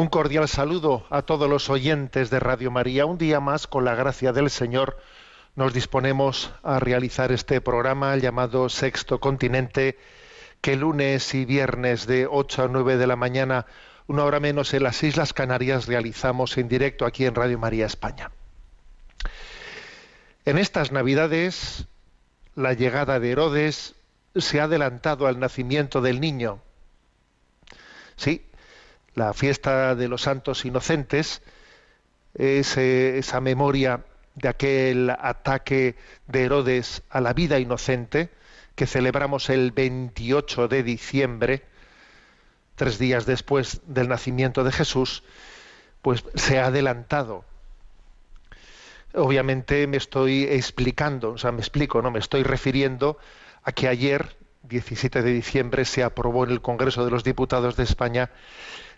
Un 0.00 0.08
cordial 0.08 0.48
saludo 0.48 1.04
a 1.10 1.20
todos 1.20 1.46
los 1.46 1.68
oyentes 1.68 2.30
de 2.30 2.40
Radio 2.40 2.70
María. 2.70 3.04
Un 3.04 3.18
día 3.18 3.38
más, 3.38 3.66
con 3.66 3.84
la 3.84 3.94
gracia 3.94 4.32
del 4.32 4.48
Señor, 4.48 4.96
nos 5.56 5.74
disponemos 5.74 6.54
a 6.62 6.80
realizar 6.80 7.32
este 7.32 7.60
programa 7.60 8.16
llamado 8.16 8.70
Sexto 8.70 9.20
Continente, 9.20 9.98
que 10.62 10.74
lunes 10.74 11.34
y 11.34 11.44
viernes 11.44 12.06
de 12.06 12.26
8 12.26 12.62
a 12.62 12.68
9 12.68 12.96
de 12.96 13.06
la 13.06 13.16
mañana, 13.16 13.66
una 14.06 14.24
hora 14.24 14.40
menos 14.40 14.72
en 14.72 14.84
las 14.84 15.02
Islas 15.02 15.34
Canarias, 15.34 15.86
realizamos 15.86 16.56
en 16.56 16.68
directo 16.68 17.04
aquí 17.04 17.26
en 17.26 17.34
Radio 17.34 17.58
María 17.58 17.84
España. 17.84 18.30
En 20.46 20.56
estas 20.56 20.92
Navidades, 20.92 21.88
la 22.54 22.72
llegada 22.72 23.20
de 23.20 23.32
Herodes 23.32 23.96
se 24.34 24.62
ha 24.62 24.64
adelantado 24.64 25.26
al 25.26 25.38
nacimiento 25.38 26.00
del 26.00 26.22
niño. 26.22 26.62
Sí, 28.16 28.46
la 29.14 29.32
fiesta 29.32 29.94
de 29.94 30.08
los 30.08 30.22
santos 30.22 30.64
inocentes 30.64 31.42
es 32.34 32.76
eh, 32.76 33.18
esa 33.18 33.40
memoria 33.40 34.04
de 34.34 34.48
aquel 34.48 35.10
ataque 35.10 35.96
de 36.26 36.44
Herodes 36.44 37.02
a 37.10 37.20
la 37.20 37.32
vida 37.32 37.58
inocente 37.58 38.30
que 38.74 38.86
celebramos 38.86 39.50
el 39.50 39.72
28 39.72 40.68
de 40.68 40.82
diciembre, 40.82 41.64
tres 42.76 42.98
días 42.98 43.26
después 43.26 43.82
del 43.86 44.08
nacimiento 44.08 44.64
de 44.64 44.72
Jesús, 44.72 45.22
pues 46.00 46.24
se 46.34 46.58
ha 46.58 46.66
adelantado. 46.66 47.44
Obviamente 49.12 49.86
me 49.86 49.96
estoy 49.96 50.44
explicando, 50.44 51.32
o 51.32 51.38
sea, 51.38 51.52
me 51.52 51.60
explico, 51.60 52.00
¿no? 52.00 52.10
Me 52.10 52.20
estoy 52.20 52.42
refiriendo 52.42 53.18
a 53.64 53.72
que 53.72 53.88
ayer, 53.88 54.36
17 54.62 55.22
de 55.22 55.32
diciembre, 55.32 55.84
se 55.84 56.02
aprobó 56.02 56.44
en 56.44 56.50
el 56.50 56.60
Congreso 56.60 57.04
de 57.04 57.10
los 57.10 57.24
Diputados 57.24 57.76
de 57.76 57.84
España, 57.84 58.30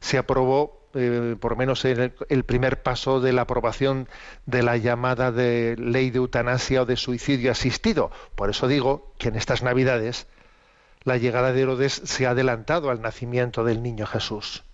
se 0.01 0.19
aprobó 0.19 0.83
eh, 0.95 1.37
por 1.41 1.53
lo 1.53 1.57
menos 1.57 1.85
el, 1.85 2.13
el 2.29 2.45
primer 2.45 2.83
paso 2.83 3.21
de 3.21 3.33
la 3.33 3.43
aprobación 3.43 4.09
de 4.47 4.63
la 4.63 4.77
llamada 4.77 5.33
de 5.33 5.77
ley 5.79 6.11
de 6.11 6.19
eutanasia 6.19 6.83
o 6.83 6.87
de 6.87 6.97
suicidio 6.97 7.51
asistido. 7.51 8.11
Por 8.35 8.51
eso 8.51 8.69
digo 8.69 9.13
que 9.19 9.29
en 9.29 9.37
estas 9.37 9.63
Navidades 9.63 10.27
la 11.05 11.17
llegada 11.17 11.53
de 11.53 11.63
Herodes 11.63 12.03
se 12.05 12.27
ha 12.27 12.31
adelantado 12.31 12.91
al 12.91 13.01
nacimiento 13.01 13.65
del 13.65 13.83
niño 13.83 14.07
Jesús. 14.07 14.65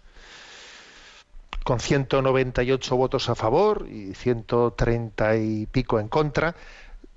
Con 1.65 1.81
198 1.81 2.97
votos 2.97 3.28
a 3.28 3.34
favor 3.34 3.87
y 3.91 4.15
130 4.15 5.37
y 5.37 5.66
pico 5.66 6.00
en 6.00 6.09
contra, 6.09 6.54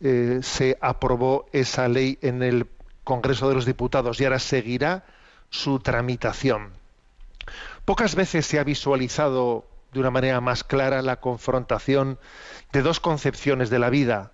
eh, 0.02 0.40
se 0.42 0.78
aprobó 0.82 1.46
esa 1.54 1.88
ley 1.88 2.18
en 2.22 2.44
el 2.44 2.68
Congreso 3.12 3.50
de 3.50 3.56
los 3.56 3.66
Diputados 3.66 4.22
y 4.22 4.24
ahora 4.24 4.40
seguirá 4.40 5.04
su 5.50 5.80
tramitación. 5.80 6.72
Pocas 7.84 8.16
veces 8.16 8.46
se 8.46 8.58
ha 8.58 8.64
visualizado 8.64 9.66
de 9.92 10.00
una 10.00 10.12
manera 10.12 10.40
más 10.40 10.64
clara 10.64 11.02
la 11.02 11.20
confrontación 11.20 12.20
de 12.72 12.82
dos 12.82 13.02
concepciones 13.02 13.70
de 13.70 13.80
la 13.80 13.90
vida, 13.90 14.32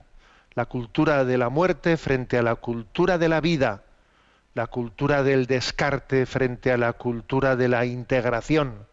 la 0.54 0.68
cultura 0.68 1.26
de 1.26 1.40
la 1.40 1.50
muerte 1.50 1.98
frente 1.98 2.38
a 2.38 2.44
la 2.44 2.54
cultura 2.54 3.18
de 3.18 3.30
la 3.30 3.42
vida, 3.42 3.82
la 4.54 4.68
cultura 4.68 5.24
del 5.24 5.48
descarte 5.48 6.28
frente 6.28 6.72
a 6.72 6.78
la 6.78 6.94
cultura 6.94 7.56
de 7.56 7.70
la 7.70 7.84
integración. 7.84 8.86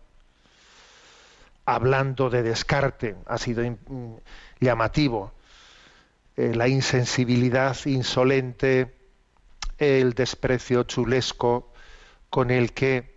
Hablando 1.66 2.30
de 2.30 2.42
descarte, 2.42 3.16
ha 3.26 3.36
sido 3.36 3.62
mm, 3.62 4.14
llamativo 4.60 5.34
eh, 6.38 6.54
la 6.54 6.68
insensibilidad 6.68 7.76
insolente, 7.84 9.03
el 9.78 10.14
desprecio 10.14 10.84
chulesco 10.84 11.72
con 12.30 12.50
el 12.50 12.72
que 12.72 13.14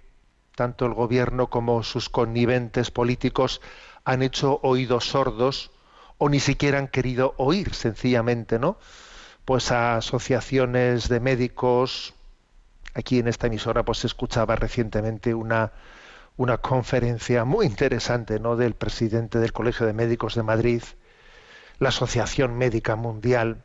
tanto 0.55 0.85
el 0.85 0.93
gobierno 0.93 1.49
como 1.49 1.83
sus 1.83 2.09
conniventes 2.09 2.91
políticos 2.91 3.61
han 4.05 4.23
hecho 4.23 4.59
oídos 4.63 5.09
sordos 5.09 5.71
o 6.17 6.29
ni 6.29 6.39
siquiera 6.39 6.79
han 6.79 6.87
querido 6.87 7.35
oír 7.37 7.73
sencillamente, 7.73 8.57
¿no? 8.57 8.77
Pues 9.45 9.71
a 9.71 9.97
asociaciones 9.97 11.09
de 11.09 11.19
médicos, 11.19 12.15
aquí 12.93 13.19
en 13.19 13.27
esta 13.27 13.47
emisora 13.47 13.83
pues 13.83 13.99
se 13.99 14.07
escuchaba 14.07 14.55
recientemente 14.55 15.33
una 15.33 15.71
una 16.37 16.59
conferencia 16.59 17.45
muy 17.45 17.65
interesante, 17.65 18.39
¿no? 18.39 18.55
del 18.55 18.75
presidente 18.75 19.39
del 19.39 19.53
Colegio 19.53 19.85
de 19.87 19.93
Médicos 19.93 20.35
de 20.35 20.43
Madrid, 20.43 20.83
la 21.79 21.89
Asociación 21.89 22.57
Médica 22.57 22.95
Mundial, 22.95 23.63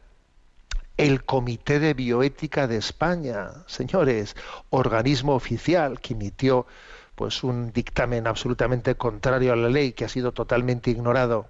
el 0.96 1.24
Comité 1.24 1.78
de 1.78 1.94
Bioética 1.94 2.66
de 2.66 2.76
España, 2.76 3.50
señores, 3.66 4.36
organismo 4.70 5.34
oficial 5.34 6.00
que 6.00 6.14
emitió 6.14 6.66
pues 7.14 7.42
un 7.42 7.72
dictamen 7.72 8.26
absolutamente 8.26 8.94
contrario 8.94 9.52
a 9.52 9.56
la 9.56 9.68
ley 9.68 9.92
que 9.92 10.04
ha 10.04 10.08
sido 10.08 10.32
totalmente 10.32 10.90
ignorado. 10.90 11.46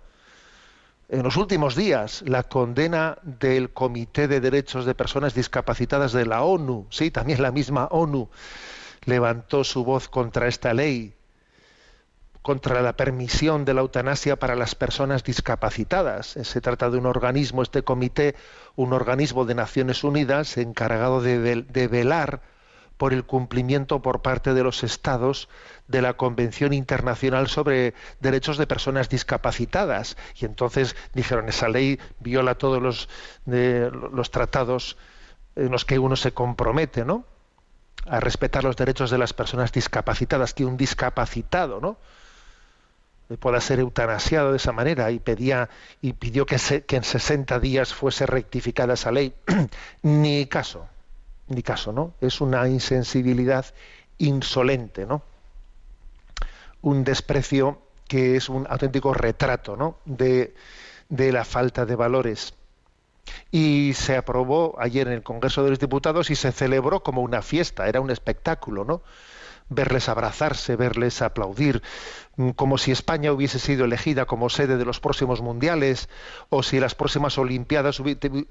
En 1.08 1.22
los 1.22 1.36
últimos 1.36 1.76
días, 1.76 2.22
la 2.26 2.42
condena 2.42 3.19
del 3.22 3.70
Comité 3.70 4.28
de 4.28 4.41
Derechos 4.41 4.86
de 4.86 4.94
Personas 4.94 5.34
Discapacitadas 5.34 6.12
de 6.12 6.25
la 6.25 6.42
ONU, 6.42 6.86
sí, 6.91 7.10
también 7.10 7.42
la 7.42 7.52
misma 7.52 7.86
ONU, 7.91 8.31
levantó 9.04 9.64
su 9.64 9.84
voz 9.84 10.08
contra 10.08 10.48
esta 10.48 10.72
ley, 10.72 11.14
contra 12.42 12.82
la 12.82 12.97
permisión 12.97 13.64
de 13.64 13.72
la 13.72 13.80
eutanasia 13.82 14.36
para 14.36 14.56
las 14.56 14.75
personas 14.75 15.22
discapacitadas. 15.22 16.26
Se 16.26 16.60
trata 16.60 16.91
de 16.91 16.98
un 16.98 17.06
organismo, 17.06 17.62
este 17.62 17.82
comité, 17.82 18.34
un 18.76 18.92
organismo 18.92 19.44
de 19.44 19.54
Naciones 19.54 20.03
Unidas 20.04 20.58
encargado 20.58 21.20
de, 21.20 21.38
vel- 21.38 21.66
de 21.66 21.86
velar 21.88 22.42
por 22.97 23.12
el 23.12 23.25
cumplimiento 23.25 24.02
por 24.02 24.22
parte 24.22 24.54
de 24.54 24.62
los 24.62 24.84
estados 24.84 25.48
de 25.88 26.02
la 26.02 26.14
Convención 26.14 26.72
Internacional 26.72 27.48
sobre 27.48 27.94
Derechos 28.20 28.58
de 28.58 28.66
Personas 28.66 29.08
Discapacitadas. 29.08 30.16
Y 30.41 30.44
entonces 30.44 30.94
dijeron, 31.14 31.48
esa 31.48 31.69
ley 31.69 31.98
viola 32.20 32.56
todos 32.56 32.82
los, 32.82 33.08
los 33.46 34.31
tratados 34.31 34.96
en 35.56 35.70
los 35.70 35.84
que 35.84 35.99
uno 35.99 36.16
se 36.16 36.32
compromete, 36.32 37.05
¿no? 37.05 37.25
a 38.06 38.19
respetar 38.19 38.64
los 38.64 38.76
derechos 38.76 39.11
de 39.11 39.19
las 39.19 39.32
personas 39.32 39.70
discapacitadas, 39.70 40.55
que 40.55 40.64
un 40.64 40.76
discapacitado, 40.76 41.81
¿no? 41.81 41.99
Pueda 43.38 43.61
ser 43.61 43.81
eutanasiado 43.81 44.50
de 44.52 44.56
esa 44.58 44.73
manera 44.73 45.11
y 45.11 45.19
pedía 45.20 45.69
y 46.00 46.12
pidió 46.14 46.46
que, 46.46 46.58
se- 46.58 46.84
que 46.84 46.96
en 46.96 47.05
60 47.05 47.58
días 47.61 47.94
fuese 47.94 48.26
rectificada 48.26 48.94
esa 48.94 49.12
ley. 49.12 49.34
ni 50.02 50.46
caso, 50.46 50.88
ni 51.49 51.62
caso, 51.62 51.93
¿no? 51.93 52.14
Es 52.20 52.40
una 52.40 52.69
insensibilidad 52.69 53.67
insolente, 54.19 55.06
¿no? 55.06 55.23
Un 56.81 57.05
desprecio 57.05 57.79
que 58.08 58.37
es 58.37 58.49
un 58.49 58.67
auténtico 58.69 59.14
retrato, 59.14 59.76
¿no? 59.76 59.99
De, 60.05 60.55
de 61.08 61.32
la 61.32 61.44
falta 61.44 61.87
de 61.87 61.96
valores 61.96 62.55
y 63.52 63.93
se 63.94 64.17
aprobó 64.17 64.76
ayer 64.81 65.06
en 65.08 65.14
el 65.14 65.23
Congreso 65.23 65.62
de 65.64 65.70
los 65.70 65.78
Diputados 65.78 66.31
y 66.31 66.37
se 66.37 66.52
celebró 66.52 67.02
como 67.02 67.23
una 67.23 67.43
fiesta, 67.43 67.88
era 67.88 68.00
un 68.00 68.11
espectáculo, 68.11 68.85
¿no? 68.85 69.02
Verles 69.74 70.08
abrazarse, 70.08 70.76
verles 70.76 71.22
aplaudir, 71.22 71.82
mm, 72.36 72.50
como 72.50 72.78
si 72.78 72.92
España 72.92 73.32
hubiese 73.32 73.58
sido 73.58 73.84
elegida 73.84 74.26
como 74.26 74.48
sede 74.48 74.76
de 74.76 74.84
los 74.84 75.00
próximos 75.00 75.40
mundiales, 75.40 76.08
o 76.48 76.62
si 76.62 76.80
las 76.80 76.94
próximas 76.94 77.38
Olimpiadas 77.38 78.00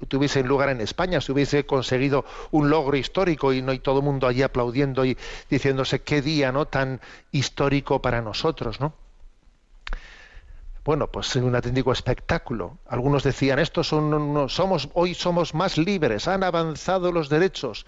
tuviesen 0.08 0.46
lugar 0.46 0.68
en 0.70 0.80
España, 0.80 1.20
se 1.20 1.32
hubiese 1.32 1.66
conseguido 1.66 2.24
un 2.50 2.70
logro 2.70 2.96
histórico 2.96 3.52
y 3.52 3.62
no 3.62 3.72
y 3.72 3.78
todo 3.78 3.98
el 3.98 4.04
mundo 4.04 4.26
allí 4.26 4.42
aplaudiendo 4.42 5.04
y 5.04 5.16
diciéndose 5.50 6.02
qué 6.02 6.22
día 6.22 6.52
no 6.52 6.66
tan 6.66 7.00
histórico 7.30 8.02
para 8.02 8.22
nosotros, 8.22 8.80
¿no? 8.80 8.94
Bueno, 10.84 11.06
pues 11.06 11.36
un 11.36 11.54
auténtico 11.54 11.92
espectáculo. 11.92 12.78
Algunos 12.88 13.22
decían, 13.22 13.60
estos 13.60 13.86
son 13.86 14.48
somos 14.48 14.88
hoy 14.94 15.14
somos 15.14 15.54
más 15.54 15.78
libres, 15.78 16.26
han 16.26 16.42
avanzado 16.42 17.12
los 17.12 17.28
derechos. 17.28 17.86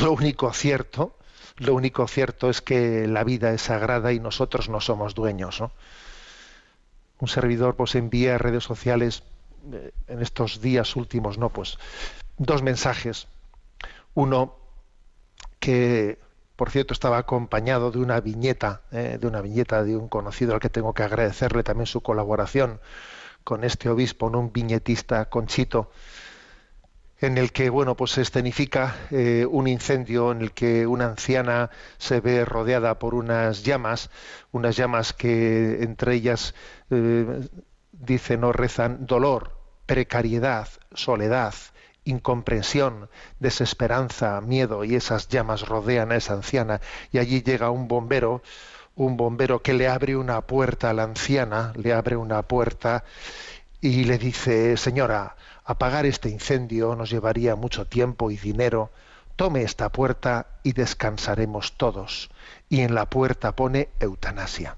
Lo 0.00 0.12
único 0.12 0.52
cierto, 0.52 1.16
lo 1.60 1.74
único 1.74 2.08
cierto 2.08 2.48
es 2.48 2.62
que 2.62 3.06
la 3.06 3.22
vida 3.22 3.52
es 3.52 3.62
sagrada 3.62 4.12
y 4.12 4.18
nosotros 4.18 4.68
no 4.70 4.80
somos 4.80 5.14
dueños, 5.14 5.60
¿no? 5.60 5.70
Un 7.18 7.28
servidor 7.28 7.76
pues 7.76 7.94
envía 7.94 8.34
a 8.34 8.38
redes 8.38 8.64
sociales 8.64 9.22
eh, 9.70 9.92
en 10.08 10.22
estos 10.22 10.62
días 10.62 10.96
últimos, 10.96 11.36
¿no? 11.36 11.50
Pues 11.50 11.78
dos 12.38 12.62
mensajes. 12.62 13.28
Uno 14.14 14.56
que 15.58 16.18
por 16.56 16.70
cierto 16.70 16.94
estaba 16.94 17.18
acompañado 17.18 17.90
de 17.90 17.98
una 17.98 18.20
viñeta, 18.20 18.80
eh, 18.90 19.18
de 19.20 19.26
una 19.26 19.42
viñeta 19.42 19.84
de 19.84 19.96
un 19.96 20.08
conocido 20.08 20.54
al 20.54 20.60
que 20.60 20.70
tengo 20.70 20.94
que 20.94 21.02
agradecerle 21.02 21.62
también 21.62 21.86
su 21.86 22.00
colaboración 22.00 22.80
con 23.44 23.64
este 23.64 23.90
obispo, 23.90 24.30
¿no? 24.30 24.40
un 24.40 24.52
viñetista 24.52 25.26
Conchito, 25.26 25.90
en 27.20 27.36
el 27.38 27.52
que 27.52 27.70
bueno 27.70 27.96
pues 27.96 28.12
se 28.12 28.22
escenifica 28.22 28.96
eh, 29.10 29.46
un 29.48 29.66
incendio 29.68 30.32
en 30.32 30.40
el 30.40 30.52
que 30.52 30.86
una 30.86 31.06
anciana 31.06 31.70
se 31.98 32.20
ve 32.20 32.44
rodeada 32.44 32.98
por 32.98 33.14
unas 33.14 33.62
llamas, 33.62 34.10
unas 34.52 34.76
llamas 34.76 35.12
que 35.12 35.82
entre 35.82 36.14
ellas 36.14 36.54
eh, 36.90 37.48
dicen 37.92 38.44
o 38.44 38.52
rezan 38.52 39.06
dolor, 39.06 39.52
precariedad, 39.86 40.68
soledad, 40.94 41.54
incomprensión, 42.04 43.10
desesperanza, 43.38 44.40
miedo 44.40 44.84
y 44.84 44.94
esas 44.94 45.28
llamas 45.28 45.68
rodean 45.68 46.12
a 46.12 46.16
esa 46.16 46.34
anciana 46.34 46.80
y 47.12 47.18
allí 47.18 47.42
llega 47.42 47.70
un 47.70 47.86
bombero, 47.86 48.42
un 48.94 49.16
bombero 49.16 49.62
que 49.62 49.74
le 49.74 49.88
abre 49.88 50.16
una 50.16 50.40
puerta 50.40 50.90
a 50.90 50.94
la 50.94 51.02
anciana, 51.04 51.72
le 51.76 51.92
abre 51.92 52.16
una 52.16 52.42
puerta 52.42 53.04
y 53.82 54.04
le 54.04 54.18
dice, 54.18 54.76
señora, 54.76 55.36
apagar 55.70 56.04
este 56.04 56.28
incendio 56.28 56.96
nos 56.96 57.10
llevaría 57.10 57.54
mucho 57.54 57.86
tiempo 57.86 58.32
y 58.32 58.36
dinero. 58.36 58.90
Tome 59.36 59.62
esta 59.62 59.88
puerta 59.90 60.48
y 60.64 60.72
descansaremos 60.72 61.76
todos. 61.76 62.28
Y 62.68 62.80
en 62.80 62.92
la 62.96 63.08
puerta 63.08 63.54
pone 63.54 63.88
eutanasia. 64.00 64.76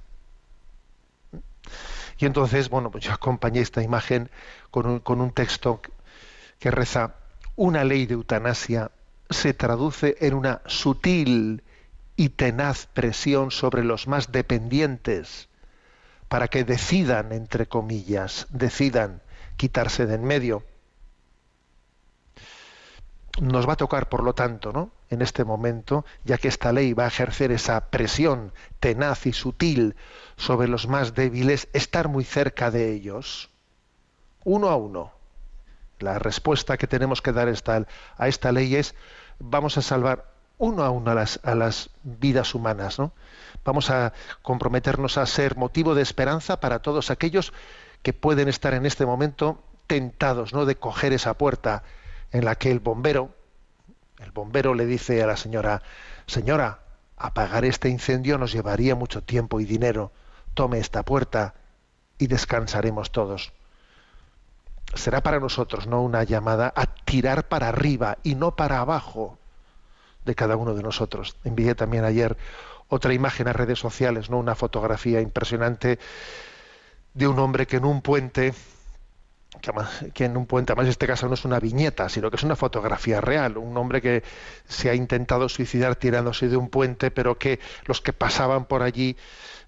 Y 2.18 2.26
entonces, 2.26 2.68
bueno, 2.68 2.90
pues 2.90 3.04
yo 3.04 3.12
acompañé 3.12 3.60
esta 3.60 3.82
imagen 3.82 4.30
con 4.70 4.86
un, 4.86 4.98
con 5.00 5.22
un 5.22 5.32
texto 5.32 5.80
que 6.58 6.70
reza, 6.70 7.14
una 7.56 7.84
ley 7.84 8.04
de 8.04 8.12
eutanasia 8.12 8.90
se 9.30 9.54
traduce 9.54 10.18
en 10.20 10.34
una 10.34 10.60
sutil 10.66 11.62
y 12.16 12.28
tenaz 12.28 12.84
presión 12.84 13.50
sobre 13.50 13.82
los 13.82 14.08
más 14.08 14.30
dependientes 14.30 15.48
para 16.28 16.48
que 16.48 16.64
decidan, 16.64 17.32
entre 17.32 17.66
comillas, 17.66 18.46
decidan 18.50 19.22
quitarse 19.56 20.04
de 20.04 20.16
en 20.16 20.24
medio. 20.24 20.62
Nos 23.40 23.68
va 23.68 23.74
a 23.74 23.76
tocar, 23.76 24.08
por 24.08 24.22
lo 24.22 24.34
tanto, 24.34 24.72
¿no? 24.72 24.90
en 25.12 25.20
este 25.20 25.44
momento, 25.44 26.06
ya 26.24 26.38
que 26.38 26.48
esta 26.48 26.72
ley 26.72 26.94
va 26.94 27.04
a 27.04 27.08
ejercer 27.08 27.52
esa 27.52 27.90
presión 27.90 28.52
tenaz 28.80 29.26
y 29.26 29.34
sutil 29.34 29.94
sobre 30.36 30.68
los 30.68 30.88
más 30.88 31.14
débiles, 31.14 31.68
estar 31.74 32.08
muy 32.08 32.24
cerca 32.24 32.70
de 32.70 32.92
ellos, 32.92 33.50
uno 34.44 34.70
a 34.70 34.76
uno. 34.76 35.12
La 35.98 36.18
respuesta 36.18 36.78
que 36.78 36.86
tenemos 36.86 37.20
que 37.20 37.32
dar 37.32 37.48
a 37.48 38.28
esta 38.28 38.52
ley 38.52 38.74
es 38.74 38.94
vamos 39.38 39.76
a 39.76 39.82
salvar 39.82 40.32
uno 40.56 40.82
a 40.82 40.90
uno 40.90 41.10
a 41.10 41.14
las, 41.14 41.40
a 41.42 41.54
las 41.54 41.90
vidas 42.04 42.54
humanas, 42.54 42.98
¿no? 42.98 43.12
Vamos 43.64 43.90
a 43.90 44.14
comprometernos 44.40 45.18
a 45.18 45.26
ser 45.26 45.56
motivo 45.56 45.94
de 45.94 46.02
esperanza 46.02 46.58
para 46.58 46.80
todos 46.80 47.10
aquellos 47.10 47.52
que 48.02 48.14
pueden 48.14 48.48
estar 48.48 48.72
en 48.72 48.86
este 48.86 49.04
momento 49.04 49.62
tentados, 49.86 50.54
¿no? 50.54 50.64
De 50.64 50.76
coger 50.76 51.12
esa 51.12 51.34
puerta 51.34 51.82
en 52.32 52.44
la 52.44 52.56
que 52.56 52.70
el 52.70 52.80
bombero, 52.80 53.30
el 54.18 54.30
bombero 54.30 54.74
le 54.74 54.86
dice 54.86 55.22
a 55.22 55.26
la 55.26 55.36
señora, 55.36 55.82
señora, 56.26 56.80
apagar 57.16 57.64
este 57.64 57.88
incendio 57.88 58.38
nos 58.38 58.52
llevaría 58.52 58.94
mucho 58.94 59.22
tiempo 59.22 59.60
y 59.60 59.64
dinero. 59.64 60.12
Tome 60.54 60.78
esta 60.78 61.04
puerta 61.04 61.54
y 62.18 62.26
descansaremos 62.26 63.12
todos. 63.12 63.52
Será 64.94 65.22
para 65.22 65.40
nosotros 65.40 65.86
no 65.86 66.02
una 66.02 66.24
llamada 66.24 66.72
a 66.76 66.86
tirar 66.86 67.48
para 67.48 67.68
arriba 67.68 68.18
y 68.22 68.34
no 68.34 68.56
para 68.56 68.80
abajo 68.80 69.38
de 70.24 70.34
cada 70.34 70.56
uno 70.56 70.74
de 70.74 70.82
nosotros. 70.82 71.36
Envié 71.44 71.74
también 71.74 72.04
ayer 72.04 72.36
otra 72.88 73.14
imagen 73.14 73.48
a 73.48 73.52
redes 73.52 73.78
sociales, 73.78 74.28
no 74.28 74.38
una 74.38 74.54
fotografía 74.54 75.20
impresionante 75.20 75.98
de 77.14 77.26
un 77.26 77.38
hombre 77.38 77.66
que 77.66 77.76
en 77.76 77.84
un 77.84 78.02
puente 78.02 78.54
que, 80.12 80.24
en 80.24 80.36
un 80.36 80.46
puente, 80.46 80.72
además 80.72 80.86
en 80.86 80.90
este 80.90 81.06
caso 81.06 81.28
no 81.28 81.34
es 81.34 81.44
una 81.44 81.60
viñeta, 81.60 82.08
sino 82.08 82.30
que 82.30 82.36
es 82.36 82.42
una 82.42 82.56
fotografía 82.56 83.20
real, 83.20 83.56
un 83.56 83.76
hombre 83.76 84.02
que 84.02 84.22
se 84.66 84.90
ha 84.90 84.94
intentado 84.94 85.48
suicidar 85.48 85.96
tirándose 85.96 86.48
de 86.48 86.56
un 86.56 86.68
puente, 86.68 87.10
pero 87.10 87.38
que 87.38 87.60
los 87.86 88.00
que 88.00 88.12
pasaban 88.12 88.66
por 88.66 88.82
allí 88.82 89.16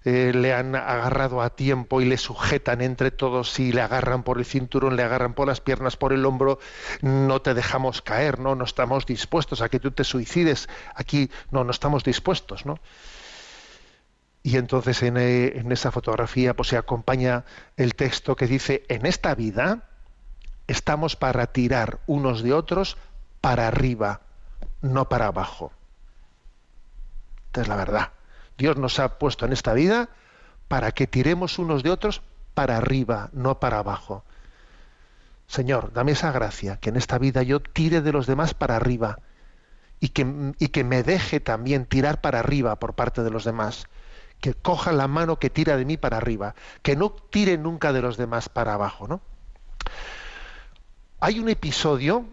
eh, 0.03 0.33
le 0.35 0.53
han 0.53 0.75
agarrado 0.75 1.41
a 1.41 1.49
tiempo 1.49 1.99
y 1.99 2.05
le 2.05 2.17
sujetan 2.17 2.81
entre 2.81 3.09
todos 3.09 3.59
y 3.59 3.71
le 3.71 3.81
agarran 3.81 4.21
por 4.21 4.37
el 4.37 4.45
cinturón, 4.45 4.95
le 4.95 5.03
agarran 5.03 5.33
por 5.33 5.47
las 5.47 5.61
piernas, 5.61 5.97
por 5.97 6.13
el 6.13 6.25
hombro, 6.25 6.59
no 7.01 7.41
te 7.41 7.55
dejamos 7.55 8.03
caer, 8.03 8.39
no, 8.39 8.53
no 8.53 8.65
estamos 8.65 9.07
dispuestos 9.07 9.61
a 9.61 9.69
que 9.69 9.79
tú 9.79 9.89
te 9.91 10.03
suicides, 10.03 10.69
aquí. 10.93 11.31
No, 11.49 11.63
no 11.63 11.71
estamos 11.71 12.03
dispuestos, 12.03 12.67
¿no? 12.67 12.79
Y 14.45 14.57
entonces 14.57 15.01
en, 15.01 15.17
eh, 15.17 15.57
en, 15.57 15.71
esa 15.71 15.89
fotografía 15.89 16.53
pues, 16.53 16.67
se 16.67 16.77
acompaña 16.77 17.45
el 17.77 17.95
texto 17.95 18.35
que 18.35 18.45
dice, 18.45 18.83
en 18.89 19.07
esta 19.07 19.33
vida 19.33 19.89
estamos 20.67 21.15
para 21.15 21.47
tirar 21.47 21.97
unos 22.05 22.43
de 22.43 22.53
otros 22.53 22.95
para 23.41 23.67
arriba, 23.67 24.21
no 24.83 25.09
para 25.09 25.25
abajo. 25.25 25.71
Esta 27.47 27.61
es 27.61 27.67
la 27.67 27.75
verdad. 27.75 28.11
Dios 28.55 28.77
nos 28.77 28.99
ha 28.99 29.17
puesto 29.17 29.47
en 29.47 29.51
esta 29.51 29.73
vida 29.73 30.09
para 30.67 30.91
que 30.91 31.07
tiremos 31.07 31.57
unos 31.57 31.81
de 31.81 31.89
otros 31.89 32.21
para 32.53 32.77
arriba, 32.77 33.31
no 33.33 33.59
para 33.59 33.79
abajo. 33.79 34.23
Señor, 35.47 35.91
dame 35.91 36.11
esa 36.11 36.31
gracia, 36.31 36.77
que 36.77 36.89
en 36.89 36.97
esta 36.97 37.17
vida 37.17 37.41
yo 37.41 37.61
tire 37.61 38.01
de 38.01 38.11
los 38.11 38.27
demás 38.27 38.53
para 38.53 38.75
arriba 38.75 39.17
y 39.99 40.09
que 40.09 40.83
me 40.83 41.01
deje 41.01 41.39
también 41.39 41.87
tirar 41.87 42.21
para 42.21 42.41
arriba 42.41 42.75
por 42.75 42.93
parte 42.93 43.23
de 43.23 43.31
los 43.31 43.43
demás 43.43 43.87
que 44.39 44.53
coja 44.53 44.91
la 44.91 45.07
mano 45.07 45.39
que 45.39 45.49
tira 45.49 45.77
de 45.77 45.85
mí 45.85 45.97
para 45.97 46.17
arriba, 46.17 46.55
que 46.81 46.95
no 46.95 47.11
tire 47.11 47.57
nunca 47.57 47.93
de 47.93 48.01
los 48.01 48.17
demás 48.17 48.49
para 48.49 48.73
abajo, 48.73 49.07
¿no? 49.07 49.21
Hay 51.19 51.39
un 51.39 51.49
episodio 51.49 52.25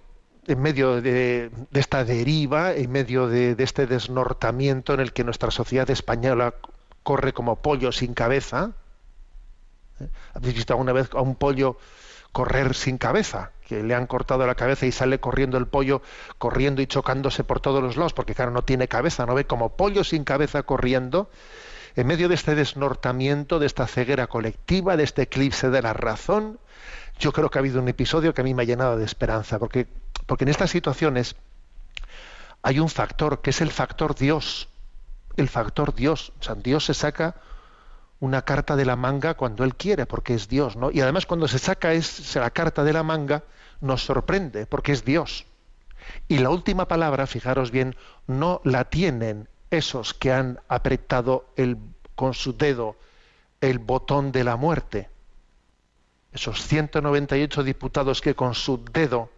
en 0.46 0.60
medio 0.60 1.00
de, 1.00 1.50
esta 1.72 2.04
deriva, 2.04 2.74
en 2.74 2.90
medio 2.90 3.28
de, 3.28 3.54
de, 3.54 3.64
este 3.64 3.86
desnortamiento 3.86 4.92
en 4.92 5.00
el 5.00 5.12
que 5.12 5.24
nuestra 5.24 5.50
sociedad 5.50 5.88
española 5.90 6.54
corre 7.02 7.32
como 7.32 7.56
pollo 7.56 7.92
sin 7.92 8.14
cabeza. 8.14 8.72
¿Eh? 10.00 10.08
¿Habéis 10.34 10.54
visto 10.54 10.72
alguna 10.72 10.92
vez 10.92 11.10
a 11.14 11.20
un 11.20 11.36
pollo 11.36 11.78
correr 12.32 12.74
sin 12.74 12.98
cabeza? 12.98 13.52
Que 13.66 13.82
le 13.82 13.94
han 13.94 14.06
cortado 14.06 14.46
la 14.46 14.54
cabeza 14.54 14.86
y 14.86 14.92
sale 14.92 15.20
corriendo 15.20 15.58
el 15.58 15.66
pollo, 15.66 16.02
corriendo 16.38 16.82
y 16.82 16.86
chocándose 16.86 17.44
por 17.44 17.60
todos 17.60 17.82
los 17.82 17.96
lados, 17.96 18.12
porque 18.12 18.34
claro, 18.34 18.50
no 18.50 18.62
tiene 18.62 18.88
cabeza, 18.88 19.26
no 19.26 19.34
ve 19.34 19.46
como 19.46 19.76
pollo 19.76 20.04
sin 20.04 20.24
cabeza 20.24 20.64
corriendo 20.64 21.30
en 21.96 22.06
medio 22.06 22.28
de 22.28 22.34
este 22.34 22.54
desnortamiento, 22.54 23.58
de 23.58 23.66
esta 23.66 23.86
ceguera 23.86 24.26
colectiva, 24.26 24.96
de 24.96 25.04
este 25.04 25.22
eclipse 25.22 25.70
de 25.70 25.82
la 25.82 25.92
razón, 25.92 26.58
yo 27.18 27.32
creo 27.32 27.50
que 27.50 27.58
ha 27.58 27.60
habido 27.60 27.80
un 27.80 27.88
episodio 27.88 28.34
que 28.34 28.40
a 28.40 28.44
mí 28.44 28.54
me 28.54 28.62
ha 28.62 28.66
llenado 28.66 28.96
de 28.96 29.04
esperanza, 29.04 29.58
porque, 29.58 29.86
porque 30.26 30.44
en 30.44 30.48
estas 30.48 30.70
situaciones 30.70 31.36
hay 32.62 32.78
un 32.78 32.88
factor, 32.88 33.40
que 33.42 33.50
es 33.50 33.60
el 33.60 33.70
factor 33.70 34.14
Dios. 34.14 34.68
El 35.36 35.48
factor 35.48 35.94
Dios. 35.94 36.32
O 36.40 36.42
sea, 36.42 36.54
Dios 36.54 36.84
se 36.86 36.94
saca 36.94 37.36
una 38.20 38.42
carta 38.42 38.76
de 38.76 38.84
la 38.84 38.94
manga 38.94 39.34
cuando 39.34 39.64
Él 39.64 39.74
quiere, 39.74 40.06
porque 40.06 40.34
es 40.34 40.48
Dios, 40.48 40.76
¿no? 40.76 40.90
Y 40.92 41.00
además 41.00 41.26
cuando 41.26 41.48
se 41.48 41.58
saca 41.58 41.92
es, 41.92 42.34
la 42.36 42.50
carta 42.50 42.84
de 42.84 42.92
la 42.92 43.02
manga, 43.02 43.42
nos 43.80 44.04
sorprende, 44.04 44.64
porque 44.66 44.92
es 44.92 45.04
Dios. 45.04 45.44
Y 46.28 46.38
la 46.38 46.50
última 46.50 46.86
palabra, 46.86 47.26
fijaros 47.26 47.72
bien, 47.72 47.96
no 48.28 48.60
la 48.64 48.84
tienen 48.84 49.48
esos 49.72 50.12
que 50.12 50.30
han 50.32 50.60
apretado 50.68 51.46
el, 51.56 51.78
con 52.14 52.34
su 52.34 52.56
dedo 52.56 52.96
el 53.60 53.78
botón 53.78 54.30
de 54.30 54.44
la 54.44 54.56
muerte, 54.56 55.08
esos 56.32 56.62
198 56.62 57.62
diputados 57.62 58.20
que 58.20 58.34
con 58.34 58.54
su 58.54 58.84
dedo 58.92 59.30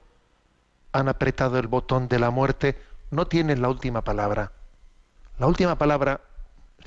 han 0.92 1.08
apretado 1.08 1.58
el 1.58 1.68
botón 1.68 2.08
de 2.08 2.18
la 2.18 2.30
muerte, 2.30 2.76
no 3.10 3.26
tienen 3.26 3.62
la 3.62 3.68
última 3.68 4.02
palabra. 4.02 4.52
La 5.38 5.46
última 5.46 5.76
palabra 5.78 6.20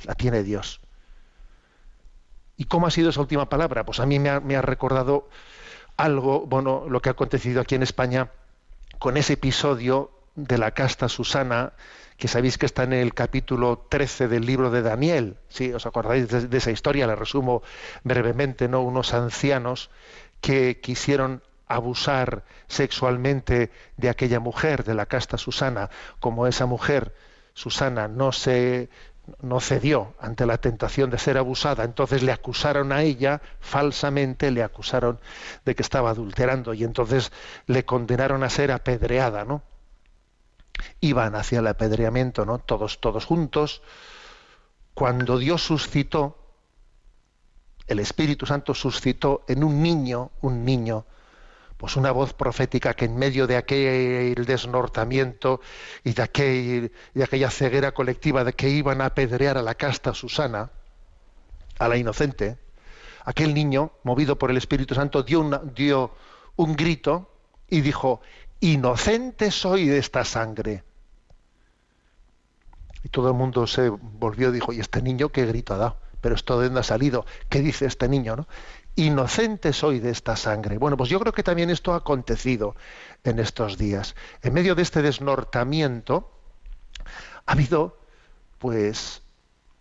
la 0.04 0.16
tiene 0.16 0.44
Dios. 0.44 0.82
¿Y 2.58 2.66
cómo 2.66 2.88
ha 2.88 2.92
sido 2.92 3.10
esa 3.10 3.22
última 3.22 3.48
palabra? 3.48 3.86
Pues 3.86 4.00
a 4.00 4.06
mí 4.06 4.20
me 4.20 4.30
ha, 4.30 4.40
me 4.40 4.56
ha 4.56 4.62
recordado 4.62 5.30
algo, 5.96 6.46
bueno, 6.46 6.86
lo 6.90 7.02
que 7.02 7.10
ha 7.10 7.14
acontecido 7.14 7.62
aquí 7.62 7.76
en 7.76 7.84
España 7.84 8.30
con 9.00 9.16
ese 9.16 9.34
episodio 9.34 10.12
de 10.36 10.58
la 10.58 10.72
casta 10.72 11.08
Susana, 11.08 11.74
que 12.18 12.28
sabéis 12.28 12.58
que 12.58 12.66
está 12.66 12.84
en 12.84 12.94
el 12.94 13.14
capítulo 13.14 13.86
13 13.90 14.28
del 14.28 14.46
libro 14.46 14.72
de 14.72 14.82
Daniel. 14.82 15.38
Si 15.50 15.72
os 15.72 15.86
acordáis 15.86 16.28
de, 16.28 16.48
de 16.48 16.58
esa 16.58 16.72
historia, 16.72 17.08
la 17.08 17.16
resumo 17.16 17.62
brevemente, 18.04 18.68
¿no? 18.68 18.82
Unos 18.82 19.14
ancianos 19.14 19.90
que 20.42 20.80
quisieron 20.82 21.44
abusar 21.68 22.44
sexualmente 22.68 23.72
de 23.98 24.10
aquella 24.10 24.40
mujer, 24.40 24.84
de 24.84 24.96
la 24.96 25.06
casta 25.06 25.38
Susana, 25.38 25.90
como 26.20 26.48
esa 26.48 26.66
mujer, 26.66 27.14
Susana, 27.54 28.08
no 28.08 28.32
se 28.32 28.90
no 29.42 29.60
cedió 29.60 30.14
ante 30.20 30.46
la 30.46 30.58
tentación 30.58 31.10
de 31.10 31.18
ser 31.18 31.38
abusada, 31.38 31.84
entonces 31.84 32.24
le 32.24 32.32
acusaron 32.32 32.92
a 32.92 33.02
ella 33.02 33.42
falsamente, 33.60 34.52
le 34.52 34.64
acusaron 34.64 35.20
de 35.66 35.76
que 35.76 35.82
estaba 35.82 36.12
adulterando 36.12 36.74
y 36.74 36.84
entonces 36.84 37.32
le 37.66 37.84
condenaron 37.84 38.44
a 38.44 38.50
ser 38.50 38.72
apedreada, 38.72 39.44
¿no? 39.44 39.64
Iban 41.02 41.36
hacia 41.36 41.60
el 41.60 41.68
apedreamiento, 41.68 42.46
¿no? 42.46 42.60
Todos, 42.60 43.00
todos 43.00 43.26
juntos. 43.26 43.82
Cuando 44.94 45.38
Dios 45.38 45.64
suscitó, 45.64 46.38
el 47.88 48.00
Espíritu 48.00 48.46
Santo 48.46 48.74
suscitó 48.74 49.44
en 49.48 49.64
un 49.64 49.82
niño, 49.82 50.32
un 50.42 50.66
niño, 50.66 51.06
pues 51.78 51.96
una 51.96 52.12
voz 52.12 52.34
profética 52.34 52.96
que 52.96 53.06
en 53.06 53.16
medio 53.16 53.46
de 53.48 53.56
aquel 53.56 54.44
desnortamiento 54.46 55.62
y 56.04 56.14
de, 56.14 56.22
aquel, 56.24 56.92
de 57.14 57.24
aquella 57.24 57.52
ceguera 57.52 57.94
colectiva 57.94 58.44
de 58.44 58.54
que 58.54 58.70
iban 58.70 59.00
a 59.02 59.06
apedrear 59.06 59.58
a 59.58 59.62
la 59.62 59.76
casta 59.76 60.14
Susana, 60.16 60.72
a 61.78 61.88
la 61.88 61.98
inocente, 61.98 62.58
aquel 63.24 63.54
niño, 63.54 63.92
movido 64.04 64.38
por 64.40 64.50
el 64.50 64.58
Espíritu 64.58 64.96
Santo, 64.96 65.22
dio, 65.22 65.42
una- 65.42 65.60
dio 65.60 66.12
un 66.56 66.76
grito 66.76 67.30
y 67.70 67.82
dijo, 67.82 68.22
inocente 68.60 69.52
soy 69.52 69.88
de 69.88 69.98
esta 69.98 70.24
sangre. 70.26 70.84
Y 73.04 73.10
todo 73.10 73.30
el 73.30 73.36
mundo 73.36 73.68
se 73.68 73.90
volvió 73.90 74.50
y 74.50 74.54
dijo, 74.54 74.74
¿y 74.74 74.80
este 74.80 75.02
niño 75.02 75.30
qué 75.30 75.46
grito 75.46 75.74
ha 75.74 75.78
dado? 75.78 75.98
Pero 76.22 76.36
esto 76.36 76.60
de 76.60 76.66
dónde 76.66 76.80
ha 76.82 76.84
salido, 76.84 77.26
¿qué 77.50 77.62
dice 77.62 77.86
este 77.86 78.10
niño? 78.10 78.36
¿no? 78.36 78.48
Inocente 78.96 79.72
soy 79.72 80.00
de 80.00 80.10
esta 80.10 80.36
sangre. 80.36 80.78
Bueno, 80.78 80.98
pues 80.98 81.10
yo 81.10 81.20
creo 81.20 81.32
que 81.32 81.44
también 81.44 81.70
esto 81.70 81.94
ha 81.94 81.98
acontecido 81.98 82.76
en 83.24 83.40
estos 83.40 83.78
días. 83.78 84.16
En 84.42 84.54
medio 84.54 84.74
de 84.76 84.82
este 84.82 85.02
desnortamiento 85.02 86.32
ha 87.46 87.52
habido 87.52 88.00
pues 88.58 89.22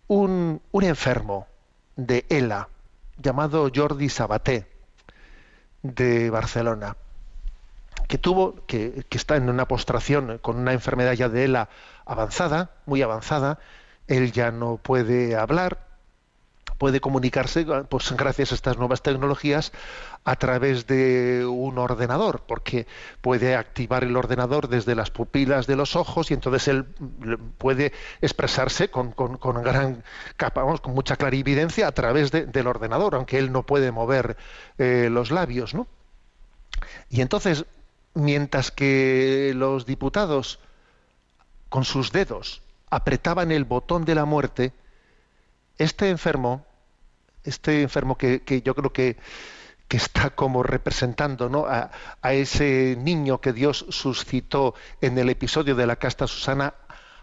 un, 0.07 0.61
un 0.71 0.83
enfermo 0.83 1.47
de 1.95 2.25
ELA 2.29 2.69
llamado 3.17 3.69
Jordi 3.73 4.09
Sabaté 4.09 4.67
de 5.81 6.29
Barcelona 6.29 6.95
que 8.07 8.17
tuvo, 8.17 8.55
que, 8.67 9.05
está 9.11 9.35
en 9.35 9.49
una 9.49 9.67
postración 9.67 10.37
con 10.39 10.57
una 10.57 10.73
enfermedad 10.73 11.13
ya 11.13 11.29
de 11.29 11.45
ELA 11.45 11.69
avanzada, 12.05 12.71
muy 12.85 13.01
avanzada, 13.01 13.59
él 14.07 14.31
ya 14.31 14.51
no 14.51 14.77
puede 14.77 15.35
hablar, 15.35 15.85
puede 16.77 17.01
comunicarse, 17.01 17.65
pues 17.89 18.11
gracias 18.13 18.51
a 18.51 18.55
estas 18.55 18.77
nuevas 18.77 19.01
tecnologías, 19.01 19.71
a 20.23 20.35
través 20.35 20.85
de 20.85 21.43
un 21.45 21.77
ordenador, 21.79 22.43
porque 22.47 22.85
puede 23.21 23.55
activar 23.55 24.03
el 24.03 24.15
ordenador 24.15 24.67
desde 24.67 24.93
las 24.93 25.09
pupilas 25.09 25.65
de 25.65 25.75
los 25.75 25.95
ojos 25.95 26.29
y 26.29 26.35
entonces 26.35 26.67
él 26.67 26.85
puede 27.57 27.93
expresarse 28.21 28.89
con, 28.89 29.11
con- 29.11 29.37
con 29.37 29.61
gran 29.63 30.03
capa, 30.35 30.61
vamos, 30.63 30.79
con 30.81 30.93
mucha 30.93 31.15
clarividencia 31.15 31.87
a 31.87 31.91
través 31.93 32.31
de- 32.31 32.45
del 32.45 32.67
ordenador, 32.67 33.15
aunque 33.15 33.39
él 33.39 33.51
no 33.51 33.63
puede 33.63 33.91
mover 33.91 34.37
eh, 34.77 35.09
los 35.11 35.31
labios, 35.31 35.73
¿no? 35.73 35.87
Y 37.09 37.21
entonces, 37.21 37.65
mientras 38.13 38.71
que 38.71 39.53
los 39.55 39.85
diputados 39.85 40.59
con 41.69 41.85
sus 41.85 42.11
dedos 42.11 42.61
apretaban 42.89 43.51
el 43.51 43.65
botón 43.65 44.05
de 44.05 44.15
la 44.15 44.25
muerte, 44.25 44.73
este 45.77 46.09
enfermo, 46.09 46.65
este 47.43 47.81
enfermo 47.81 48.17
que, 48.17 48.41
que 48.41 48.61
yo 48.61 48.73
creo 48.75 48.91
que, 48.91 49.17
que 49.87 49.97
está 49.97 50.31
como 50.31 50.63
representando 50.63 51.49
¿no? 51.49 51.65
a, 51.65 51.91
a 52.21 52.33
ese 52.33 52.97
niño 52.99 53.39
que 53.41 53.53
Dios 53.53 53.85
suscitó 53.89 54.73
en 55.01 55.17
el 55.17 55.29
episodio 55.29 55.75
de 55.75 55.87
la 55.87 55.97
casta 55.97 56.27
Susana, 56.27 56.73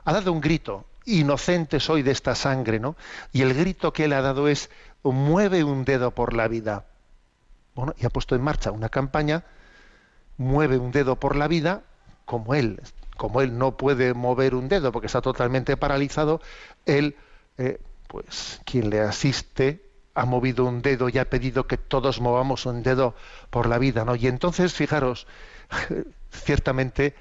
ha 0.04 0.12
dado 0.12 0.32
un 0.32 0.40
grito, 0.40 0.84
inocente 1.06 1.80
soy 1.80 2.02
de 2.02 2.10
esta 2.10 2.34
sangre, 2.34 2.80
¿no? 2.80 2.96
Y 3.32 3.42
el 3.42 3.54
grito 3.54 3.92
que 3.92 4.04
él 4.04 4.12
ha 4.12 4.22
dado 4.22 4.48
es, 4.48 4.70
mueve 5.02 5.64
un 5.64 5.84
dedo 5.84 6.12
por 6.12 6.32
la 6.32 6.48
vida. 6.48 6.86
Bueno, 7.74 7.94
y 7.98 8.06
ha 8.06 8.10
puesto 8.10 8.34
en 8.34 8.42
marcha 8.42 8.70
una 8.70 8.88
campaña 8.88 9.44
mueve 10.36 10.78
un 10.78 10.92
dedo 10.92 11.16
por 11.16 11.36
la 11.36 11.48
vida, 11.48 11.82
como 12.24 12.54
él, 12.54 12.80
como 13.16 13.40
él 13.40 13.56
no 13.58 13.76
puede 13.76 14.14
mover 14.14 14.54
un 14.54 14.68
dedo 14.68 14.92
porque 14.92 15.06
está 15.06 15.20
totalmente 15.20 15.76
paralizado, 15.76 16.40
él, 16.86 17.16
eh, 17.58 17.80
pues 18.08 18.60
quien 18.64 18.90
le 18.90 19.00
asiste, 19.00 19.84
ha 20.14 20.24
movido 20.26 20.64
un 20.64 20.82
dedo 20.82 21.08
y 21.08 21.18
ha 21.18 21.28
pedido 21.28 21.66
que 21.66 21.76
todos 21.76 22.20
movamos 22.20 22.66
un 22.66 22.82
dedo 22.82 23.14
por 23.50 23.68
la 23.68 23.78
vida, 23.78 24.04
¿no? 24.04 24.14
Y 24.14 24.28
entonces, 24.28 24.72
fijaros, 24.72 25.26
ciertamente 26.30 27.14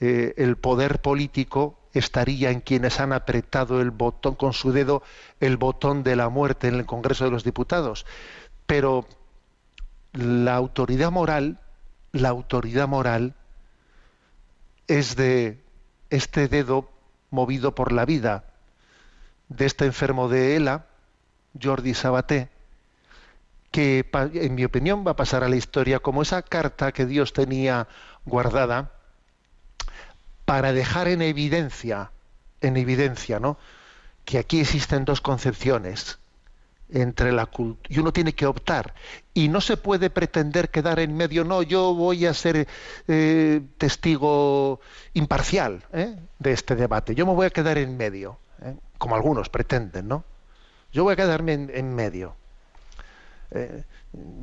eh, 0.00 0.34
el 0.36 0.56
poder 0.56 1.00
político 1.00 1.78
estaría 1.92 2.50
en 2.50 2.60
quienes 2.60 3.00
han 3.00 3.12
apretado 3.12 3.80
el 3.80 3.90
botón 3.90 4.34
con 4.34 4.52
su 4.52 4.72
dedo 4.72 5.02
el 5.40 5.56
botón 5.56 6.02
de 6.02 6.16
la 6.16 6.28
muerte 6.28 6.68
en 6.68 6.74
el 6.74 6.86
Congreso 6.86 7.24
de 7.24 7.30
los 7.30 7.44
Diputados, 7.44 8.06
pero 8.66 9.06
la 10.12 10.54
autoridad 10.54 11.10
moral, 11.10 11.60
la 12.12 12.28
autoridad 12.28 12.88
moral 12.88 13.34
es 14.86 15.16
de 15.16 15.60
este 16.10 16.48
dedo 16.48 16.90
movido 17.30 17.74
por 17.74 17.92
la 17.92 18.04
vida 18.04 18.44
de 19.48 19.66
este 19.66 19.86
enfermo 19.86 20.28
de 20.28 20.56
ELA, 20.56 20.86
Jordi 21.60 21.94
Sabaté, 21.94 22.50
que 23.70 24.08
en 24.34 24.54
mi 24.54 24.64
opinión 24.64 25.04
va 25.06 25.12
a 25.12 25.16
pasar 25.16 25.44
a 25.44 25.48
la 25.48 25.56
historia 25.56 26.00
como 26.00 26.22
esa 26.22 26.42
carta 26.42 26.92
que 26.92 27.06
Dios 27.06 27.32
tenía 27.32 27.88
guardada 28.24 28.92
para 30.44 30.72
dejar 30.72 31.08
en 31.08 31.22
evidencia, 31.22 32.10
en 32.60 32.76
evidencia, 32.76 33.40
¿no? 33.40 33.58
Que 34.24 34.38
aquí 34.38 34.60
existen 34.60 35.04
dos 35.04 35.20
concepciones 35.20 36.18
entre 36.92 37.32
la 37.32 37.48
y 37.88 37.98
uno 37.98 38.12
tiene 38.12 38.34
que 38.34 38.46
optar 38.46 38.94
y 39.34 39.48
no 39.48 39.60
se 39.60 39.76
puede 39.76 40.10
pretender 40.10 40.70
quedar 40.70 40.98
en 41.00 41.16
medio 41.16 41.44
no 41.44 41.62
yo 41.62 41.94
voy 41.94 42.26
a 42.26 42.34
ser 42.34 42.66
eh, 43.08 43.60
testigo 43.78 44.80
imparcial 45.14 45.84
¿eh? 45.92 46.16
de 46.38 46.52
este 46.52 46.76
debate 46.76 47.14
yo 47.14 47.26
me 47.26 47.32
voy 47.34 47.46
a 47.46 47.50
quedar 47.50 47.78
en 47.78 47.96
medio 47.96 48.38
¿eh? 48.62 48.74
como 48.98 49.14
algunos 49.16 49.48
pretenden 49.48 50.08
no 50.08 50.24
yo 50.92 51.04
voy 51.04 51.14
a 51.14 51.16
quedarme 51.16 51.54
en, 51.54 51.70
en 51.74 51.94
medio 51.94 52.36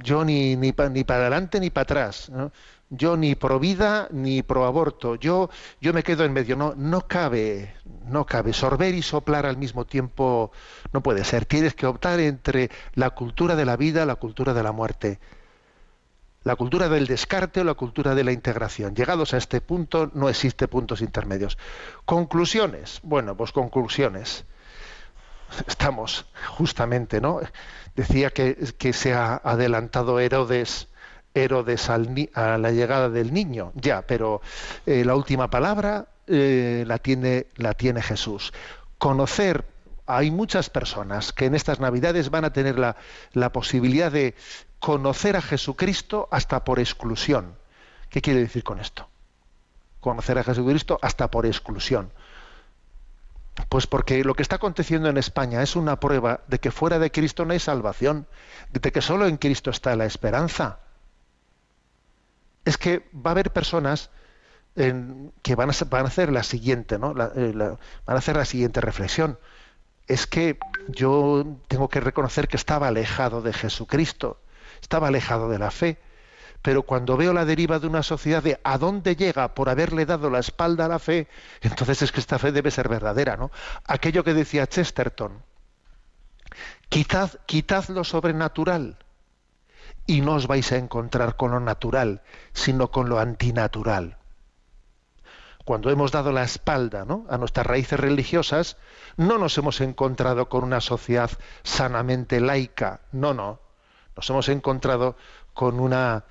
yo 0.03 0.24
ni 0.25 0.56
ni, 0.56 0.72
pa- 0.72 0.89
ni 0.89 1.03
para 1.03 1.22
adelante 1.22 1.60
ni 1.60 1.70
para 1.70 1.84
atrás. 1.84 2.32
Yo 2.89 3.17
ni 3.17 3.36
pro 3.36 3.60
vida 3.60 4.08
ni 4.12 4.41
pro 4.41 4.65
aborto. 4.65 5.15
Yo 5.15 5.50
yo 5.79 5.93
me 5.93 6.03
quedo 6.03 6.25
en 6.25 6.34
medio. 6.34 6.55
No 6.55 6.74
no 6.75 7.01
cabe 7.01 7.74
no 8.05 8.25
cabe. 8.25 8.53
Sorber 8.53 8.96
y 8.96 9.01
soplar 9.01 9.46
al 9.46 9.58
mismo 9.58 9.86
tiempo 9.86 10.51
no 10.91 11.01
puede 11.01 11.24
ser. 11.24 11.46
Tienes 11.46 11.75
que 11.75 11.86
optar 11.86 12.19
entre 12.19 12.69
la 12.96 13.12
cultura 13.12 13.55
de 13.55 13.65
la 13.65 13.77
vida 13.77 14.05
la 14.05 14.15
cultura 14.15 14.53
de 14.53 14.63
la 14.63 14.72
muerte. 14.72 15.19
La 16.43 16.55
cultura 16.55 16.89
del 16.89 17.05
descarte 17.05 17.62
o 17.62 17.63
la 17.63 17.74
cultura 17.74 18.15
de 18.15 18.24
la 18.24 18.31
integración. 18.31 18.96
Llegados 18.96 19.34
a 19.34 19.38
este 19.38 19.62
punto 19.62 20.10
no 20.13 20.29
existe 20.29 20.67
puntos 20.67 21.01
intermedios. 21.01 21.58
Conclusiones. 22.05 23.00
Bueno 23.03 23.38
pues 23.38 23.51
conclusiones. 23.51 24.46
Estamos 25.67 26.27
justamente, 26.58 27.22
¿no? 27.22 27.39
Decía 27.96 28.29
que, 28.29 28.55
que 28.77 28.93
se 28.93 29.13
ha 29.13 29.36
adelantado 29.43 30.19
Herodes, 30.19 30.89
Herodes 31.43 31.89
a 31.89 31.98
la 32.58 32.72
llegada 32.72 33.10
del 33.10 33.34
niño, 33.34 33.72
ya, 33.75 34.01
pero 34.01 34.41
eh, 34.86 35.03
la 35.05 35.15
última 35.15 35.50
palabra 35.50 36.08
eh, 36.27 36.84
la 36.88 36.98
tiene 36.98 37.48
la 37.55 37.74
tiene 37.74 38.01
Jesús. 38.01 38.53
Conocer 38.98 39.65
hay 40.05 40.31
muchas 40.31 40.69
personas 40.69 41.34
que 41.34 41.46
en 41.46 41.55
estas 41.55 41.79
Navidades 41.79 42.31
van 42.31 42.43
a 42.43 42.51
tener 42.51 42.79
la, 42.79 42.96
la 43.34 43.51
posibilidad 43.51 44.12
de 44.12 44.36
conocer 44.79 45.36
a 45.36 45.41
Jesucristo 45.41 46.27
hasta 46.31 46.63
por 46.63 46.79
exclusión. 46.79 47.55
¿Qué 48.10 48.22
quiere 48.22 48.39
decir 48.39 48.63
con 48.63 48.79
esto? 48.79 49.08
Conocer 50.00 50.39
a 50.39 50.43
Jesucristo 50.43 50.98
hasta 51.01 51.29
por 51.29 51.46
exclusión. 51.46 52.12
Pues 53.67 53.88
porque 53.88 54.24
lo 54.24 54.34
que 54.34 54.41
está 54.41 54.55
aconteciendo 54.55 55.10
en 55.10 55.17
España 55.17 55.62
es 55.62 55.75
una 55.75 56.00
prueba 56.00 56.41
de 56.48 56.60
que 56.60 56.72
fuera 56.72 56.98
de 56.98 57.12
Cristo 57.12 57.46
no 57.46 57.53
hay 57.53 57.60
salvación, 57.60 58.25
de 58.72 58.91
que 58.91 59.01
solo 59.01 59.27
en 59.27 59.38
Cristo 59.38 59.69
está 59.69 59.96
la 59.96 60.05
esperanza. 60.05 60.79
Es 62.66 62.78
que 62.78 63.10
va 63.13 63.32
a 63.32 63.32
haber 63.32 63.51
personas 63.51 64.10
que 64.75 65.56
van 65.56 65.70
a, 65.70 66.08
hacer 66.08 66.32
la 66.32 66.44
siguiente, 66.44 66.98
¿no? 67.00 67.13
Eh, 67.36 67.54
van 67.54 67.78
a 68.08 68.20
hacer 68.20 68.38
la 68.38 68.46
siguiente 68.46 68.82
reflexión. 68.82 69.38
es 70.08 70.25
que 70.25 70.58
yo 70.88 71.46
tengo 71.68 71.88
que 71.89 72.00
reconocer 72.00 72.48
que 72.48 72.58
estaba 72.58 72.88
alejado 72.88 73.42
de 73.42 73.54
Jesucristo, 73.54 74.42
estaba 74.82 75.10
alejado 75.10 75.50
de 75.50 75.60
la 75.60 75.70
fe, 75.70 76.00
pero 76.62 76.84
cuando 76.84 77.16
veo 77.16 77.32
la 77.34 77.46
deriva 77.46 77.80
de 77.80 77.88
una 77.88 78.01
sociedad 78.04 78.42
de 78.42 78.60
a 78.63 78.78
dónde 78.78 79.16
llega 79.16 79.54
por 79.54 79.70
haberle 79.70 80.06
dado 80.06 80.30
la 80.30 80.39
espalda 80.39 80.86
a 80.86 80.88
la 80.88 81.00
fe, 81.00 81.28
entonces 81.62 82.01
es 82.01 82.12
que 82.12 82.20
esta 82.20 82.39
fe 82.39 82.51
debe 82.51 82.72
ser 82.72 82.89
verdadera, 82.89 83.38
¿no? 83.38 83.51
Aquello 83.86 84.24
que 84.24 84.34
decía 84.34 84.66
Chesterton, 84.66 85.44
quitad, 86.89 87.32
quitad 87.46 87.88
lo 87.89 88.04
sobrenatural 88.04 88.98
y 90.10 90.22
no 90.22 90.34
os 90.34 90.48
vais 90.48 90.72
a 90.72 90.78
encontrar 90.78 91.36
con 91.36 91.51
lo 91.51 91.60
natural, 91.60 92.24
sino 92.51 92.89
con 92.89 93.10
lo 93.10 93.20
antinatural. 93.20 94.18
Cuando 95.66 95.92
hemos 95.92 96.12
dado 96.12 96.32
la 96.32 96.42
espalda 96.42 97.06
¿no? 97.06 97.28
a 97.30 97.38
nuestras 97.38 97.68
raíces 97.68 98.00
religiosas, 98.00 98.78
no 99.18 99.38
nos 99.38 99.56
hemos 99.60 99.82
encontrado 99.82 100.50
con 100.50 100.63
una 100.63 100.82
sociedad 100.82 101.30
sanamente 101.62 102.42
laica, 102.42 103.01
no, 103.12 103.36
no. 103.36 103.60
Nos 104.16 104.28
hemos 104.32 104.50
encontrado 104.50 105.16
con 105.54 105.80
una, 105.80 106.24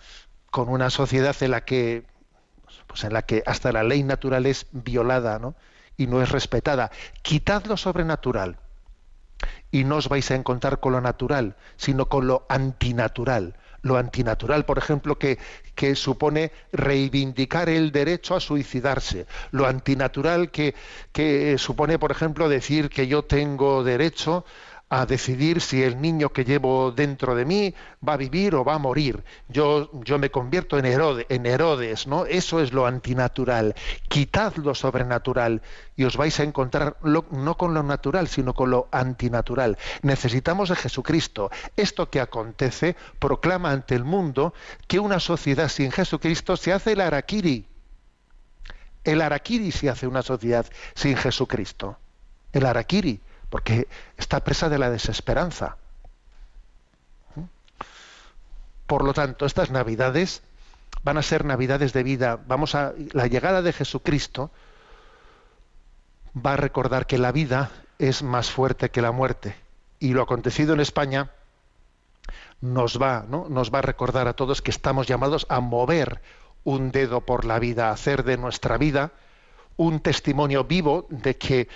con 0.50 0.68
una 0.70 0.90
sociedad 0.90 1.36
en 1.40 1.52
la 1.52 1.64
que 1.64 2.04
pues 2.88 3.04
en 3.04 3.12
la 3.12 3.22
que 3.22 3.44
hasta 3.46 3.70
la 3.70 3.84
ley 3.84 4.02
natural 4.02 4.46
es 4.46 4.66
violada 4.72 5.38
¿no? 5.38 5.54
y 5.96 6.08
no 6.08 6.20
es 6.20 6.32
respetada. 6.32 6.90
Quitad 7.22 7.64
lo 7.66 7.76
sobrenatural 7.76 8.58
y 9.70 9.84
no 9.84 9.96
os 9.96 10.08
vais 10.08 10.28
a 10.32 10.34
encontrar 10.34 10.80
con 10.80 10.92
lo 10.92 11.00
natural, 11.00 11.54
sino 11.76 12.08
con 12.08 12.26
lo 12.26 12.44
antinatural, 12.48 13.54
lo 13.82 13.96
antinatural, 13.96 14.64
por 14.64 14.78
ejemplo, 14.78 15.18
que, 15.18 15.38
que, 15.74 15.94
supone 15.94 16.52
reivindicar 16.72 17.68
el 17.68 17.92
derecho 17.92 18.34
a 18.34 18.40
suicidarse, 18.40 19.26
lo 19.50 19.66
antinatural 19.66 20.50
que, 20.50 20.74
que 21.12 21.56
supone, 21.58 21.98
por 21.98 22.10
ejemplo, 22.10 22.48
decir 22.48 22.90
que 22.90 23.06
yo 23.06 23.24
tengo 23.24 23.84
derecho 23.84 24.44
a 24.90 25.04
decidir 25.04 25.60
si 25.60 25.82
el 25.82 26.00
niño 26.00 26.30
que 26.30 26.44
llevo 26.44 26.92
dentro 26.92 27.34
de 27.34 27.44
mí 27.44 27.74
va 28.06 28.14
a 28.14 28.16
vivir 28.16 28.54
o 28.54 28.64
va 28.64 28.74
a 28.74 28.78
morir. 28.78 29.22
Yo, 29.48 29.90
yo 30.04 30.18
me 30.18 30.30
convierto 30.30 30.78
en, 30.78 30.86
Herode, 30.86 31.26
en 31.28 31.44
Herodes, 31.44 32.06
¿no? 32.06 32.24
Eso 32.24 32.60
es 32.60 32.72
lo 32.72 32.86
antinatural. 32.86 33.74
Quitad 34.08 34.56
lo 34.56 34.74
sobrenatural 34.74 35.60
y 35.96 36.04
os 36.04 36.16
vais 36.16 36.40
a 36.40 36.42
encontrar 36.42 36.96
no 37.02 37.56
con 37.56 37.74
lo 37.74 37.82
natural, 37.82 38.28
sino 38.28 38.54
con 38.54 38.70
lo 38.70 38.88
antinatural. 38.90 39.76
Necesitamos 40.02 40.70
de 40.70 40.76
Jesucristo. 40.76 41.50
Esto 41.76 42.08
que 42.08 42.20
acontece 42.20 42.96
proclama 43.18 43.72
ante 43.72 43.94
el 43.94 44.04
mundo 44.04 44.54
que 44.86 44.98
una 44.98 45.20
sociedad 45.20 45.68
sin 45.68 45.92
Jesucristo 45.92 46.56
se 46.56 46.72
hace 46.72 46.92
el 46.92 47.02
araquiri. 47.02 47.66
El 49.04 49.20
araquiri 49.20 49.70
se 49.70 49.90
hace 49.90 50.06
una 50.06 50.22
sociedad 50.22 50.66
sin 50.94 51.16
Jesucristo. 51.16 51.98
El 52.52 52.64
araquiri 52.64 53.20
porque 53.50 53.88
está 54.16 54.40
presa 54.44 54.68
de 54.68 54.78
la 54.78 54.90
desesperanza. 54.90 55.76
Por 58.86 59.04
lo 59.04 59.12
tanto, 59.12 59.46
estas 59.46 59.70
navidades 59.70 60.42
van 61.02 61.18
a 61.18 61.22
ser 61.22 61.44
navidades 61.44 61.92
de 61.92 62.02
vida. 62.02 62.38
Vamos 62.46 62.74
a 62.74 62.94
la 63.12 63.26
llegada 63.26 63.62
de 63.62 63.72
Jesucristo 63.72 64.50
va 66.34 66.54
a 66.54 66.56
recordar 66.56 67.06
que 67.06 67.18
la 67.18 67.32
vida 67.32 67.70
es 67.98 68.22
más 68.22 68.50
fuerte 68.50 68.90
que 68.90 69.02
la 69.02 69.12
muerte 69.12 69.56
y 69.98 70.12
lo 70.12 70.22
acontecido 70.22 70.74
en 70.74 70.80
España 70.80 71.30
nos 72.60 73.00
va, 73.00 73.24
¿no? 73.28 73.46
nos 73.48 73.72
va 73.72 73.78
a 73.78 73.82
recordar 73.82 74.28
a 74.28 74.34
todos 74.34 74.62
que 74.62 74.70
estamos 74.70 75.06
llamados 75.06 75.46
a 75.48 75.60
mover 75.60 76.20
un 76.64 76.90
dedo 76.90 77.20
por 77.20 77.44
la 77.44 77.58
vida, 77.58 77.88
a 77.88 77.92
hacer 77.92 78.24
de 78.24 78.36
nuestra 78.36 78.78
vida 78.78 79.12
un 79.76 80.00
testimonio 80.00 80.64
vivo 80.64 81.06
de 81.08 81.36
que 81.36 81.68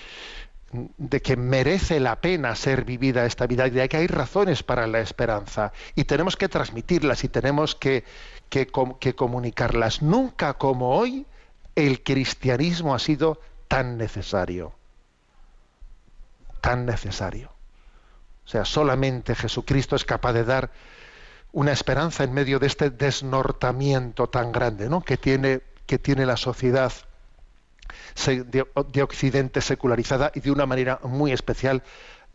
de 0.73 1.21
que 1.21 1.37
merece 1.37 2.01
la 2.01 2.21
pena 2.21 2.55
ser 2.57 2.85
vivida 2.85 3.27
esta 3.27 3.47
vida 3.47 3.67
y 3.67 3.71
de 3.71 3.89
que 3.91 3.99
hay 3.99 4.07
razones 4.07 4.63
para 4.63 4.87
la 4.87 5.01
esperanza 5.01 5.73
y 5.95 6.05
tenemos 6.05 6.37
que 6.37 6.49
transmitirlas 6.49 7.25
y 7.25 7.29
tenemos 7.29 7.75
que, 7.75 8.05
que, 8.49 9.15
comunicarlas. 9.15 10.01
Nunca 10.01 10.55
como 10.55 10.97
hoy 10.97 11.27
el 11.75 12.03
cristianismo 12.03 12.95
ha 12.95 12.99
sido 12.99 13.39
tan 13.69 13.99
necesario, 13.99 14.73
tan 16.63 16.87
necesario. 16.87 17.53
O 18.45 18.49
sea, 18.49 18.65
solamente 18.65 19.35
Jesucristo 19.35 19.95
es 19.95 20.07
capaz 20.07 20.33
de 20.33 20.45
dar 20.45 20.71
una 21.53 21.73
esperanza 21.73 22.25
en 22.25 22.33
medio 22.33 22.59
de 22.59 22.67
este 22.67 22.89
desnortamiento 22.89 24.29
tan 24.29 24.53
grande 24.53 24.89
¿no? 24.89 25.03
que, 25.03 25.19
tiene, 25.19 25.61
que 25.87 25.99
tiene 25.99 26.25
la 26.25 26.39
sociedad 26.39 26.93
de, 28.27 29.03
Occidente 29.03 29.61
secularizada 29.61 30.33
y 30.35 30.41
de 30.41 30.51
una 30.51 30.67
manera 30.67 31.01
muy 31.03 31.33
especial 31.33 31.83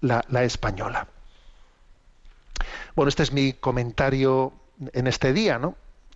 la, 0.01 0.23
española. 0.43 1.07
Bueno, 2.95 3.09
este 3.09 3.23
es 3.23 3.31
mi 3.31 3.53
comentario 3.53 4.53
en 4.93 5.07
este 5.07 5.33
día, 5.33 5.59
¿no? 5.59 5.75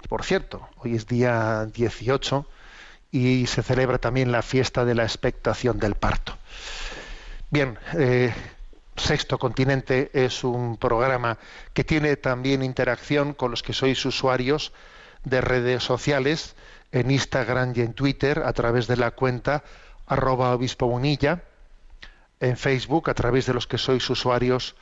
Por 0.10 0.24
cierto, 0.24 0.68
hoy 0.78 0.96
es 0.96 1.08
día 1.08 1.68
18 1.74 2.46
y 3.12 3.46
se 3.48 3.62
celebra 3.62 3.98
también 3.98 4.32
la 4.32 4.42
fiesta 4.42 4.86
de 4.86 4.96
la 4.96 5.04
expectación 5.04 5.80
del 5.80 5.96
parto. 5.96 6.38
Bien, 7.50 7.78
eh, 7.94 8.34
Sexto 8.96 9.38
Continente 9.38 10.10
es 10.14 10.44
un 10.44 10.78
programa 10.78 11.38
que 11.74 11.84
tiene 11.84 12.16
también 12.16 12.64
interacción 12.64 13.34
con 13.34 13.52
los 13.52 13.64
que 13.64 13.74
sois 13.74 14.04
usuarios 14.06 14.74
de 15.24 15.42
redes 15.42 15.84
sociales 15.84 16.56
en 16.92 17.12
Instagram 17.12 17.74
y 17.76 17.82
en 17.82 17.94
Twitter 17.94 18.44
a 18.46 18.54
través 18.54 18.88
de 18.88 18.96
la 18.98 19.12
cuenta 19.12 19.64
arroba 20.08 20.54
obispo 20.54 21.00
en 22.40 22.58
Facebook 22.58 23.10
a 23.10 23.14
través 23.14 23.46
de 23.46 23.54
los 23.54 23.68
que 23.68 23.78
sois 23.78 24.10
usuarios 24.10 24.76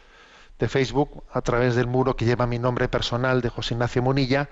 de 0.57 0.67
Facebook, 0.67 1.23
a 1.31 1.41
través 1.41 1.75
del 1.75 1.85
muro 1.87 2.15
que 2.15 2.25
lleva 2.25 2.47
mi 2.47 2.57
nombre 2.59 2.87
personal 2.87 3.41
de 3.41 3.49
José 3.49 3.73
Ignacio 3.75 4.01
Munilla. 4.01 4.49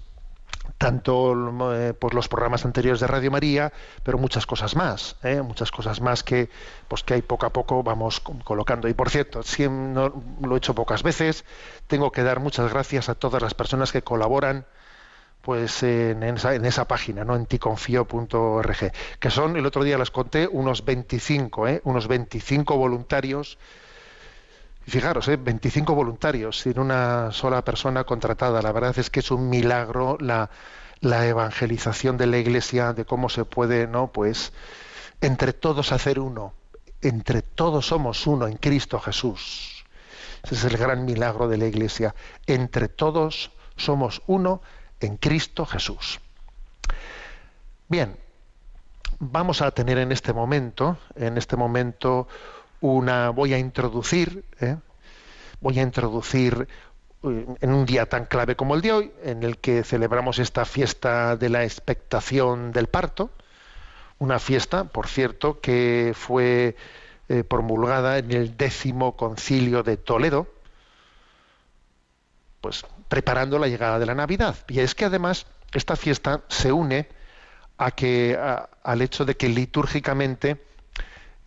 tanto 0.77 1.73
eh, 1.73 1.93
pues 1.93 2.13
los 2.13 2.27
programas 2.27 2.65
anteriores 2.65 2.99
de 2.99 3.08
Radio 3.08 3.32
María, 3.32 3.73
pero 4.03 4.17
muchas 4.17 4.45
cosas 4.45 4.75
más, 4.75 5.15
¿eh? 5.23 5.41
muchas 5.41 5.71
cosas 5.71 6.01
más 6.01 6.23
que 6.23 6.49
pues 6.88 7.03
que 7.03 7.15
hay 7.15 7.21
poco 7.21 7.45
a 7.45 7.51
poco 7.51 7.84
vamos 7.84 8.21
colocando. 8.43 8.88
Y 8.88 8.93
por 8.93 9.10
cierto, 9.10 9.43
si 9.43 9.67
no, 9.67 10.13
lo 10.41 10.55
he 10.55 10.58
hecho 10.58 10.75
pocas 10.75 11.03
veces, 11.03 11.45
tengo 11.88 12.12
que 12.12 12.23
dar 12.23 12.39
muchas 12.39 12.71
gracias 12.71 13.10
a 13.10 13.15
todas 13.15 13.41
las 13.41 13.53
personas 13.53 13.91
que 13.91 14.01
colaboran 14.01 14.65
pues 15.41 15.84
en 15.84 16.21
esa, 16.23 16.53
en 16.53 16.65
esa 16.65 16.86
página, 16.88 17.23
¿no? 17.23 17.36
en 17.36 17.45
ticonfío.org, 17.45 18.91
que 19.19 19.29
son, 19.29 19.55
el 19.55 19.65
otro 19.65 19.84
día 19.84 19.97
las 19.97 20.12
conté, 20.12 20.47
unos 20.47 20.84
25, 20.84 21.67
¿eh? 21.67 21.82
unos 21.86 22.08
25 22.08 22.75
voluntarios 22.77 23.58
fijaros, 24.89 25.28
¿eh? 25.28 25.38
25 25.38 25.93
voluntarios 25.95 26.60
sin 26.60 26.80
una 26.80 27.32
sola 27.32 27.63
persona 27.63 28.04
contratada. 28.04 28.62
La 28.62 28.71
verdad 28.71 28.97
es 28.97 29.10
que 29.10 29.19
es 29.21 29.32
un 29.32 29.49
milagro 29.49 30.17
la, 30.19 30.49
la 31.02 31.28
evangelización 31.28 32.17
de 32.17 32.28
la 32.28 32.38
Iglesia, 32.38 32.93
de 32.93 33.06
cómo 33.06 33.30
se 33.30 33.45
puede, 33.45 33.88
¿no? 33.88 34.12
Pues 34.12 34.54
entre 35.21 35.54
todos 35.54 35.91
hacer 35.91 36.19
uno. 36.19 36.54
Entre 37.02 37.41
todos 37.41 37.88
somos 37.88 38.28
uno 38.28 38.47
en 38.47 38.58
Cristo 38.58 38.99
Jesús. 38.99 39.86
Ese 40.43 40.56
es 40.56 40.63
el 40.65 40.78
gran 40.78 41.06
milagro 41.06 41.47
de 41.47 41.58
la 41.58 41.65
Iglesia. 41.65 42.15
Entre 42.45 42.88
todos 42.88 43.52
somos 43.75 44.21
uno 44.28 44.62
en 44.99 45.17
Cristo 45.17 45.65
Jesús. 45.65 46.19
Bien, 47.88 48.17
vamos 49.19 49.62
a 49.62 49.71
tener 49.71 49.97
en 49.97 50.12
este 50.12 50.34
momento, 50.34 50.97
en 51.15 51.38
este 51.38 51.56
momento, 51.56 52.28
una, 52.82 53.30
voy 53.30 53.54
a 53.54 53.58
introducir, 53.58 54.46
¿eh? 54.60 54.78
voy 55.62 55.80
a 55.80 55.82
introducir 55.82 56.68
eh, 57.24 57.46
en 57.60 57.74
un 57.74 57.86
día 57.86 58.08
tan 58.08 58.26
clave 58.26 58.56
como 58.56 58.76
el 58.76 58.82
de 58.82 58.92
hoy, 58.92 59.12
en 59.24 59.44
el 59.44 59.58
que 59.58 59.84
celebramos 59.84 60.39
esta 60.39 60.65
fiesta 60.65 61.36
de 61.36 61.50
la 61.50 61.63
expectación 61.63 62.72
del 62.72 62.88
parto, 62.88 63.32
una 64.20 64.39
fiesta, 64.39 64.86
por 64.86 65.08
cierto, 65.08 65.60
que 65.62 66.13
fue 66.15 66.76
eh, 67.30 67.44
promulgada 67.44 68.18
en 68.18 68.32
el 68.32 68.58
décimo 68.58 69.15
concilio 69.15 69.84
de 69.84 69.98
Toledo, 69.98 70.48
pues 72.62 72.86
preparando 73.08 73.60
la 73.60 73.68
llegada 73.68 74.00
de 74.00 74.06
la 74.06 74.15
Navidad. 74.15 74.56
Y 74.68 74.80
es 74.80 74.94
que 74.94 75.06
además 75.06 75.48
esta 75.74 75.96
fiesta 75.96 76.42
se 76.50 76.72
une 76.72 77.08
a 77.78 77.92
que 77.92 78.38
al 78.84 79.02
hecho 79.02 79.24
de 79.24 79.38
que 79.38 79.48
litúrgicamente 79.48 80.62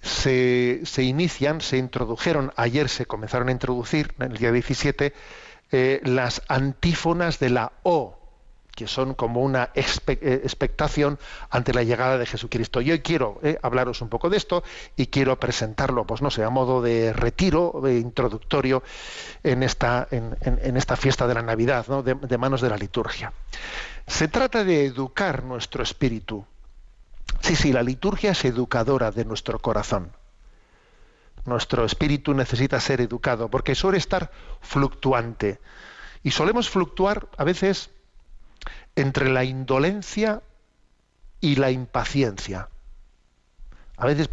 se, 0.03 0.83
inician, 1.03 1.61
se 1.61 1.79
introdujeron, 1.79 2.53
ayer 2.57 2.89
se 2.89 3.07
comenzaron 3.07 3.49
a 3.49 3.53
introducir, 3.53 4.15
en 4.19 4.33
el 4.33 4.39
día 4.39 4.53
17, 4.53 5.13
eh, 5.71 6.01
las 6.05 6.43
antífonas 6.49 7.39
de 7.39 7.51
la 7.51 7.73
O 7.83 8.19
que 8.75 8.87
son 8.87 9.13
como 9.13 9.43
una 9.43 9.69
eh, 9.75 10.41
expectación 10.45 11.19
ante 11.51 11.75
la 11.75 11.83
llegada 11.83 12.17
de 12.17 12.25
Jesucristo. 12.25 12.81
Y 12.81 12.91
hoy 12.91 13.01
quiero 13.01 13.39
eh, 13.43 13.59
hablaros 13.63 14.01
un 14.01 14.09
poco 14.09 14.31
de 14.31 14.39
esto 14.39 14.65
y 14.97 15.09
quiero 15.09 15.39
presentarlo, 15.39 16.07
pues 16.07 16.23
no 16.23 16.31
sé, 16.31 16.43
a 16.43 16.49
modo 16.49 16.81
de 16.81 17.13
retiro 17.13 17.83
eh, 17.87 17.99
introductorio 17.99 18.83
en 19.43 19.63
esta, 19.63 20.09
en, 20.11 20.37
en- 20.41 20.77
esta 20.79 20.97
fiesta 20.97 21.27
de 21.27 21.35
la 21.35 21.43
Navidad, 21.43 21.85
de, 22.03 22.15
de 22.15 22.39
manos 22.39 22.63
de 22.63 22.71
la 22.71 22.79
liturgia. 22.79 23.35
Se 24.07 24.27
trata 24.27 24.65
de 24.65 24.87
educar 24.87 25.45
nuestro 25.45 25.83
espíritu. 25.83 26.47
Sí, 27.41 27.57
sí, 27.57 27.73
la 27.73 27.83
liturgia 27.83 28.33
es 28.33 28.45
educadora 28.45 29.11
de 29.11 29.25
nuestro 29.25 29.59
corazón. 29.59 30.13
Nuestro 31.45 31.85
espíritu 31.85 32.35
necesita 32.35 32.79
ser 32.79 33.01
educado 33.01 33.49
porque 33.49 33.75
suele 33.75 33.99
estar 33.99 34.31
fluctuante. 34.61 35.61
Y 36.23 36.31
solemos 36.31 36.71
fluctuar 36.71 37.29
a 37.37 37.45
veces 37.45 37.91
entre 38.95 39.29
la 39.29 39.45
indolencia 39.45 40.43
y 41.41 41.57
la 41.57 41.71
impaciencia. 41.71 42.69
A 43.97 44.07
veces, 44.07 44.31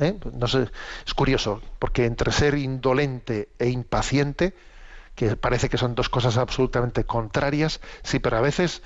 ¿eh? 0.00 0.18
no 0.32 0.46
sé, 0.48 0.68
es 1.06 1.14
curioso, 1.14 1.62
porque 1.78 2.04
entre 2.04 2.32
ser 2.32 2.54
indolente 2.56 3.48
e 3.58 3.68
impaciente, 3.68 4.54
que 5.18 5.34
parece 5.34 5.68
que 5.68 5.78
son 5.78 5.96
dos 5.96 6.08
cosas 6.08 6.36
absolutamente 6.36 7.02
contrarias, 7.02 7.80
sí, 8.04 8.20
pero 8.20 8.36
a 8.36 8.40
veces 8.40 8.82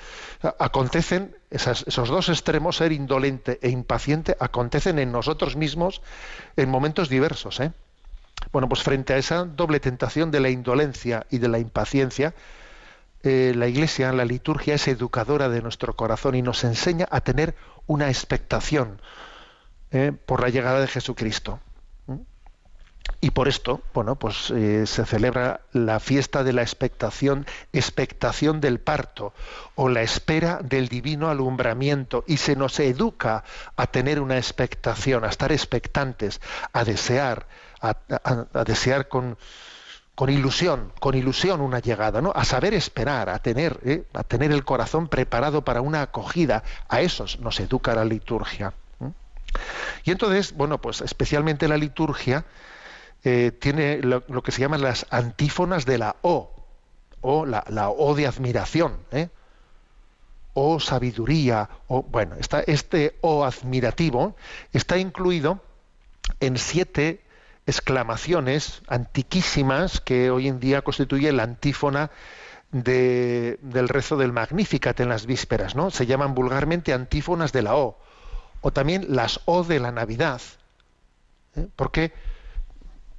acontecen 0.58 1.36
esos 1.50 2.08
dos 2.08 2.30
extremos, 2.30 2.78
ser 2.78 2.90
indolente 2.92 3.58
e 3.60 3.68
impaciente, 3.68 4.34
acontecen 4.40 4.98
en 4.98 5.12
nosotros 5.12 5.56
mismos 5.56 6.00
en 6.56 6.70
momentos 6.70 7.10
diversos. 7.10 7.60
¿eh? 7.60 7.72
Bueno, 8.50 8.66
pues 8.66 8.82
frente 8.82 9.12
a 9.12 9.18
esa 9.18 9.44
doble 9.44 9.78
tentación 9.78 10.30
de 10.30 10.40
la 10.40 10.48
indolencia 10.48 11.26
y 11.28 11.36
de 11.36 11.48
la 11.48 11.58
impaciencia, 11.58 12.32
eh, 13.22 13.52
la 13.54 13.68
Iglesia, 13.68 14.10
la 14.14 14.24
liturgia 14.24 14.76
es 14.76 14.88
educadora 14.88 15.50
de 15.50 15.60
nuestro 15.60 15.96
corazón 15.96 16.34
y 16.34 16.40
nos 16.40 16.64
enseña 16.64 17.06
a 17.10 17.20
tener 17.20 17.54
una 17.86 18.08
expectación 18.08 19.02
eh, 19.90 20.12
por 20.24 20.40
la 20.40 20.48
llegada 20.48 20.80
de 20.80 20.88
Jesucristo. 20.88 21.60
Y 23.24 23.30
por 23.30 23.46
esto, 23.46 23.80
bueno, 23.94 24.16
pues 24.16 24.50
eh, 24.50 24.84
se 24.86 25.04
celebra 25.04 25.60
la 25.72 26.00
fiesta 26.00 26.42
de 26.42 26.52
la 26.52 26.62
expectación, 26.62 27.46
expectación 27.72 28.60
del 28.60 28.80
parto 28.80 29.32
o 29.76 29.88
la 29.88 30.02
espera 30.02 30.58
del 30.62 30.88
divino 30.88 31.30
alumbramiento 31.30 32.24
y 32.26 32.38
se 32.38 32.56
nos 32.56 32.80
educa 32.80 33.44
a 33.76 33.86
tener 33.86 34.20
una 34.20 34.38
expectación, 34.38 35.24
a 35.24 35.28
estar 35.28 35.52
expectantes, 35.52 36.40
a 36.72 36.84
desear, 36.84 37.46
a, 37.80 37.94
desear 38.64 39.06
con, 39.06 39.38
con 40.16 40.28
ilusión, 40.28 40.92
con 40.98 41.14
ilusión 41.14 41.60
una 41.60 41.78
llegada, 41.78 42.20
¿no? 42.20 42.32
A 42.34 42.44
saber 42.44 42.74
esperar, 42.74 43.28
a 43.28 43.38
tener, 43.38 43.78
¿eh? 43.84 44.04
a 44.14 44.24
tener 44.24 44.50
el 44.50 44.64
corazón 44.64 45.06
preparado 45.06 45.64
para 45.64 45.80
una 45.80 46.02
acogida. 46.02 46.64
A 46.88 47.00
esos 47.00 47.38
nos 47.38 47.60
educa 47.60 47.94
la 47.94 48.04
liturgia. 48.04 48.72
Y 50.04 50.10
entonces, 50.10 50.54
bueno, 50.56 50.80
pues 50.80 51.02
especialmente 51.02 51.68
la 51.68 51.76
liturgia 51.76 52.44
eh, 53.24 53.52
tiene 53.52 53.98
lo, 53.98 54.22
que 54.42 54.52
se 54.52 54.60
llaman 54.60 54.82
las 54.82 55.06
antífonas 55.10 55.84
de 55.86 55.98
la 55.98 56.16
O, 56.22 56.50
o 57.20 57.46
la, 57.46 57.64
la 57.68 57.88
O 57.90 58.14
de 58.14 58.26
admiración, 58.26 58.96
¿eh? 59.12 59.28
o 60.54 60.80
sabiduría, 60.80 61.68
o 61.88 62.02
bueno, 62.02 62.36
este 62.66 63.16
O 63.22 63.44
admirativo 63.44 64.36
está 64.72 64.98
incluido 64.98 65.60
en 66.40 66.58
siete 66.58 67.20
exclamaciones 67.66 68.82
antiquísimas 68.88 70.00
que 70.00 70.30
hoy 70.30 70.48
en 70.48 70.60
día 70.60 70.82
constituye 70.82 71.32
la 71.32 71.44
antífona 71.44 72.10
de- 72.72 73.58
del 73.62 73.88
rezo 73.88 74.16
del 74.16 74.32
Magnificat 74.32 74.98
en 75.00 75.08
las 75.08 75.26
vísperas, 75.26 75.74
¿no? 75.74 75.90
Se 75.90 76.06
llaman 76.06 76.34
vulgarmente 76.34 76.92
antífonas 76.92 77.52
de 77.52 77.62
la 77.62 77.76
O, 77.76 77.98
o 78.62 78.72
también 78.72 79.06
las 79.08 79.40
O 79.44 79.62
de 79.64 79.78
la 79.78 79.92
Navidad. 79.92 80.40
¿eh? 81.56 81.66
¿Por 81.76 81.92
qué? 81.92 82.12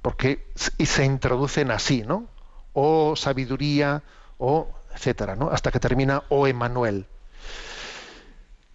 Porque 0.04 0.52
y 0.76 0.84
se 0.84 1.06
introducen 1.06 1.70
así, 1.70 2.02
¿no? 2.02 2.26
O 2.74 3.16
sabiduría, 3.16 4.02
o 4.36 4.68
etcétera, 4.94 5.34
¿no? 5.34 5.48
Hasta 5.48 5.70
que 5.70 5.80
termina 5.80 6.24
O 6.28 6.46
Emanuel 6.46 7.06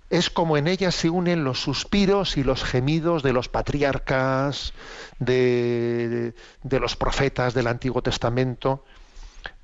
es 0.10 0.32
como 0.32 0.58
en 0.58 0.68
ellas 0.68 0.96
se 0.96 1.10
unen 1.10 1.44
los 1.44 1.60
suspiros 1.60 2.38
y 2.38 2.44
los 2.44 2.63
gemidos 2.63 3.22
de 3.22 3.32
los 3.32 3.48
patriarcas, 3.48 4.74
de, 5.20 6.34
de 6.63 6.80
los 6.80 6.96
profetas 6.96 7.54
del 7.54 7.68
Antiguo 7.68 8.02
Testamento. 8.02 8.84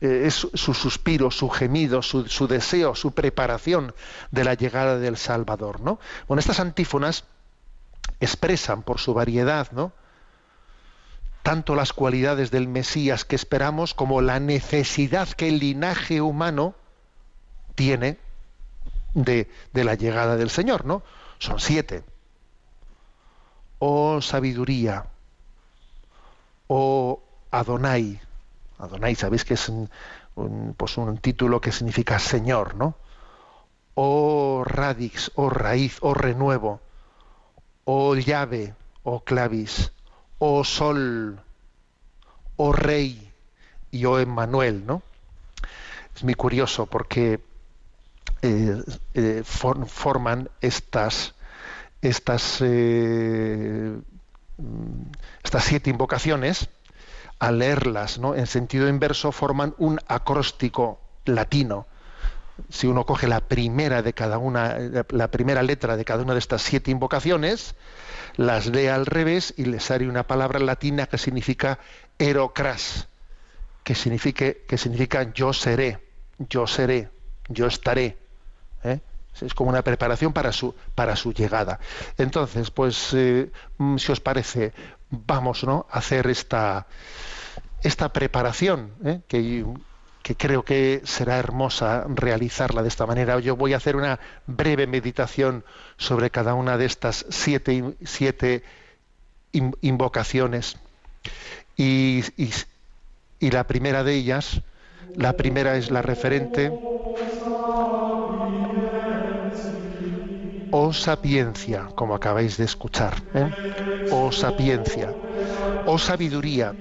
Eh, 0.02 0.24
es 0.26 0.48
su 0.54 0.74
suspiro, 0.74 1.32
su 1.32 1.50
gemido, 1.50 2.02
su, 2.02 2.28
su 2.28 2.48
deseo, 2.48 2.94
su 2.94 3.12
preparación 3.14 3.96
de 4.30 4.44
la 4.44 4.54
llegada 4.54 5.00
del 5.00 5.18
Salvador. 5.18 5.82
¿no? 5.82 6.00
Bueno, 6.28 6.40
estas 6.40 6.60
antífonas 6.60 7.24
expresan 8.20 8.84
por 8.84 9.00
su 9.00 9.14
variedad, 9.14 9.72
¿no? 9.72 9.94
Tanto 11.46 11.76
las 11.76 11.94
cualidades 11.94 12.50
del 12.50 12.68
Mesías 12.68 13.24
que 13.24 13.36
esperamos 13.36 13.94
como 13.94 14.20
la 14.20 14.40
necesidad 14.40 15.30
que 15.30 15.48
el 15.48 15.60
linaje 15.60 16.20
humano 16.20 16.74
tiene 17.76 18.18
de, 19.14 19.48
de 19.72 19.84
la 19.84 19.94
llegada 19.94 20.38
del 20.38 20.50
Señor, 20.50 20.86
¿no? 20.86 21.04
Son 21.38 21.60
siete. 21.60 22.04
Oh 23.78 24.22
sabiduría, 24.22 25.06
oh 26.66 27.22
Adonai. 27.52 28.20
Adonai, 28.80 29.14
sabéis 29.14 29.46
que 29.46 29.54
es 29.54 29.70
un, 29.70 29.88
pues 30.76 30.98
un 30.98 31.20
título 31.20 31.62
que 31.62 31.72
significa 31.72 32.18
Señor, 32.18 32.74
¿no? 32.74 32.96
Oh 33.94 34.64
radix, 34.66 35.32
oh 35.36 35.52
raíz, 35.52 36.00
oh 36.02 36.16
renuevo, 36.16 36.82
oh 37.84 38.16
llave, 38.16 38.74
oh 39.04 39.20
clavis, 39.24 39.92
oh 40.40 40.64
sol, 40.64 41.42
oh 42.58 42.72
rey 42.74 43.32
y 43.92 44.06
oh 44.06 44.20
Emmanuel, 44.20 44.86
¿no? 44.86 45.02
Es 46.16 46.24
muy 46.24 46.34
curioso 46.36 46.86
porque 46.86 47.40
eh, 48.42 48.82
eh, 49.14 49.42
for- 49.46 49.88
forman 49.88 50.50
estas 50.62 51.36
estas 52.02 52.60
eh, 52.62 53.98
mm, 54.58 55.02
estas 55.44 55.64
siete 55.66 55.90
invocaciones 55.90 56.70
al 57.40 57.60
leerlas 57.60 58.20
¿no? 58.20 58.36
en 58.36 58.48
sentido 58.48 58.88
inverso 58.90 59.32
forman 59.32 59.76
un 59.78 60.00
acróstico 60.08 61.00
latino 61.26 61.88
si 62.70 62.88
uno 62.88 63.06
coge 63.06 63.28
la 63.28 63.42
primera 63.42 64.02
de 64.02 64.14
cada 64.14 64.38
una 64.38 64.78
la- 64.80 65.06
la 65.10 65.28
primera 65.30 65.62
letra 65.64 65.98
de 65.98 66.06
cada 66.06 66.24
una 66.24 66.34
de 66.34 66.40
estas 66.40 66.62
siete 66.62 66.92
invocaciones 66.92 67.76
las 68.38 68.68
lee 68.68 68.88
al 68.88 69.06
revés 69.06 69.54
y 69.58 69.66
le 69.66 69.80
sale 69.80 70.08
una 70.10 70.24
palabra 70.24 70.60
latina 70.60 71.08
que 71.08 71.18
significa 71.18 71.80
erocras 72.20 73.08
que 73.84 73.96
signifique 73.96 74.66
que 74.68 74.78
significa 74.78 75.34
yo 75.34 75.54
seré 75.54 76.00
yo 76.40 76.66
seré 76.68 77.10
yo 77.50 77.68
estaré 77.68 78.18
¿eh? 78.84 79.00
Es 79.42 79.54
como 79.54 79.70
una 79.70 79.82
preparación 79.84 80.32
para 80.32 80.54
su, 80.54 80.74
para 80.96 81.18
su 81.18 81.34
llegada. 81.34 81.82
Entonces, 82.18 82.72
pues, 82.72 83.10
eh, 83.14 83.52
mm, 83.78 83.98
si 83.98 84.14
os 84.14 84.22
parece, 84.22 84.72
vamos 85.10 85.66
¿no? 85.66 85.88
a 85.92 85.98
hacer 85.98 86.28
esta, 86.28 86.88
esta 87.84 88.14
preparación, 88.14 88.94
¿eh? 89.04 89.20
que, 89.28 89.66
que 90.26 90.36
creo 90.36 90.66
que 90.66 91.02
será 91.06 91.38
hermosa 91.38 92.06
realizarla 92.10 92.82
de 92.82 92.88
esta 92.88 93.06
manera. 93.06 93.40
Yo 93.40 93.56
voy 93.56 93.74
a 93.74 93.78
hacer 93.78 93.96
una 93.96 94.20
breve 94.48 94.88
meditación 94.88 95.64
sobre 95.98 96.32
cada 96.32 96.56
una 96.56 96.78
de 96.80 96.86
estas 96.86 97.28
siete, 97.30 97.74
in- 97.74 97.96
siete 98.04 98.64
in- 99.54 99.76
invocaciones. 99.82 100.78
Y 101.78 102.24
la 103.40 103.66
primera 103.68 104.04
de 104.04 104.16
ellas, 104.16 104.62
la 105.14 105.34
primera 105.38 105.78
es 105.78 105.92
la 105.92 106.02
referente 106.02 106.80
Oh 110.70 110.94
sapiencia, 110.94 111.90
como 111.96 112.16
acabáis 112.16 112.58
de 112.58 112.66
escuchar. 112.66 113.24
¿eh? 113.34 113.52
Oh 114.10 114.32
sapiencia. 114.32 115.16
Oh 115.86 115.98
sabiduría, 116.00 116.76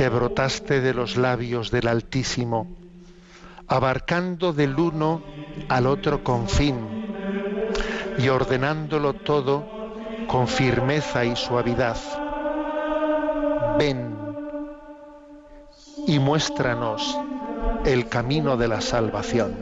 que 0.00 0.08
brotaste 0.08 0.80
de 0.80 0.94
los 0.94 1.18
labios 1.18 1.70
del 1.70 1.86
Altísimo, 1.86 2.66
abarcando 3.68 4.54
del 4.54 4.78
uno 4.78 5.22
al 5.68 5.86
otro 5.86 6.24
confín 6.24 7.04
y 8.16 8.26
ordenándolo 8.30 9.12
todo 9.12 9.66
con 10.26 10.48
firmeza 10.48 11.26
y 11.26 11.36
suavidad. 11.36 11.98
Ven 13.78 14.16
y 16.06 16.18
muéstranos 16.18 17.18
el 17.84 18.08
camino 18.08 18.56
de 18.56 18.68
la 18.68 18.80
salvación. 18.80 19.54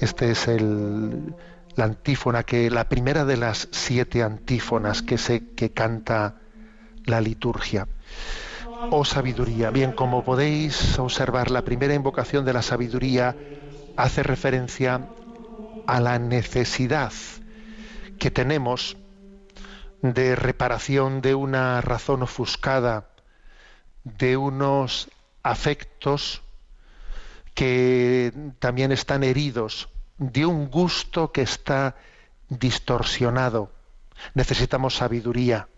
Este 0.00 0.32
es 0.32 0.48
el, 0.48 1.32
la 1.76 1.84
antífona 1.84 2.42
que 2.42 2.70
la 2.70 2.88
primera 2.88 3.24
de 3.24 3.36
las 3.36 3.68
siete 3.70 4.24
antífonas 4.24 5.00
que 5.00 5.16
se 5.16 5.50
que 5.50 5.70
canta 5.70 6.39
la 7.04 7.20
liturgia. 7.20 7.88
oh 8.90 9.04
sabiduría. 9.04 9.70
Bien, 9.70 9.92
como 9.92 10.24
podéis 10.24 10.98
observar, 10.98 11.50
la 11.50 11.62
primera 11.62 11.94
invocación 11.94 12.44
de 12.44 12.52
la 12.52 12.62
sabiduría 12.62 13.36
hace 13.96 14.22
referencia 14.22 15.08
a 15.86 16.00
la 16.00 16.18
necesidad 16.18 17.12
que 18.18 18.30
tenemos 18.30 18.96
de 20.02 20.34
reparación 20.34 21.20
de 21.20 21.34
una 21.34 21.80
razón 21.80 22.22
ofuscada, 22.22 23.10
de 24.04 24.36
unos 24.36 25.08
afectos 25.42 26.42
que 27.54 28.32
también 28.58 28.92
están 28.92 29.22
heridos, 29.22 29.88
de 30.18 30.46
un 30.46 30.70
gusto 30.70 31.32
que 31.32 31.42
está 31.42 31.96
distorsionado. 32.48 33.72
Necesitamos 34.34 34.96
sabiduría. 34.96 35.68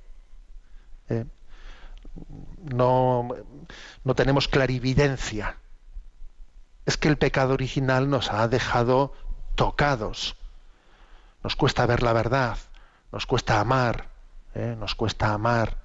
¿Eh? 1.12 1.27
No, 2.62 3.29
no 4.05 4.14
tenemos 4.14 4.48
clarividencia. 4.48 5.57
Es 6.85 6.96
que 6.96 7.09
el 7.09 7.16
pecado 7.16 7.55
original 7.55 8.11
nos 8.11 8.31
ha 8.31 8.46
dejado 8.48 9.12
tocados. 9.55 10.37
Nos 11.42 11.57
cuesta 11.57 11.87
ver 11.87 12.03
la 12.03 12.12
verdad, 12.12 12.57
nos 13.11 13.27
cuesta 13.27 13.61
amar, 13.61 14.09
¿eh? 14.55 14.77
nos 14.79 14.94
cuesta 14.94 15.33
amar. 15.33 15.79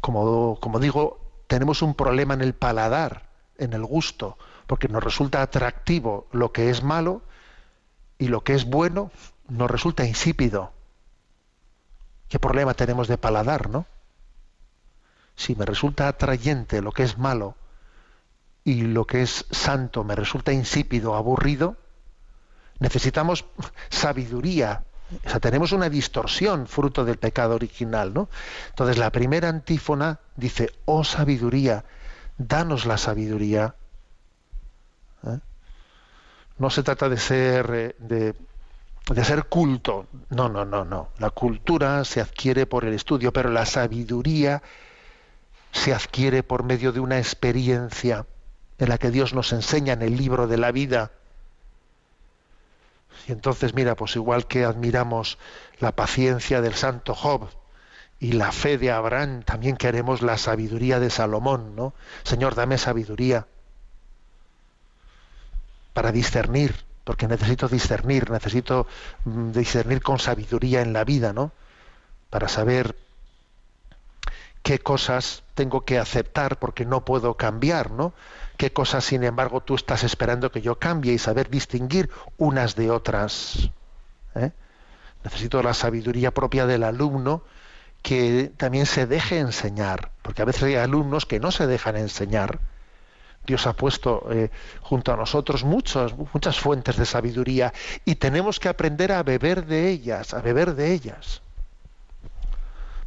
Como, 0.00 0.58
como 0.60 0.78
digo, 0.78 1.20
tenemos 1.46 1.82
un 1.82 1.94
problema 1.94 2.34
en 2.34 2.40
el 2.40 2.54
paladar, 2.54 3.28
en 3.58 3.72
el 3.72 3.84
gusto, 3.84 4.38
porque 4.66 4.88
nos 4.88 5.02
resulta 5.02 5.42
atractivo 5.42 6.26
lo 6.32 6.52
que 6.52 6.70
es 6.70 6.82
malo 6.82 7.22
y 8.18 8.28
lo 8.28 8.42
que 8.42 8.54
es 8.54 8.64
bueno 8.64 9.10
nos 9.48 9.70
resulta 9.70 10.04
insípido. 10.04 10.72
¿Qué 12.34 12.40
problema 12.40 12.74
tenemos 12.74 13.06
de 13.06 13.16
paladar, 13.16 13.70
no? 13.70 13.86
Si 15.36 15.54
me 15.54 15.64
resulta 15.64 16.08
atrayente 16.08 16.82
lo 16.82 16.90
que 16.90 17.04
es 17.04 17.16
malo 17.16 17.54
y 18.64 18.82
lo 18.82 19.06
que 19.06 19.22
es 19.22 19.46
santo 19.52 20.02
me 20.02 20.16
resulta 20.16 20.52
insípido, 20.52 21.14
aburrido, 21.14 21.76
necesitamos 22.80 23.44
sabiduría. 23.88 24.82
O 25.24 25.30
sea, 25.30 25.38
tenemos 25.38 25.70
una 25.70 25.88
distorsión 25.88 26.66
fruto 26.66 27.04
del 27.04 27.18
pecado 27.18 27.54
original, 27.54 28.12
¿no? 28.12 28.28
Entonces 28.70 28.98
la 28.98 29.10
primera 29.10 29.48
antífona 29.48 30.18
dice, 30.34 30.72
oh 30.86 31.04
sabiduría, 31.04 31.84
danos 32.36 32.84
la 32.84 32.98
sabiduría. 32.98 33.76
¿Eh? 35.24 35.38
No 36.58 36.68
se 36.68 36.82
trata 36.82 37.08
de 37.08 37.16
ser 37.16 37.70
eh, 37.72 37.96
de, 38.00 38.34
de 39.08 39.24
ser 39.24 39.44
culto. 39.44 40.06
No, 40.30 40.48
no, 40.48 40.64
no, 40.64 40.84
no. 40.84 41.08
La 41.18 41.30
cultura 41.30 42.04
se 42.04 42.20
adquiere 42.20 42.66
por 42.66 42.84
el 42.84 42.94
estudio, 42.94 43.32
pero 43.32 43.50
la 43.50 43.66
sabiduría 43.66 44.62
se 45.72 45.92
adquiere 45.92 46.42
por 46.42 46.62
medio 46.62 46.92
de 46.92 47.00
una 47.00 47.18
experiencia 47.18 48.26
en 48.78 48.88
la 48.88 48.98
que 48.98 49.10
Dios 49.10 49.34
nos 49.34 49.52
enseña 49.52 49.92
en 49.92 50.02
el 50.02 50.16
libro 50.16 50.46
de 50.46 50.56
la 50.56 50.72
vida. 50.72 51.10
Y 53.26 53.32
entonces, 53.32 53.74
mira, 53.74 53.94
pues 53.94 54.16
igual 54.16 54.46
que 54.46 54.64
admiramos 54.64 55.38
la 55.80 55.92
paciencia 55.92 56.60
del 56.60 56.74
santo 56.74 57.14
Job 57.14 57.48
y 58.20 58.32
la 58.32 58.52
fe 58.52 58.78
de 58.78 58.90
Abraham, 58.90 59.42
también 59.42 59.76
queremos 59.76 60.22
la 60.22 60.38
sabiduría 60.38 61.00
de 61.00 61.10
Salomón, 61.10 61.76
¿no? 61.76 61.94
Señor, 62.22 62.54
dame 62.54 62.78
sabiduría 62.78 63.46
para 65.92 66.10
discernir, 66.10 66.74
porque 67.04 67.28
necesito 67.28 67.68
discernir, 67.68 68.30
necesito 68.30 68.86
mm, 69.24 69.52
discernir 69.52 70.02
con 70.02 70.18
sabiduría 70.18 70.80
en 70.80 70.92
la 70.92 71.04
vida, 71.04 71.32
¿no? 71.32 71.52
Para 72.30 72.48
saber 72.48 72.96
qué 74.62 74.78
cosas 74.78 75.42
tengo 75.54 75.84
que 75.84 75.98
aceptar 75.98 76.58
porque 76.58 76.86
no 76.86 77.04
puedo 77.04 77.34
cambiar, 77.34 77.90
¿no? 77.90 78.14
Qué 78.56 78.72
cosas, 78.72 79.04
sin 79.04 79.22
embargo, 79.22 79.60
tú 79.60 79.74
estás 79.74 80.04
esperando 80.04 80.50
que 80.50 80.62
yo 80.62 80.78
cambie 80.78 81.12
y 81.12 81.18
saber 81.18 81.50
distinguir 81.50 82.10
unas 82.38 82.74
de 82.74 82.90
otras. 82.90 83.70
¿eh? 84.34 84.52
Necesito 85.22 85.62
la 85.62 85.74
sabiduría 85.74 86.32
propia 86.32 86.66
del 86.66 86.84
alumno 86.84 87.42
que 88.02 88.52
también 88.56 88.86
se 88.86 89.06
deje 89.06 89.38
enseñar, 89.38 90.10
porque 90.22 90.42
a 90.42 90.44
veces 90.44 90.62
hay 90.64 90.74
alumnos 90.76 91.26
que 91.26 91.40
no 91.40 91.50
se 91.50 91.66
dejan 91.66 91.96
enseñar. 91.96 92.60
Dios 93.46 93.66
ha 93.66 93.74
puesto 93.74 94.26
eh, 94.30 94.50
junto 94.80 95.12
a 95.12 95.16
nosotros 95.16 95.64
muchas, 95.64 96.14
muchas 96.16 96.58
fuentes 96.58 96.96
de 96.96 97.04
sabiduría 97.04 97.72
y 98.04 98.16
tenemos 98.16 98.58
que 98.60 98.68
aprender 98.68 99.12
a 99.12 99.22
beber 99.22 99.66
de 99.66 99.90
ellas, 99.90 100.34
a 100.34 100.40
beber 100.40 100.74
de 100.74 100.92
ellas. 100.92 101.42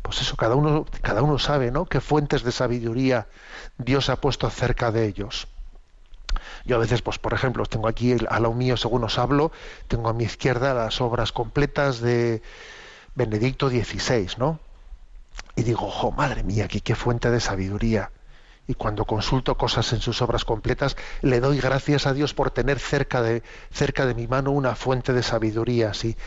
Pues 0.02 0.22
eso, 0.22 0.38
cada 0.38 0.56
uno, 0.56 0.86
cada 1.02 1.22
uno 1.22 1.38
sabe, 1.38 1.72
¿no? 1.72 1.86
Qué 1.86 2.00
fuentes 2.00 2.44
de 2.44 2.52
sabiduría 2.52 3.28
Dios 3.78 4.10
ha 4.10 4.22
puesto 4.22 4.50
cerca 4.50 4.92
de 4.92 5.06
ellos. 5.06 5.48
Yo 6.66 6.76
a 6.76 6.80
veces, 6.80 7.02
pues 7.02 7.18
por 7.18 7.34
ejemplo, 7.34 7.66
tengo 7.66 7.88
aquí 7.88 8.16
a 8.30 8.40
lo 8.40 8.54
mío, 8.54 8.78
según 8.78 9.04
os 9.04 9.18
hablo, 9.18 9.52
tengo 9.88 10.10
a 10.10 10.14
mi 10.14 10.24
izquierda 10.24 10.74
las 10.74 11.02
obras 11.02 11.32
completas 11.32 12.00
de 12.00 12.42
Benedicto 13.16 13.70
XVI, 13.70 14.30
¿no? 14.38 14.60
Y 15.56 15.64
digo, 15.64 15.88
ojo, 15.88 16.12
madre 16.12 16.44
mía, 16.44 16.66
aquí 16.66 16.82
qué 16.82 16.96
fuente 16.96 17.32
de 17.32 17.40
sabiduría. 17.40 18.12
Y 18.68 18.74
cuando 18.74 19.06
consulto 19.06 19.56
cosas 19.56 19.94
en 19.94 20.02
sus 20.02 20.22
obras 20.22 20.44
completas, 20.44 20.98
le 21.22 21.40
doy 21.40 21.60
gracias 21.60 22.06
a 22.06 22.14
Dios 22.14 22.34
por 22.34 22.52
tener 22.52 22.80
cerca 22.80 23.22
de, 23.22 23.42
cerca 23.72 24.06
de 24.06 24.14
mi 24.14 24.28
mano 24.28 24.52
una 24.52 24.76
fuente 24.76 25.14
de 25.14 25.24
sabiduría. 25.24 25.94
¿sí? 25.94 26.18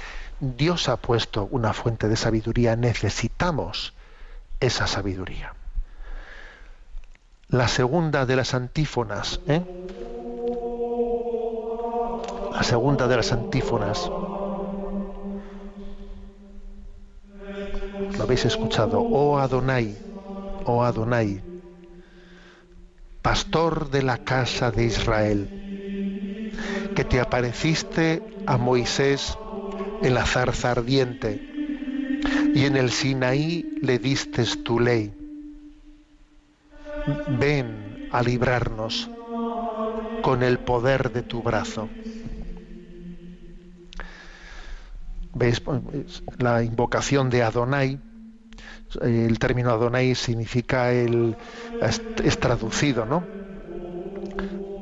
Dios 0.40 0.88
ha 0.88 0.96
puesto 0.96 1.48
una 1.50 1.74
fuente 1.74 2.09
de 2.09 2.16
sabiduría, 2.16 2.76
necesitamos 2.76 3.92
esa 4.59 4.87
sabiduría. 4.87 5.55
La 7.48 7.68
segunda 7.68 8.24
de 8.24 8.37
las 8.37 8.55
antífonas, 8.55 9.40
¿eh? 9.46 9.62
la 12.53 12.62
segunda 12.62 13.07
de 13.07 13.16
las 13.16 13.33
antífonas, 13.33 14.11
lo 18.16 18.22
habéis 18.22 18.44
escuchado, 18.44 19.00
oh 19.00 19.38
Adonai, 19.38 19.96
oh 20.64 20.83
Adonai, 20.83 21.42
pastor 23.22 23.90
de 23.90 24.02
la 24.02 24.18
casa 24.18 24.70
de 24.70 24.85
Israel, 24.85 26.52
que 26.94 27.04
te 27.04 27.20
apareciste 27.20 28.22
a 28.46 28.56
Moisés 28.56 29.37
en 30.02 30.14
la 30.14 30.24
zarza 30.24 30.72
ardiente 30.72 31.40
y 32.54 32.64
en 32.64 32.76
el 32.76 32.90
Sinaí 32.90 33.78
le 33.83 33.98
diste 33.98 34.44
tu 34.64 34.80
ley. 34.80 35.12
Ven 37.38 38.09
a 38.12 38.22
librarnos 38.22 39.09
con 40.22 40.42
el 40.42 40.59
poder 40.59 41.12
de 41.12 41.22
tu 41.22 41.42
brazo. 41.42 41.88
¿Veis? 45.35 45.62
La 46.38 46.62
invocación 46.62 47.30
de 47.30 47.42
Adonai, 47.42 48.00
el 49.03 49.38
término 49.38 49.70
Adonai 49.70 50.14
significa 50.14 50.92
el, 50.92 51.37
es, 51.81 52.38
traducido, 52.38 53.07
¿no? 53.07 53.29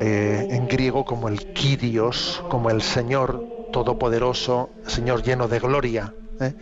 Eh, 0.01 0.47
en 0.51 0.69
griego 0.69 1.05
como 1.05 1.29
el 1.29 1.45
Kyrios, 1.47 2.45
como 2.49 2.71
el 2.71 2.83
Señor, 2.83 3.45
todopoderoso, 3.71 4.71
Señor 4.87 5.23
lleno 5.23 5.49
de 5.49 5.59
gloria. 5.59 6.15
¿eh? 6.39 6.55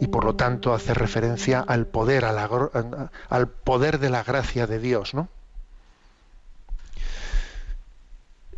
Y 0.00 0.08
por 0.08 0.24
lo 0.24 0.34
tanto 0.34 0.74
hace 0.74 0.94
referencia 0.94 1.60
al 1.60 1.86
poder, 1.86 2.24
al 2.24 3.48
poder 3.48 3.98
de 3.98 4.10
la 4.10 4.24
gracia 4.24 4.66
de 4.66 4.78
Dios, 4.80 5.14
¿no? 5.14 5.28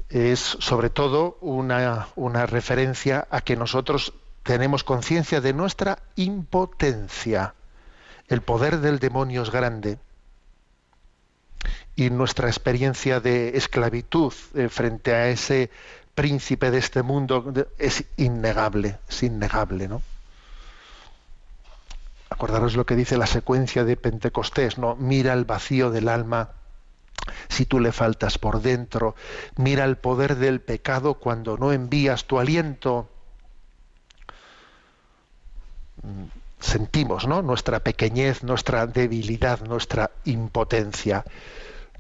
Es 0.09 0.41
sobre 0.41 0.89
todo 0.91 1.37
una, 1.41 2.09
una 2.17 2.47
referencia 2.47 3.27
a 3.31 3.41
que 3.41 3.57
nosotros 3.57 4.15
tenemos 4.45 4.85
conciencia 4.85 5.41
de 5.41 5.53
nuestra 5.53 5.99
impotencia. 6.15 7.56
El 8.29 8.43
poder 8.43 8.81
del 8.81 8.99
demonio 8.99 9.43
es 9.43 9.51
grande 9.51 9.99
y 11.95 12.11
nuestra 12.11 12.49
experiencia 12.49 13.21
de 13.21 13.57
esclavitud 13.57 14.33
eh, 14.55 14.69
frente 14.69 15.15
a 15.15 15.29
ese 15.29 15.71
príncipe 16.15 16.71
de 16.71 16.79
este 16.79 17.03
mundo 17.03 17.53
es 17.79 18.05
innegable, 18.17 18.99
es 19.09 19.23
innegable, 19.23 19.89
¿no? 19.89 20.03
Acordaros 22.31 22.75
lo 22.75 22.85
que 22.85 22.97
dice 22.97 23.17
la 23.17 23.27
secuencia 23.27 23.85
de 23.85 23.97
Pentecostés, 23.97 24.79
¿no? 24.79 24.97
Mira 24.97 25.33
el 25.33 25.45
vacío 25.45 25.91
del 25.91 26.09
alma 26.09 26.51
si 27.49 27.67
tú 27.67 27.81
le 27.81 27.93
faltas 27.93 28.39
por 28.39 28.61
dentro, 28.61 29.15
mira 29.57 29.85
el 29.85 29.97
poder 29.97 30.37
del 30.37 30.61
pecado 30.61 31.15
cuando 31.15 31.57
no 31.57 31.73
envías 31.73 32.25
tu 32.25 32.39
aliento. 32.39 33.09
Sentimos, 36.59 37.27
¿no? 37.27 37.43
Nuestra 37.43 37.81
pequeñez, 37.81 38.43
nuestra 38.43 38.87
debilidad, 38.87 39.61
nuestra 39.61 40.11
impotencia. 40.25 41.25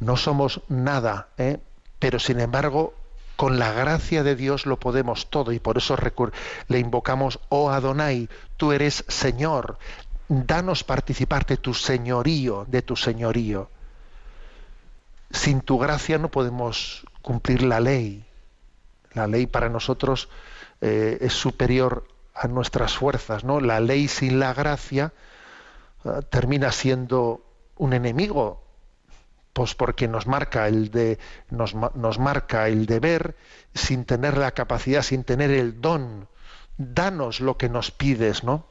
No 0.00 0.16
somos 0.16 0.62
nada, 0.68 1.28
¿eh? 1.38 1.58
pero 1.98 2.18
sin 2.18 2.40
embargo 2.40 2.94
con 3.36 3.58
la 3.58 3.72
gracia 3.72 4.22
de 4.22 4.34
Dios 4.34 4.64
lo 4.66 4.78
podemos 4.78 5.28
todo 5.28 5.52
y 5.52 5.58
por 5.58 5.76
eso 5.76 5.96
le 6.68 6.78
invocamos, 6.78 7.38
oh 7.50 7.70
Adonai, 7.70 8.28
tú 8.56 8.72
eres 8.72 9.04
Señor, 9.08 9.78
danos 10.28 10.84
participar 10.84 11.44
de 11.44 11.58
tu 11.58 11.74
señorío, 11.74 12.64
de 12.68 12.82
tu 12.82 12.96
señorío. 12.96 13.70
Sin 15.30 15.60
tu 15.60 15.78
gracia 15.78 16.18
no 16.18 16.30
podemos 16.30 17.04
cumplir 17.20 17.62
la 17.62 17.80
ley. 17.80 18.24
La 19.12 19.26
ley 19.26 19.46
para 19.46 19.68
nosotros 19.68 20.28
eh, 20.80 21.18
es 21.20 21.32
superior 21.32 22.06
a 22.36 22.48
nuestras 22.48 22.96
fuerzas, 22.96 23.44
¿no? 23.44 23.60
La 23.60 23.80
ley 23.80 24.08
sin 24.08 24.38
la 24.38 24.52
gracia 24.52 25.12
eh, 26.04 26.20
termina 26.30 26.70
siendo 26.70 27.44
un 27.76 27.92
enemigo, 27.92 28.62
pues 29.52 29.74
porque 29.74 30.06
nos 30.06 30.26
marca 30.26 30.68
el 30.68 30.90
de 30.90 31.18
nos, 31.50 31.74
nos 31.74 32.18
marca 32.18 32.68
el 32.68 32.86
deber 32.86 33.36
sin 33.74 34.04
tener 34.04 34.36
la 34.36 34.52
capacidad, 34.52 35.02
sin 35.02 35.24
tener 35.24 35.50
el 35.50 35.80
don. 35.80 36.28
Danos 36.76 37.40
lo 37.40 37.56
que 37.56 37.70
nos 37.70 37.90
pides, 37.90 38.44
¿no? 38.44 38.66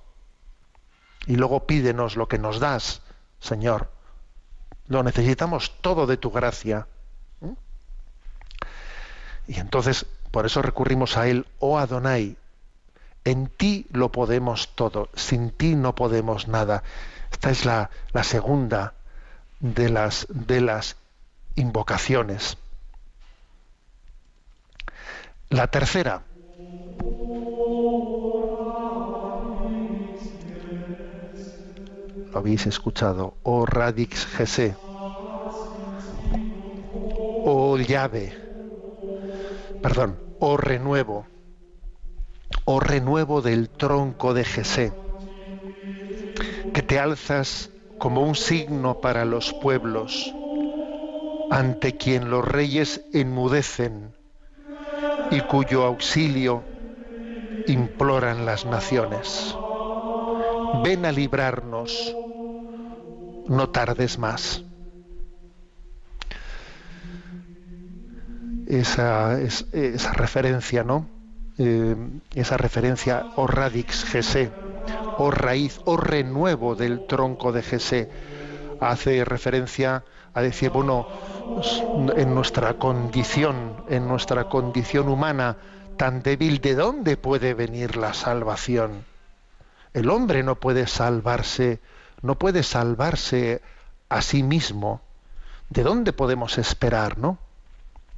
Y 1.26 1.38
luego 1.38 1.66
pídenos 1.66 2.18
lo 2.18 2.28
que 2.28 2.38
nos 2.38 2.60
das, 2.60 3.02
Señor. 3.40 3.92
Lo 4.88 5.02
necesitamos 5.02 5.82
todo 5.82 6.06
de 6.06 6.18
tu 6.18 6.30
gracia. 6.30 6.88
Y 9.48 9.60
entonces, 9.60 10.06
por 10.32 10.46
eso 10.46 10.62
recurrimos 10.62 11.18
a 11.18 11.28
Él, 11.28 11.48
oh 11.60 11.80
Adonai, 11.80 12.38
en 13.26 13.48
ti 13.48 13.88
lo 13.92 14.12
podemos 14.12 14.70
todo, 14.76 15.10
sin 15.16 15.50
ti 15.50 15.76
no 15.76 15.96
podemos 15.96 16.48
nada. 16.48 16.84
Esta 17.32 17.50
es 17.50 17.66
la, 17.66 17.90
segunda 18.24 18.94
de 19.60 19.90
las, 19.90 20.28
de 20.30 20.62
las 20.62 20.96
invocaciones. 21.56 22.58
La 25.50 25.68
tercera. 25.68 26.22
Lo 32.32 32.40
habéis 32.40 32.68
escuchado. 32.68 33.34
Oh 33.44 33.66
Radix 33.66 34.26
Gese. 34.28 34.76
Oh 37.44 37.78
llave. 37.78 38.34
Perdón. 39.82 40.20
Oh 40.40 40.58
renuevo. 40.58 41.26
Oh 42.66 42.80
renuevo 42.82 43.42
del 43.42 43.70
tronco 43.70 44.34
de 44.34 44.44
Jesé. 44.44 44.94
Que 46.74 46.84
te 46.84 47.00
alzas 47.00 47.72
como 47.98 48.22
un 48.22 48.36
signo 48.36 49.00
para 49.02 49.26
los 49.26 49.54
pueblos, 49.54 50.36
ante 51.50 51.98
quien 51.98 52.30
los 52.30 52.46
reyes 52.46 53.02
enmudecen 53.12 54.14
y 55.30 55.42
cuyo 55.42 55.84
auxilio 55.86 56.66
imploran 57.66 58.46
las 58.46 58.66
naciones. 58.66 59.62
Ven 60.84 61.06
a 61.06 61.12
librarnos, 61.12 61.92
no 63.48 63.70
tardes 63.72 64.20
más. 64.20 64.66
Esa, 68.68 69.42
es- 69.42 69.66
esa 69.74 70.14
referencia, 70.14 70.84
¿no? 70.84 71.15
Eh, 71.58 71.96
esa 72.34 72.58
referencia, 72.58 73.28
o 73.38 73.48
radix 73.48 74.04
Jesé, 74.04 74.52
o 75.18 75.32
raíz, 75.32 75.80
o 75.86 75.96
renuevo 75.96 76.76
del 76.76 77.08
tronco 77.08 77.54
de 77.54 77.64
Jesé, 77.64 78.10
hace 78.82 79.24
referencia 79.24 80.04
a 80.34 80.42
decir, 80.42 80.70
bueno, 80.70 81.08
en 82.18 82.36
nuestra 82.36 82.74
condición, 82.74 83.86
en 83.88 84.06
nuestra 84.06 84.50
condición 84.50 85.08
humana 85.08 85.56
tan 85.96 86.22
débil, 86.22 86.60
¿de 86.60 86.76
dónde 86.76 87.16
puede 87.16 87.54
venir 87.54 87.96
la 87.96 88.14
salvación? 88.14 89.06
El 89.94 90.10
hombre 90.10 90.44
no 90.44 90.56
puede 90.56 90.88
salvarse, 90.88 91.80
no 92.22 92.38
puede 92.38 92.64
salvarse 92.64 93.62
a 94.10 94.22
sí 94.22 94.44
mismo. 94.44 95.00
¿De 95.70 95.84
dónde 95.84 96.12
podemos 96.12 96.58
esperar, 96.58 97.18
no? 97.18 97.40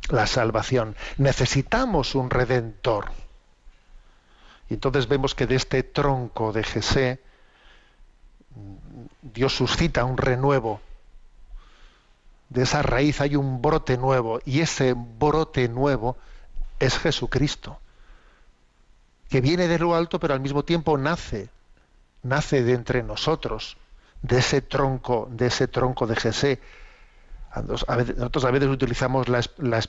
La 0.10 0.26
salvación. 0.26 0.95
Necesitamos 1.19 2.15
un 2.15 2.32
redentor. 2.32 3.12
Y 4.69 4.75
entonces 4.75 5.08
vemos 5.08 5.36
que 5.36 5.47
de 5.47 5.56
este 5.56 5.84
tronco 5.84 6.51
de 6.51 6.63
Jesé 6.63 7.19
Dios 9.21 9.56
suscita 9.56 10.06
un 10.06 10.17
renuevo. 10.17 10.82
De 12.49 12.63
esa 12.63 12.82
raíz 12.82 13.21
hay 13.21 13.36
un 13.36 13.62
brote 13.62 13.97
nuevo 13.97 14.39
y 14.45 14.62
ese 14.62 14.93
brote 14.93 15.67
nuevo 15.67 16.17
es 16.80 16.97
Jesucristo, 16.97 17.80
que 19.30 19.41
viene 19.41 19.67
de 19.67 19.80
lo 19.80 19.95
alto 19.95 20.19
pero 20.19 20.34
al 20.34 20.39
mismo 20.39 20.63
tiempo 20.63 20.97
nace, 20.97 21.49
nace 22.23 22.63
de 22.63 22.73
entre 22.73 23.03
nosotros, 23.03 23.77
de 24.21 24.39
ese 24.39 24.62
tronco, 24.62 25.27
de 25.32 25.47
ese 25.47 25.67
tronco 25.67 26.08
de 26.08 26.15
Jesé. 26.15 26.60
Veces- 27.62 28.17
Nosotros 28.17 28.46
a 28.46 28.52
veces 28.52 28.70
utilizamos 28.70 29.28
la, 29.30 29.41
la- 29.58 29.84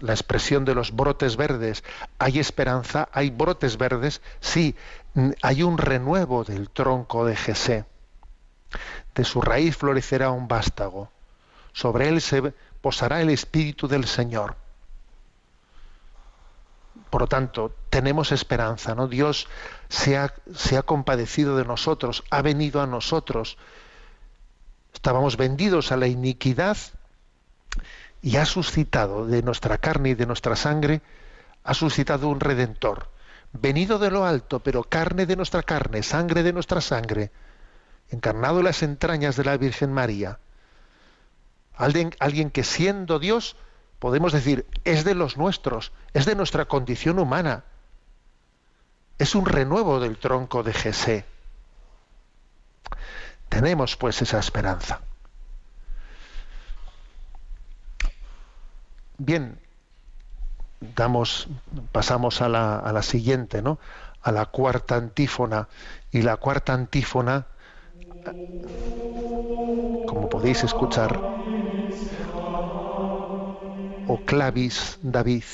la 0.00 0.12
expresión 0.12 0.64
de 0.64 0.74
los 0.74 0.92
brotes 0.94 1.36
verdes. 1.36 1.84
¿Hay 2.18 2.38
esperanza? 2.38 3.08
¿Hay 3.12 3.30
brotes 3.30 3.76
verdes? 3.78 4.20
Sí, 4.40 4.74
mm, 5.14 5.30
hay 5.42 5.62
un 5.62 5.78
renuevo 5.78 6.44
del 6.44 6.70
tronco 6.70 7.24
de 7.24 7.36
Jesé. 7.36 7.84
De 9.14 9.24
su 9.24 9.40
raíz 9.40 9.76
florecerá 9.76 10.30
un 10.30 10.48
vástago. 10.48 11.10
Sobre 11.72 12.08
él 12.08 12.20
se 12.20 12.52
posará 12.80 13.20
el 13.20 13.30
Espíritu 13.30 13.88
del 13.88 14.06
Señor. 14.06 14.56
Por 17.10 17.22
lo 17.22 17.26
tanto, 17.26 17.72
tenemos 17.90 18.30
esperanza, 18.30 18.94
¿no? 18.94 19.08
Dios 19.08 19.48
se 19.88 20.16
ha, 20.16 20.32
se 20.54 20.76
ha 20.76 20.82
compadecido 20.82 21.56
de 21.56 21.64
nosotros, 21.64 22.22
ha 22.30 22.40
venido 22.42 22.80
a 22.80 22.86
nosotros. 22.86 23.56
Estábamos 24.92 25.36
vendidos 25.36 25.92
a 25.92 25.96
la 25.96 26.06
iniquidad 26.06 26.76
y 28.22 28.36
ha 28.36 28.44
suscitado 28.44 29.26
de 29.26 29.42
nuestra 29.42 29.78
carne 29.78 30.10
y 30.10 30.14
de 30.14 30.26
nuestra 30.26 30.56
sangre, 30.56 31.00
ha 31.64 31.74
suscitado 31.74 32.28
un 32.28 32.40
redentor, 32.40 33.08
venido 33.52 33.98
de 33.98 34.10
lo 34.10 34.24
alto, 34.24 34.60
pero 34.60 34.84
carne 34.84 35.26
de 35.26 35.36
nuestra 35.36 35.62
carne, 35.62 36.02
sangre 36.02 36.42
de 36.42 36.52
nuestra 36.52 36.80
sangre, 36.80 37.30
encarnado 38.10 38.58
en 38.58 38.64
las 38.64 38.82
entrañas 38.82 39.36
de 39.36 39.44
la 39.44 39.56
Virgen 39.56 39.92
María. 39.92 40.38
Alguien, 41.76 42.14
alguien 42.18 42.50
que 42.50 42.64
siendo 42.64 43.18
Dios, 43.18 43.56
podemos 43.98 44.32
decir, 44.32 44.66
es 44.84 45.04
de 45.04 45.14
los 45.14 45.36
nuestros, 45.36 45.92
es 46.12 46.26
de 46.26 46.34
nuestra 46.34 46.66
condición 46.66 47.18
humana. 47.18 47.64
Es 49.18 49.34
un 49.34 49.46
renuevo 49.46 50.00
del 50.00 50.18
tronco 50.18 50.62
de 50.62 50.72
Jesé. 50.72 51.24
Tenemos 53.50 53.98
pues 53.98 54.22
esa 54.22 54.38
esperanza. 54.38 55.02
Bien, 59.18 59.60
damos, 60.80 61.48
pasamos 61.92 62.40
a 62.42 62.48
la, 62.48 62.78
a 62.78 62.92
la 62.92 63.02
siguiente, 63.02 63.62
¿no? 63.62 63.78
A 64.22 64.32
la 64.32 64.46
cuarta 64.46 64.96
antífona. 64.96 65.68
Y 66.10 66.22
la 66.22 66.36
cuarta 66.36 66.74
antífona, 66.74 67.46
como 70.04 70.28
podéis 70.28 70.62
escuchar, 70.64 71.24
o 74.04 74.18
clavis 74.24 74.98
David, 75.00 75.44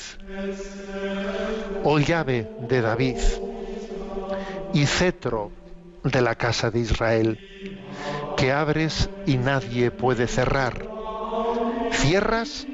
o 1.81 1.97
llave 1.99 2.51
de 2.57 2.81
David, 2.81 3.17
y 4.71 4.85
cetro 4.85 5.56
de 6.11 6.21
la 6.21 6.35
casa 6.35 6.71
de 6.71 6.79
Israel, 6.79 7.39
que 8.37 8.51
abres 8.51 9.09
y 9.25 9.37
nadie 9.37 9.91
puede 9.91 10.27
cerrar, 10.27 10.87
cierras 11.91 12.67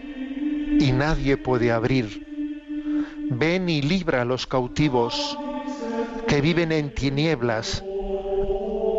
y 0.80 0.91
nadie 0.91 1.38
puede 1.38 1.72
abrir. 1.72 2.28
Ven 3.30 3.69
y 3.69 3.82
libra 3.82 4.22
a 4.22 4.26
los 4.26 4.46
cautivos 4.46 5.38
que 6.28 6.41
viven 6.41 6.72
en 6.72 6.93
tinieblas 6.93 7.84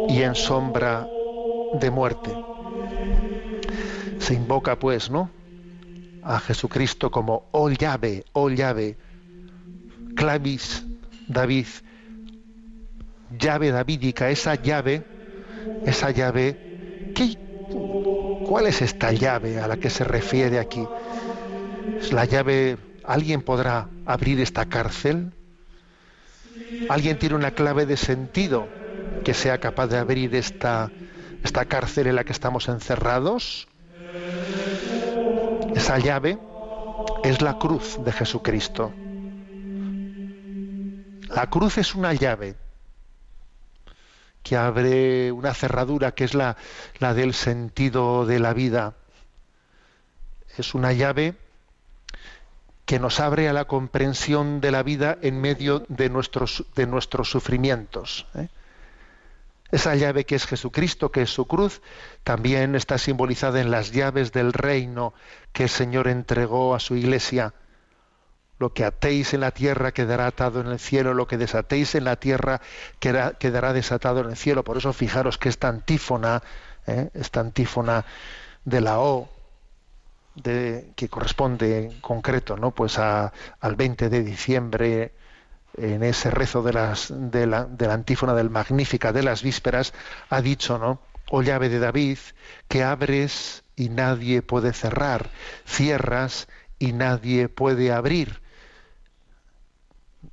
y 0.09 0.23
en 0.23 0.35
sombra 0.35 1.07
de 1.81 1.91
muerte. 1.91 2.31
Se 4.19 4.35
invoca 4.35 4.79
pues, 4.79 5.11
¿no? 5.11 5.31
A 6.23 6.41
Jesucristo 6.41 7.11
como 7.11 7.47
oh 7.53 7.69
llave, 7.69 8.25
oh 8.33 8.49
llave, 8.49 8.97
clavis 10.17 10.85
David, 11.29 11.67
llave 13.39 13.71
davídica, 13.71 14.31
esa 14.31 14.55
llave, 14.55 15.03
esa 15.85 16.11
llave, 16.11 17.13
¿qué, 17.15 17.37
¿cuál 18.47 18.67
es 18.67 18.83
esta 18.83 19.13
llave 19.13 19.61
a 19.61 19.69
la 19.69 19.77
que 19.77 19.91
se 19.91 20.05
refiere 20.05 20.59
aquí? 20.59 20.87
¿Es 21.99 22.13
la 22.13 22.25
llave, 22.25 22.77
alguien 23.05 23.43
podrá 23.43 23.89
abrir 24.07 24.41
esta 24.41 24.67
cárcel? 24.67 25.33
¿Alguien 26.89 27.19
tiene 27.19 27.35
una 27.35 27.53
clave 27.53 27.87
de 27.87 27.97
sentido 27.97 28.69
que 29.25 29.35
sea 29.35 29.59
capaz 29.59 29.89
de 29.89 29.99
abrir 29.99 30.35
esta, 30.35 30.91
esta 31.43 31.65
cárcel 31.65 32.07
en 32.07 32.17
la 32.17 32.25
que 32.25 32.33
estamos 32.33 32.69
encerrados? 32.69 33.69
Esa 35.75 35.99
llave 35.99 36.39
es 37.25 37.43
la 37.43 37.59
cruz 37.59 37.99
de 38.05 38.13
Jesucristo. 38.13 38.93
La 41.35 41.51
cruz 41.51 41.79
es 41.79 41.95
una 41.95 42.13
llave 42.13 42.55
que 44.45 44.57
abre 44.57 45.33
una 45.33 45.55
cerradura 45.55 46.13
que 46.13 46.23
es 46.23 46.35
la, 46.35 46.57
la 47.01 47.15
del 47.15 47.35
sentido 47.35 48.27
de 48.27 48.39
la 48.39 48.53
vida. 48.53 48.95
Es 50.57 50.75
una 50.75 50.93
llave 50.93 51.35
que 52.85 53.01
nos 53.01 53.19
abre 53.19 53.49
a 53.49 53.53
la 53.53 53.65
comprensión 53.65 54.61
de 54.61 54.71
la 54.71 54.83
vida 54.83 55.19
en 55.23 55.41
medio 55.41 55.85
de 55.89 56.11
nuestros, 56.11 56.67
de 56.77 56.87
nuestros 56.87 57.31
sufrimientos. 57.31 58.27
¿eh? 58.35 58.49
Esa 59.71 59.95
llave 59.95 60.27
que 60.27 60.35
es 60.35 60.47
Jesucristo, 60.47 61.11
que 61.11 61.23
es 61.23 61.31
su 61.31 61.47
cruz, 61.47 61.81
también 62.23 62.75
está 62.75 62.99
simbolizada 62.99 63.61
en 63.61 63.71
las 63.71 63.93
llaves 63.93 64.31
del 64.31 64.53
reino 64.53 65.15
que 65.53 65.65
el 65.65 65.69
Señor 65.71 66.07
entregó 66.07 66.75
a 66.75 66.81
su 66.81 66.95
iglesia. 66.97 67.55
Lo 68.65 68.73
que 68.73 68.87
atéis 68.87 69.35
en 69.35 69.41
la 69.41 69.51
tierra 69.51 69.93
quedará 69.93 70.27
atado 70.27 70.63
en 70.63 70.69
el 70.69 70.79
cielo, 70.79 71.13
lo 71.13 71.27
que 71.27 71.37
desatéis 71.37 71.95
en 71.97 72.05
la 72.05 72.17
tierra 72.17 72.63
quedará, 72.99 73.75
desatado 73.75 74.21
en 74.21 74.31
el 74.31 74.39
cielo. 74.39 74.65
Por 74.65 74.79
eso 74.79 74.95
fijaros 74.95 75.37
que 75.37 75.51
esta 75.51 75.69
antífona, 75.69 76.43
¿eh? 76.87 77.11
esta 77.13 77.41
antífona 77.41 78.07
de 78.65 78.81
la 78.81 79.01
O, 79.01 79.29
de, 80.35 80.93
que 80.97 81.11
corresponde 81.11 81.77
en 81.77 82.01
concreto 82.01 82.57
¿no? 82.57 82.71
pues 82.71 82.99
al 82.99 83.77
20 83.77 84.09
de 84.09 84.23
diciembre, 84.23 85.13
en 85.77 86.03
ese 86.03 86.31
rezo 86.31 86.63
de 86.63 86.73
la 87.47 87.69
antífona 87.93 88.33
del 88.33 88.49
Magnífica 88.49 89.13
de 89.13 89.25
las 89.25 89.43
vísperas, 89.43 89.93
ha 90.31 90.41
dicho, 90.41 90.79
¿no? 90.79 91.01
Oh 91.29 91.43
llave 91.43 91.69
de 91.69 91.81
David, 91.81 92.17
que 92.69 92.83
abres 92.83 93.63
y 93.77 93.91
nadie 93.91 94.41
puede 94.41 94.73
cerrar, 94.73 95.29
cierras 95.67 96.49
y 96.79 96.95
nadie 96.95 97.51
puede 97.51 97.93
abrir. 97.93 98.43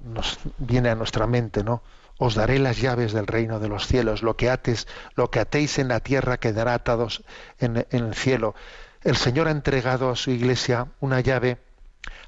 Nos 0.04 0.40
viene 0.58 0.90
a 0.90 0.96
nuestra 0.96 1.28
mente, 1.28 1.64
¿no? 1.64 1.82
Os 2.18 2.36
daré 2.36 2.60
las 2.60 2.80
llaves 2.80 3.14
del 3.14 3.28
reino 3.28 3.60
de 3.60 3.68
los 3.68 3.88
cielos. 3.88 4.22
Lo 4.24 4.36
que 4.36 4.50
ates, 4.50 4.88
lo 5.16 5.32
que 5.32 5.40
atéis 5.40 5.80
en 5.80 5.88
la 5.88 6.00
tierra 6.00 6.38
quedará 6.38 6.74
atados 6.74 7.24
en, 7.60 7.86
en 7.90 8.06
el 8.06 8.16
cielo. 8.16 8.56
El 9.04 9.16
Señor 9.16 9.48
ha 9.48 9.52
entregado 9.52 10.10
a 10.10 10.16
su 10.16 10.32
iglesia 10.32 10.88
una 11.00 11.20
llave 11.20 11.58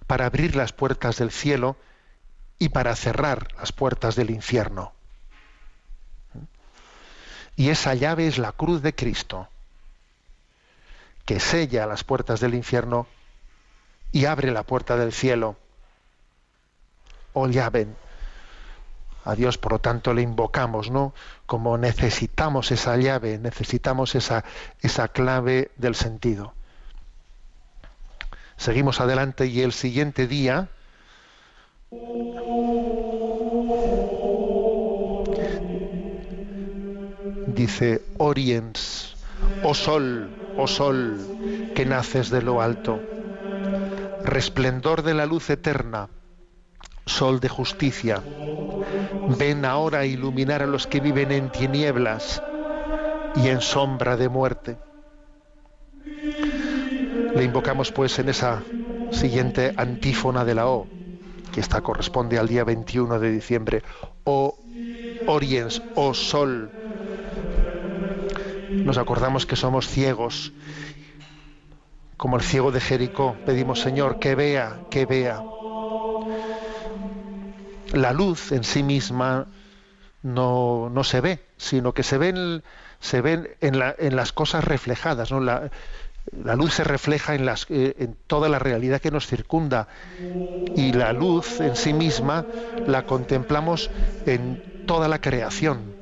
para 0.07 0.25
abrir 0.25 0.55
las 0.55 0.73
puertas 0.73 1.17
del 1.17 1.31
cielo 1.31 1.77
y 2.59 2.69
para 2.69 2.95
cerrar 2.95 3.47
las 3.57 3.71
puertas 3.71 4.15
del 4.15 4.29
infierno. 4.31 4.93
Y 7.55 7.69
esa 7.69 7.93
llave 7.93 8.27
es 8.27 8.37
la 8.37 8.51
cruz 8.51 8.81
de 8.81 8.95
Cristo, 8.95 9.47
que 11.25 11.39
sella 11.39 11.85
las 11.85 12.03
puertas 12.03 12.39
del 12.39 12.55
infierno 12.55 13.07
y 14.11 14.25
abre 14.25 14.51
la 14.51 14.63
puerta 14.63 14.97
del 14.97 15.13
cielo. 15.13 15.57
Oh 17.33 17.47
llave. 17.47 17.87
A 19.25 19.35
Dios, 19.35 19.57
por 19.57 19.73
lo 19.73 19.79
tanto, 19.79 20.13
le 20.13 20.21
invocamos, 20.21 20.91
¿no? 20.91 21.13
Como 21.45 21.77
necesitamos 21.77 22.71
esa 22.71 22.97
llave, 22.97 23.37
necesitamos 23.39 24.15
esa, 24.15 24.43
esa 24.81 25.07
clave 25.07 25.71
del 25.77 25.95
sentido. 25.95 26.53
Seguimos 28.57 28.99
adelante 28.99 29.47
y 29.47 29.61
el 29.61 29.71
siguiente 29.71 30.27
día, 30.27 30.67
dice 37.47 38.01
Oriens, 38.17 39.15
oh 39.63 39.73
sol, 39.73 40.29
oh 40.57 40.67
sol, 40.67 41.17
que 41.75 41.85
naces 41.85 42.29
de 42.29 42.41
lo 42.41 42.61
alto, 42.61 42.99
resplendor 44.23 45.01
de 45.01 45.13
la 45.13 45.25
luz 45.25 45.49
eterna, 45.49 46.09
sol 47.05 47.39
de 47.39 47.49
justicia, 47.49 48.21
ven 49.37 49.65
ahora 49.65 49.99
a 49.99 50.05
iluminar 50.05 50.63
a 50.63 50.67
los 50.67 50.87
que 50.87 50.99
viven 50.99 51.31
en 51.31 51.49
tinieblas 51.49 52.41
y 53.35 53.47
en 53.47 53.61
sombra 53.61 54.17
de 54.17 54.29
muerte. 54.29 54.77
Le 57.35 57.43
invocamos 57.43 57.91
pues 57.91 58.17
en 58.19 58.29
esa 58.29 58.63
siguiente 59.11 59.73
antífona 59.77 60.45
de 60.45 60.55
la 60.55 60.67
O, 60.67 60.87
que 61.51 61.59
esta 61.59 61.81
corresponde 61.81 62.37
al 62.37 62.47
día 62.47 62.63
21 62.63 63.19
de 63.19 63.31
diciembre. 63.31 63.83
O 64.23 64.57
Oriens, 65.27 65.81
oh 65.95 66.13
Sol. 66.13 66.71
Nos 68.69 68.97
acordamos 68.97 69.45
que 69.45 69.55
somos 69.55 69.87
ciegos, 69.87 70.51
como 72.17 72.37
el 72.37 72.43
ciego 72.43 72.71
de 72.71 72.79
Jericó. 72.79 73.35
Pedimos, 73.45 73.81
Señor, 73.81 74.19
que 74.19 74.35
vea, 74.35 74.79
que 74.89 75.05
vea. 75.05 75.41
La 77.93 78.11
luz 78.13 78.51
en 78.51 78.63
sí 78.65 78.83
misma 78.83 79.47
no, 80.23 80.89
no 80.91 81.03
se 81.03 81.21
ve, 81.21 81.39
sino 81.57 81.93
que 81.93 82.03
se 82.03 82.17
ven, 82.17 82.63
se 82.99 83.21
ven 83.21 83.49
en, 83.61 83.79
la- 83.79 83.95
en 83.99 84.15
las 84.15 84.33
cosas 84.33 84.63
reflejadas. 84.65 85.31
¿no? 85.31 85.39
La, 85.41 85.71
la 86.31 86.55
luz 86.55 86.73
se 86.75 86.83
refleja 86.83 87.35
en, 87.35 87.45
las, 87.45 87.67
eh, 87.69 87.95
en 87.99 88.17
toda 88.27 88.49
la 88.49 88.59
realidad 88.59 89.01
que 89.01 89.11
nos 89.11 89.27
circunda 89.27 89.87
y 90.75 90.93
la 90.93 91.13
luz 91.13 91.61
en 91.61 91.75
sí 91.75 91.93
misma 91.93 92.47
la 92.85 93.05
contemplamos 93.05 93.91
en 94.25 94.61
toda 94.85 95.07
la 95.07 95.19
creación. 95.21 95.95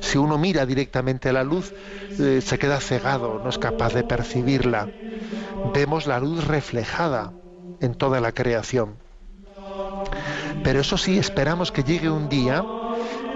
Si 0.00 0.18
uno 0.18 0.38
mira 0.38 0.66
directamente 0.66 1.30
a 1.30 1.32
la 1.34 1.44
luz, 1.44 1.74
eh, 2.18 2.40
se 2.42 2.58
queda 2.58 2.80
cegado, 2.80 3.40
no 3.40 3.50
es 3.50 3.58
capaz 3.58 3.94
de 3.94 4.04
percibirla. 4.04 4.90
Vemos 5.62 6.06
la 6.06 6.20
luz 6.20 6.46
reflejada 6.46 7.34
en 7.80 7.94
toda 7.94 8.20
la 8.20 8.32
creación. 8.32 8.96
Pero 10.62 10.80
eso 10.80 10.96
sí, 10.98 11.18
esperamos 11.18 11.72
que 11.72 11.82
llegue 11.82 12.10
un 12.10 12.28
día 12.28 12.64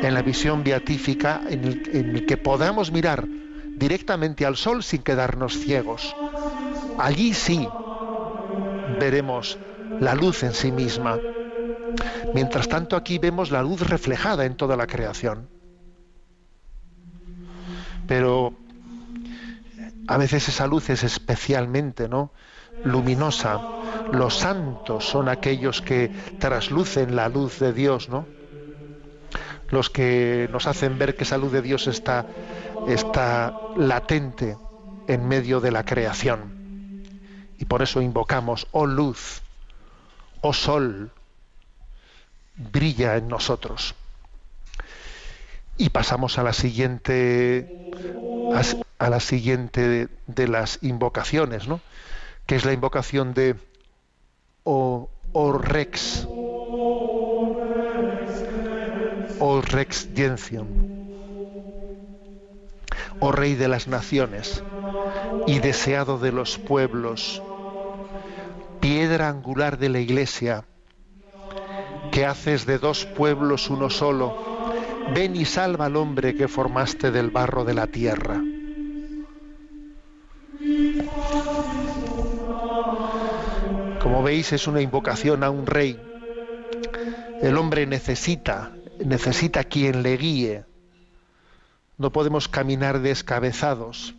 en 0.02 0.14
la 0.14 0.22
visión 0.22 0.64
beatífica 0.64 1.40
en 1.48 1.64
el, 1.64 2.26
que 2.26 2.36
podamos 2.36 2.90
mirar 2.90 3.26
directamente 3.76 4.44
al 4.44 4.56
sol 4.56 4.82
sin 4.82 5.02
quedarnos 5.02 5.58
ciegos. 5.58 6.14
Allí 6.98 7.34
sí 7.34 7.68
veremos 8.98 9.58
la 10.00 10.14
luz 10.14 10.42
en 10.42 10.52
sí 10.52 10.72
misma. 10.72 11.18
Mientras 12.34 12.68
tanto 12.68 12.96
aquí 12.96 13.18
vemos 13.18 13.50
la 13.50 13.62
luz 13.62 13.88
reflejada 13.88 14.44
en 14.44 14.56
toda 14.56 14.76
la 14.76 14.86
creación. 14.86 15.48
Pero 18.06 18.54
a 20.08 20.16
veces 20.16 20.48
esa 20.48 20.66
luz 20.66 20.90
es 20.90 21.04
especialmente 21.04 22.08
¿no? 22.08 22.32
luminosa. 22.84 23.60
Los 24.12 24.36
santos 24.36 25.06
son 25.06 25.30
aquellos 25.30 25.80
que 25.80 26.10
traslucen 26.38 27.16
la 27.16 27.30
luz 27.30 27.58
de 27.58 27.72
Dios, 27.72 28.10
¿no? 28.10 28.26
Los 29.70 29.88
que 29.88 30.50
nos 30.52 30.66
hacen 30.66 30.98
ver 30.98 31.16
que 31.16 31.24
esa 31.24 31.38
luz 31.38 31.50
de 31.50 31.62
Dios 31.62 31.86
está, 31.86 32.26
está 32.86 33.58
latente 33.74 34.58
en 35.08 35.26
medio 35.26 35.60
de 35.60 35.70
la 35.70 35.86
creación. 35.86 37.02
Y 37.58 37.64
por 37.64 37.80
eso 37.80 38.02
invocamos, 38.02 38.66
oh 38.72 38.84
luz, 38.84 39.40
oh 40.42 40.52
sol, 40.52 41.10
brilla 42.54 43.16
en 43.16 43.28
nosotros. 43.28 43.94
Y 45.78 45.88
pasamos 45.88 46.36
a 46.36 46.42
la 46.42 46.52
siguiente 46.52 47.90
a, 48.98 49.08
la 49.08 49.20
siguiente 49.20 49.88
de, 49.88 50.08
de 50.26 50.48
las 50.48 50.80
invocaciones, 50.82 51.66
¿no? 51.66 51.80
Que 52.44 52.56
es 52.56 52.66
la 52.66 52.74
invocación 52.74 53.32
de 53.32 53.56
O, 54.64 55.08
o 55.32 55.52
Rex. 55.52 56.26
O 59.38 59.60
Rex 59.60 60.08
Gentium. 60.14 60.66
Oh 63.20 63.32
Rey 63.32 63.54
de 63.54 63.68
las 63.68 63.86
naciones 63.86 64.62
y 65.46 65.60
deseado 65.60 66.18
de 66.18 66.32
los 66.32 66.58
pueblos, 66.58 67.42
piedra 68.80 69.28
angular 69.28 69.78
de 69.78 69.88
la 69.88 70.00
iglesia, 70.00 70.64
que 72.10 72.26
haces 72.26 72.66
de 72.66 72.78
dos 72.78 73.04
pueblos 73.06 73.70
uno 73.70 73.90
solo, 73.90 74.36
ven 75.14 75.36
y 75.36 75.44
salva 75.44 75.86
al 75.86 75.96
hombre 75.96 76.34
que 76.34 76.48
formaste 76.48 77.10
del 77.10 77.30
barro 77.30 77.64
de 77.64 77.74
la 77.74 77.86
tierra. 77.86 78.40
Como 84.12 84.24
veis 84.24 84.52
es 84.52 84.66
una 84.66 84.82
invocación 84.82 85.42
a 85.42 85.48
un 85.48 85.64
rey. 85.64 85.98
El 87.40 87.56
hombre 87.56 87.86
necesita, 87.86 88.70
necesita 89.02 89.64
quien 89.64 90.02
le 90.02 90.18
guíe. 90.18 90.64
No 91.96 92.12
podemos 92.12 92.46
caminar 92.46 93.00
descabezados. 93.00 94.14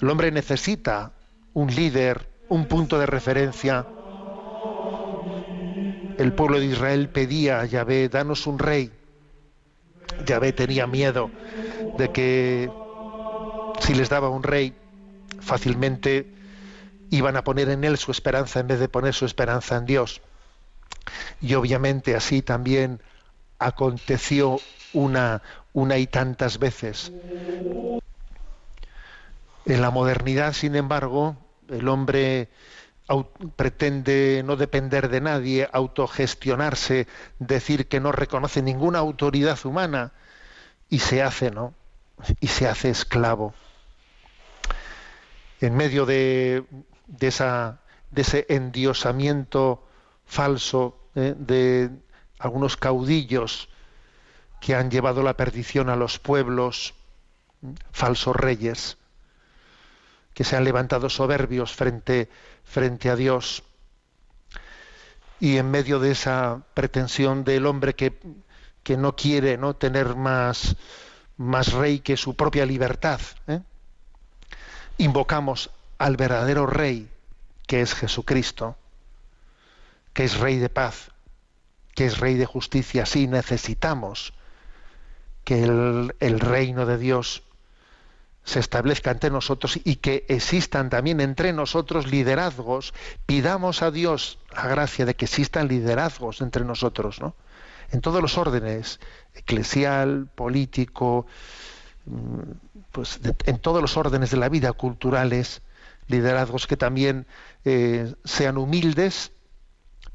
El 0.00 0.08
hombre 0.08 0.30
necesita 0.30 1.10
un 1.52 1.74
líder, 1.74 2.28
un 2.48 2.66
punto 2.66 2.96
de 3.00 3.06
referencia. 3.06 3.88
El 6.16 6.32
pueblo 6.32 6.60
de 6.60 6.66
Israel 6.66 7.08
pedía 7.08 7.58
a 7.58 7.66
Yahvé, 7.66 8.08
danos 8.08 8.46
un 8.46 8.60
rey. 8.60 8.92
Yahvé 10.24 10.52
tenía 10.52 10.86
miedo 10.86 11.32
de 11.98 12.12
que 12.12 12.70
si 13.80 13.94
les 13.94 14.08
daba 14.08 14.28
un 14.28 14.44
rey, 14.44 14.74
fácilmente 15.40 16.38
iban 17.10 17.36
a 17.36 17.44
poner 17.44 17.68
en 17.68 17.84
él 17.84 17.98
su 17.98 18.10
esperanza 18.10 18.60
en 18.60 18.68
vez 18.68 18.80
de 18.80 18.88
poner 18.88 19.14
su 19.14 19.26
esperanza 19.26 19.76
en 19.76 19.86
Dios. 19.86 20.22
Y 21.40 21.54
obviamente 21.54 22.14
así 22.14 22.42
también 22.42 23.00
aconteció 23.58 24.58
una, 24.92 25.42
una 25.72 25.98
y 25.98 26.06
tantas 26.06 26.58
veces. 26.58 27.12
En 29.66 29.80
la 29.82 29.90
modernidad, 29.90 30.52
sin 30.52 30.76
embargo, 30.76 31.36
el 31.68 31.88
hombre 31.88 32.48
pretende 33.56 34.42
no 34.44 34.56
depender 34.56 35.08
de 35.08 35.20
nadie, 35.20 35.68
autogestionarse, 35.72 37.08
decir 37.38 37.88
que 37.88 38.00
no 38.00 38.12
reconoce 38.12 38.62
ninguna 38.62 39.00
autoridad 39.00 39.58
humana 39.64 40.12
y 40.88 41.00
se 41.00 41.22
hace, 41.22 41.50
¿no? 41.50 41.74
Y 42.40 42.48
se 42.48 42.68
hace 42.68 42.90
esclavo. 42.90 43.54
En 45.60 45.76
medio 45.76 46.06
de, 46.06 46.64
de, 47.10 47.28
esa, 47.28 47.80
de 48.10 48.22
ese 48.22 48.46
endiosamiento 48.48 49.86
falso 50.24 50.96
¿eh? 51.14 51.34
de 51.36 51.90
algunos 52.38 52.76
caudillos 52.76 53.68
que 54.60 54.74
han 54.74 54.90
llevado 54.90 55.22
la 55.22 55.36
perdición 55.36 55.88
a 55.88 55.96
los 55.96 56.18
pueblos, 56.18 56.94
falsos 57.92 58.36
reyes, 58.36 58.98
que 60.34 60.44
se 60.44 60.56
han 60.56 60.64
levantado 60.64 61.10
soberbios 61.10 61.72
frente, 61.72 62.28
frente 62.64 63.10
a 63.10 63.16
Dios. 63.16 63.64
Y 65.40 65.56
en 65.56 65.70
medio 65.70 65.98
de 65.98 66.12
esa 66.12 66.62
pretensión 66.74 67.44
del 67.44 67.66
hombre 67.66 67.94
que, 67.94 68.18
que 68.82 68.96
no 68.96 69.16
quiere 69.16 69.56
¿no? 69.56 69.74
tener 69.74 70.14
más, 70.14 70.76
más 71.36 71.72
rey 71.72 72.00
que 72.00 72.16
su 72.16 72.36
propia 72.36 72.66
libertad, 72.66 73.20
¿eh? 73.46 73.60
invocamos 74.98 75.70
al 76.00 76.16
verdadero 76.16 76.66
rey, 76.66 77.10
que 77.66 77.82
es 77.82 77.94
Jesucristo, 77.94 78.74
que 80.14 80.24
es 80.24 80.38
rey 80.38 80.56
de 80.56 80.70
paz, 80.70 81.10
que 81.94 82.06
es 82.06 82.18
rey 82.18 82.36
de 82.36 82.46
justicia. 82.46 83.04
Sí, 83.04 83.26
necesitamos 83.26 84.32
que 85.44 85.62
el, 85.62 86.40
reino 86.40 86.86
de 86.86 86.96
Dios 86.96 87.42
se 88.44 88.60
establezca 88.60 89.10
entre 89.10 89.28
nosotros 89.28 89.78
y 89.84 89.96
que 89.96 90.24
existan 90.28 90.88
también 90.88 91.20
entre 91.20 91.52
nosotros 91.52 92.06
liderazgos. 92.06 92.94
Pidamos 93.26 93.82
a 93.82 93.90
Dios 93.90 94.38
la 94.56 94.68
gracia 94.68 95.04
de 95.04 95.14
que 95.14 95.26
existan 95.26 95.68
liderazgos 95.68 96.40
entre 96.40 96.64
nosotros, 96.64 97.20
¿no? 97.20 97.34
En 97.90 98.00
todos 98.00 98.22
los 98.22 98.38
órdenes, 98.38 99.00
eclesial, 99.34 100.30
político, 100.34 101.26
mm, 102.06 102.52
pues 102.90 103.20
en 103.44 103.58
todos 103.58 103.82
los 103.82 103.98
órdenes 103.98 104.30
de 104.30 104.38
la 104.38 104.48
vida, 104.48 104.72
culturales, 104.72 105.60
liderazgos 106.10 106.66
que 106.66 106.76
también 106.76 107.26
eh, 107.64 108.14
sean 108.24 108.58
humildes, 108.58 109.32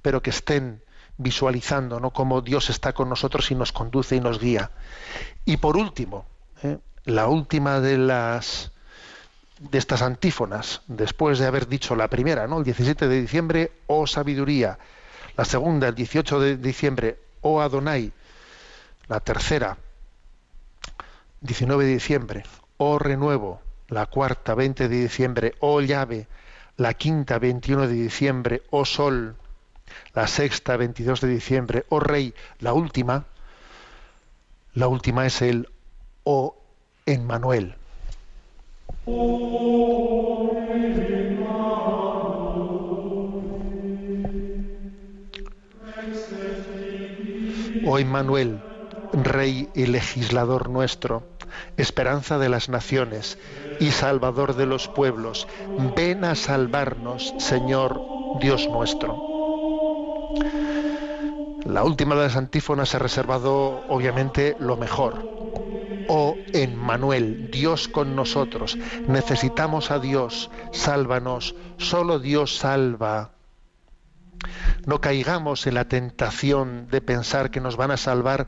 pero 0.02 0.22
que 0.22 0.30
estén 0.30 0.84
visualizando 1.18 2.00
¿no? 2.00 2.12
cómo 2.12 2.42
Dios 2.42 2.70
está 2.70 2.94
con 2.94 3.10
nosotros 3.10 3.50
y 3.52 3.56
nos 3.56 3.72
conduce 3.72 4.16
y 4.16 4.20
nos 4.20 4.40
guía. 4.40 4.72
Y 5.46 5.58
por 5.58 5.78
último, 5.78 6.26
¿eh? 6.62 6.78
la 7.06 7.28
última 7.28 7.80
de 7.80 7.98
las 7.98 8.72
de 9.60 9.78
estas 9.78 10.02
antífonas, 10.02 10.82
después 10.88 11.40
de 11.40 11.46
haber 11.46 11.68
dicho 11.68 11.96
la 11.96 12.10
primera, 12.10 12.46
¿no? 12.46 12.58
El 12.58 12.66
17 12.66 13.08
de 13.08 13.22
diciembre, 13.22 13.72
oh 13.88 14.06
sabiduría. 14.06 14.78
La 15.38 15.46
segunda, 15.46 15.88
el 15.88 15.96
18 15.96 16.40
de 16.42 16.58
diciembre, 16.58 17.18
oh 17.40 17.62
Adonai. 17.62 18.12
La 19.08 19.22
tercera, 19.22 19.78
19 21.40 21.86
de 21.86 21.92
diciembre, 21.92 22.44
oh 22.78 23.00
renuevo. 23.00 23.62
La 23.90 24.08
cuarta, 24.08 24.56
20 24.56 24.88
de 24.88 25.02
diciembre, 25.02 25.54
oh 25.60 25.82
llave. 25.82 26.28
La 26.78 26.94
quinta, 26.94 27.40
21 27.40 27.88
de 27.88 27.94
diciembre, 27.94 28.64
oh 28.72 28.86
sol. 28.86 29.36
La 30.14 30.28
sexta, 30.28 30.76
22 30.78 31.22
de 31.22 31.28
diciembre, 31.28 31.86
oh 31.90 32.00
rey. 32.00 32.34
La 32.60 32.74
última, 32.74 33.26
la 34.74 34.88
última 34.88 35.26
es 35.26 35.42
el 35.42 35.70
oh 36.24 36.58
en 37.06 37.26
Manuel. 37.26 37.76
Oh 47.88 48.00
Emmanuel, 48.00 48.60
Rey 49.14 49.70
y 49.76 49.86
legislador 49.86 50.70
nuestro, 50.70 51.24
esperanza 51.78 52.38
de 52.38 52.50
las 52.50 52.70
naciones 52.70 53.38
y 53.80 53.92
Salvador 53.92 54.56
de 54.56 54.66
los 54.66 54.88
pueblos, 54.88 55.48
ven 55.96 56.24
a 56.24 56.36
salvarnos, 56.36 57.34
Señor 57.38 58.02
Dios 58.40 58.68
nuestro. 58.70 59.36
La 61.66 61.84
última 61.84 62.16
de 62.16 62.22
las 62.22 62.36
antífonas 62.36 62.94
ha 62.94 63.00
reservado, 63.00 63.84
obviamente, 63.88 64.56
lo 64.60 64.78
mejor, 64.78 65.28
oh 66.08 66.36
Emmanuel, 66.54 67.50
Dios 67.52 67.88
con 67.88 68.16
nosotros. 68.16 68.78
Necesitamos 69.08 69.90
a 69.92 70.00
Dios, 70.00 70.52
sálvanos, 70.72 71.56
solo 71.78 72.20
Dios 72.20 72.58
salva. 72.58 73.32
No 74.86 75.02
caigamos 75.02 75.66
en 75.66 75.74
la 75.74 75.88
tentación 75.88 76.88
de 76.92 77.02
pensar 77.02 77.50
que 77.50 77.62
nos 77.62 77.78
van 77.78 77.92
a 77.92 77.98
salvar 77.98 78.48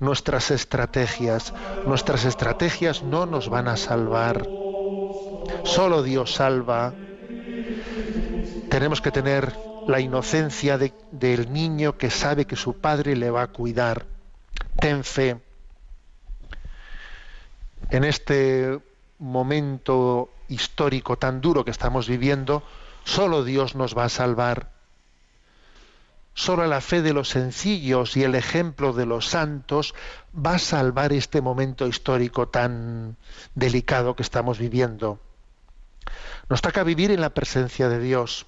nuestras 0.00 0.50
estrategias. 0.50 1.52
Nuestras 1.86 2.24
estrategias 2.24 3.02
no 3.02 3.26
nos 3.26 3.48
van 3.48 3.68
a 3.68 3.76
salvar. 3.76 4.46
Solo 5.64 6.02
Dios 6.02 6.34
salva. 6.34 6.94
Tenemos 8.68 9.00
que 9.00 9.10
tener 9.10 9.52
la 9.86 10.00
inocencia 10.00 10.78
de, 10.78 10.92
del 11.12 11.52
niño 11.52 11.96
que 11.96 12.10
sabe 12.10 12.44
que 12.44 12.56
su 12.56 12.78
padre 12.78 13.16
le 13.16 13.30
va 13.30 13.42
a 13.42 13.46
cuidar. 13.48 14.06
Ten 14.80 15.04
fe 15.04 15.40
en 17.90 18.04
este 18.04 18.80
momento 19.18 20.30
histórico 20.48 21.16
tan 21.16 21.40
duro 21.40 21.64
que 21.64 21.70
estamos 21.70 22.08
viviendo, 22.08 22.62
solo 23.04 23.44
Dios 23.44 23.74
nos 23.74 23.96
va 23.96 24.04
a 24.04 24.08
salvar. 24.08 24.75
Solo 26.38 26.66
la 26.66 26.80
fe 26.80 27.02
de 27.02 27.12
los 27.12 27.30
sencillos 27.30 28.16
y 28.16 28.22
el 28.22 28.34
ejemplo 28.34 28.92
de 28.92 29.06
los 29.06 29.26
santos 29.26 29.94
va 30.34 30.54
a 30.54 30.58
salvar 30.58 31.12
este 31.12 31.40
momento 31.40 31.88
histórico 31.88 32.46
tan 32.48 33.16
delicado 33.54 34.14
que 34.14 34.22
estamos 34.22 34.58
viviendo. 34.58 35.18
Nos 36.48 36.60
toca 36.60 36.84
vivir 36.84 37.10
en 37.10 37.20
la 37.20 37.30
presencia 37.30 37.88
de 37.88 37.98
Dios 37.98 38.46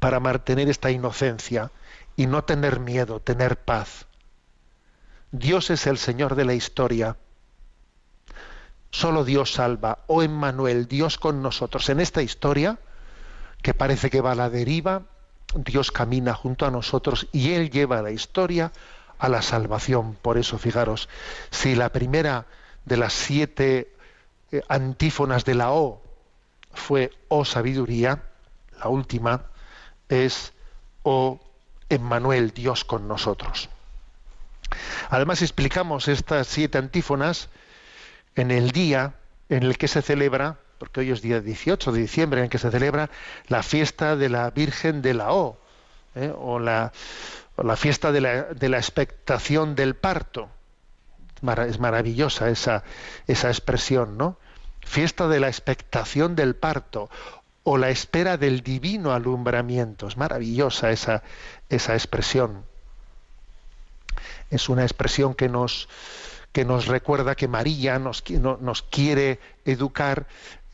para 0.00 0.20
mantener 0.20 0.68
esta 0.68 0.90
inocencia 0.90 1.70
y 2.16 2.26
no 2.26 2.44
tener 2.44 2.80
miedo, 2.80 3.20
tener 3.20 3.56
paz. 3.56 4.06
Dios 5.30 5.70
es 5.70 5.86
el 5.86 5.96
Señor 5.96 6.34
de 6.34 6.44
la 6.44 6.54
historia 6.54 7.16
Solo 8.96 9.24
Dios 9.24 9.52
salva. 9.52 9.98
Oh 10.06 10.22
Emmanuel, 10.22 10.88
Dios 10.88 11.18
con 11.18 11.42
nosotros. 11.42 11.90
En 11.90 12.00
esta 12.00 12.22
historia, 12.22 12.78
que 13.60 13.74
parece 13.74 14.08
que 14.08 14.22
va 14.22 14.32
a 14.32 14.34
la 14.34 14.48
deriva, 14.48 15.02
Dios 15.56 15.90
camina 15.90 16.34
junto 16.34 16.66
a 16.66 16.70
nosotros 16.70 17.26
y 17.32 17.52
Él 17.52 17.70
lleva 17.70 18.02
la 18.02 18.10
historia 18.10 18.72
a 19.18 19.28
la 19.28 19.42
salvación. 19.42 20.14
Por 20.20 20.38
eso, 20.38 20.58
fijaros, 20.58 21.08
si 21.50 21.74
la 21.74 21.90
primera 21.90 22.46
de 22.84 22.96
las 22.96 23.12
siete 23.12 23.92
eh, 24.52 24.62
antífonas 24.68 25.44
de 25.44 25.54
la 25.54 25.72
O 25.72 26.02
fue 26.72 27.10
O 27.28 27.44
sabiduría, 27.44 28.22
la 28.78 28.88
última 28.88 29.46
es 30.08 30.52
O 31.02 31.40
Emmanuel, 31.88 32.50
Dios 32.50 32.84
con 32.84 33.08
nosotros. 33.08 33.68
Además 35.08 35.42
explicamos 35.42 36.08
estas 36.08 36.46
siete 36.46 36.78
antífonas 36.78 37.48
en 38.34 38.50
el 38.50 38.70
día 38.70 39.14
en 39.48 39.62
el 39.62 39.78
que 39.78 39.88
se 39.88 40.02
celebra, 40.02 40.58
porque 40.78 41.00
hoy 41.00 41.10
es 41.10 41.22
día 41.22 41.40
18 41.40 41.92
de 41.92 42.00
diciembre, 42.00 42.42
en 42.42 42.48
que 42.48 42.58
se 42.58 42.70
celebra 42.70 43.10
la 43.48 43.62
fiesta 43.62 44.16
de 44.16 44.28
la 44.28 44.50
Virgen 44.50 45.02
de 45.02 45.14
la 45.14 45.32
O, 45.32 45.58
¿eh? 46.14 46.32
o, 46.36 46.58
la, 46.58 46.92
fiesta 47.76 48.12
de 48.12 48.20
la, 48.20 48.76
expectación 48.78 49.74
del 49.74 49.94
parto. 49.94 50.48
Es 51.68 51.78
maravillosa 51.78 52.48
esa, 52.48 52.82
esa 53.26 53.48
expresión, 53.48 54.16
¿no? 54.16 54.38
Fiesta 54.80 55.28
de 55.28 55.40
la 55.40 55.48
expectación 55.48 56.34
del 56.34 56.54
parto 56.54 57.10
o 57.62 57.76
la 57.76 57.90
espera 57.90 58.36
del 58.36 58.62
divino 58.62 59.12
alumbramiento. 59.12 60.06
Es 60.06 60.16
maravillosa 60.16 60.90
esa, 60.90 61.22
esa 61.68 61.94
expresión. 61.94 62.64
Es 64.50 64.68
una 64.68 64.82
expresión 64.82 65.34
que 65.34 65.48
nos, 65.48 65.88
que 66.52 66.64
nos 66.64 66.86
recuerda 66.86 67.34
que 67.34 67.48
María 67.48 67.98
nos 67.98 68.22
quiere 68.82 69.40
educar, 69.64 70.26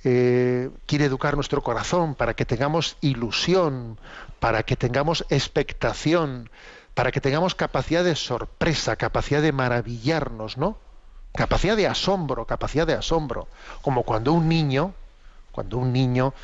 eh, 0.04 0.70
quiere 0.86 1.04
educar 1.04 1.34
nuestro 1.34 1.62
corazón 1.62 2.14
para 2.14 2.34
que 2.34 2.44
tengamos 2.44 2.96
ilusión, 3.00 3.98
para 4.40 4.64
que 4.64 4.76
tengamos 4.76 5.24
expectación, 5.28 6.50
para 6.94 7.12
que 7.12 7.20
tengamos 7.20 7.54
capacidad 7.54 8.04
de 8.04 8.16
sorpresa, 8.16 8.96
capacidad 8.96 9.40
de 9.42 9.52
maravillarnos, 9.52 10.58
¿no? 10.58 10.76
Capacidad 11.32 11.76
de 11.76 11.86
asombro, 11.86 12.46
capacidad 12.46 12.86
de 12.86 12.94
asombro. 12.94 13.48
Como 13.80 14.02
cuando 14.02 14.32
un 14.32 14.48
niño, 14.48 14.92
cuando 15.52 15.78
un 15.78 15.92
niño, 15.92 16.34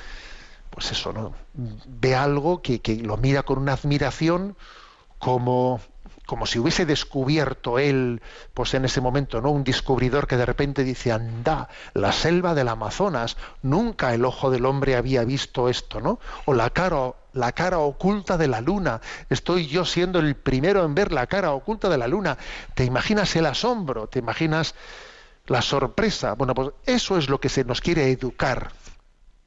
pues 0.70 0.92
eso, 0.92 1.12
¿no? 1.12 1.34
Ve 1.54 2.14
algo 2.14 2.62
que, 2.62 2.80
que 2.80 2.96
lo 2.96 3.16
mira 3.16 3.42
con 3.42 3.58
una 3.58 3.72
admiración 3.74 4.56
como 5.18 5.80
como 6.28 6.44
si 6.44 6.58
hubiese 6.58 6.84
descubierto 6.84 7.78
él, 7.78 8.20
pues 8.52 8.74
en 8.74 8.84
ese 8.84 9.00
momento, 9.00 9.40
¿no? 9.40 9.48
Un 9.48 9.64
descubridor 9.64 10.26
que 10.26 10.36
de 10.36 10.44
repente 10.44 10.84
dice, 10.84 11.10
anda, 11.10 11.70
la 11.94 12.12
selva 12.12 12.52
del 12.52 12.68
Amazonas, 12.68 13.38
nunca 13.62 14.12
el 14.12 14.26
ojo 14.26 14.50
del 14.50 14.66
hombre 14.66 14.94
había 14.94 15.24
visto 15.24 15.70
esto, 15.70 16.02
¿no? 16.02 16.20
O 16.44 16.52
la 16.52 16.68
cara, 16.68 17.14
la 17.32 17.52
cara 17.52 17.78
oculta 17.78 18.36
de 18.36 18.46
la 18.46 18.60
luna, 18.60 19.00
estoy 19.30 19.68
yo 19.68 19.86
siendo 19.86 20.18
el 20.18 20.36
primero 20.36 20.84
en 20.84 20.94
ver 20.94 21.12
la 21.12 21.26
cara 21.26 21.52
oculta 21.52 21.88
de 21.88 21.96
la 21.96 22.06
luna. 22.06 22.36
¿Te 22.74 22.84
imaginas 22.84 23.34
el 23.34 23.46
asombro? 23.46 24.06
¿Te 24.06 24.18
imaginas 24.18 24.74
la 25.46 25.62
sorpresa? 25.62 26.34
Bueno, 26.34 26.52
pues 26.52 26.72
eso 26.84 27.16
es 27.16 27.30
lo 27.30 27.40
que 27.40 27.48
se 27.48 27.64
nos 27.64 27.80
quiere 27.80 28.10
educar, 28.10 28.72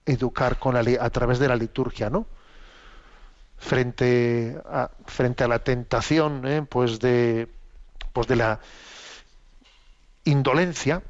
educar 0.08 0.58
con 0.58 0.76
a 0.76 1.10
través 1.12 1.38
de 1.38 1.48
la 1.48 1.56
liturgia, 1.56 2.10
¿no? 2.10 2.26
Frente 3.62 4.60
a, 4.66 4.90
frente 5.06 5.44
a 5.44 5.48
la 5.48 5.60
tentación 5.60 6.46
¿eh? 6.48 6.66
pues 6.68 7.00
de 7.00 7.48
pues 8.12 8.28
de 8.28 8.36
la 8.36 8.60
indolencia 10.26 11.04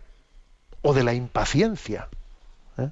o 0.82 0.94
de 0.94 1.04
la 1.04 1.14
impaciencia 1.14 2.10
¿eh? 2.78 2.90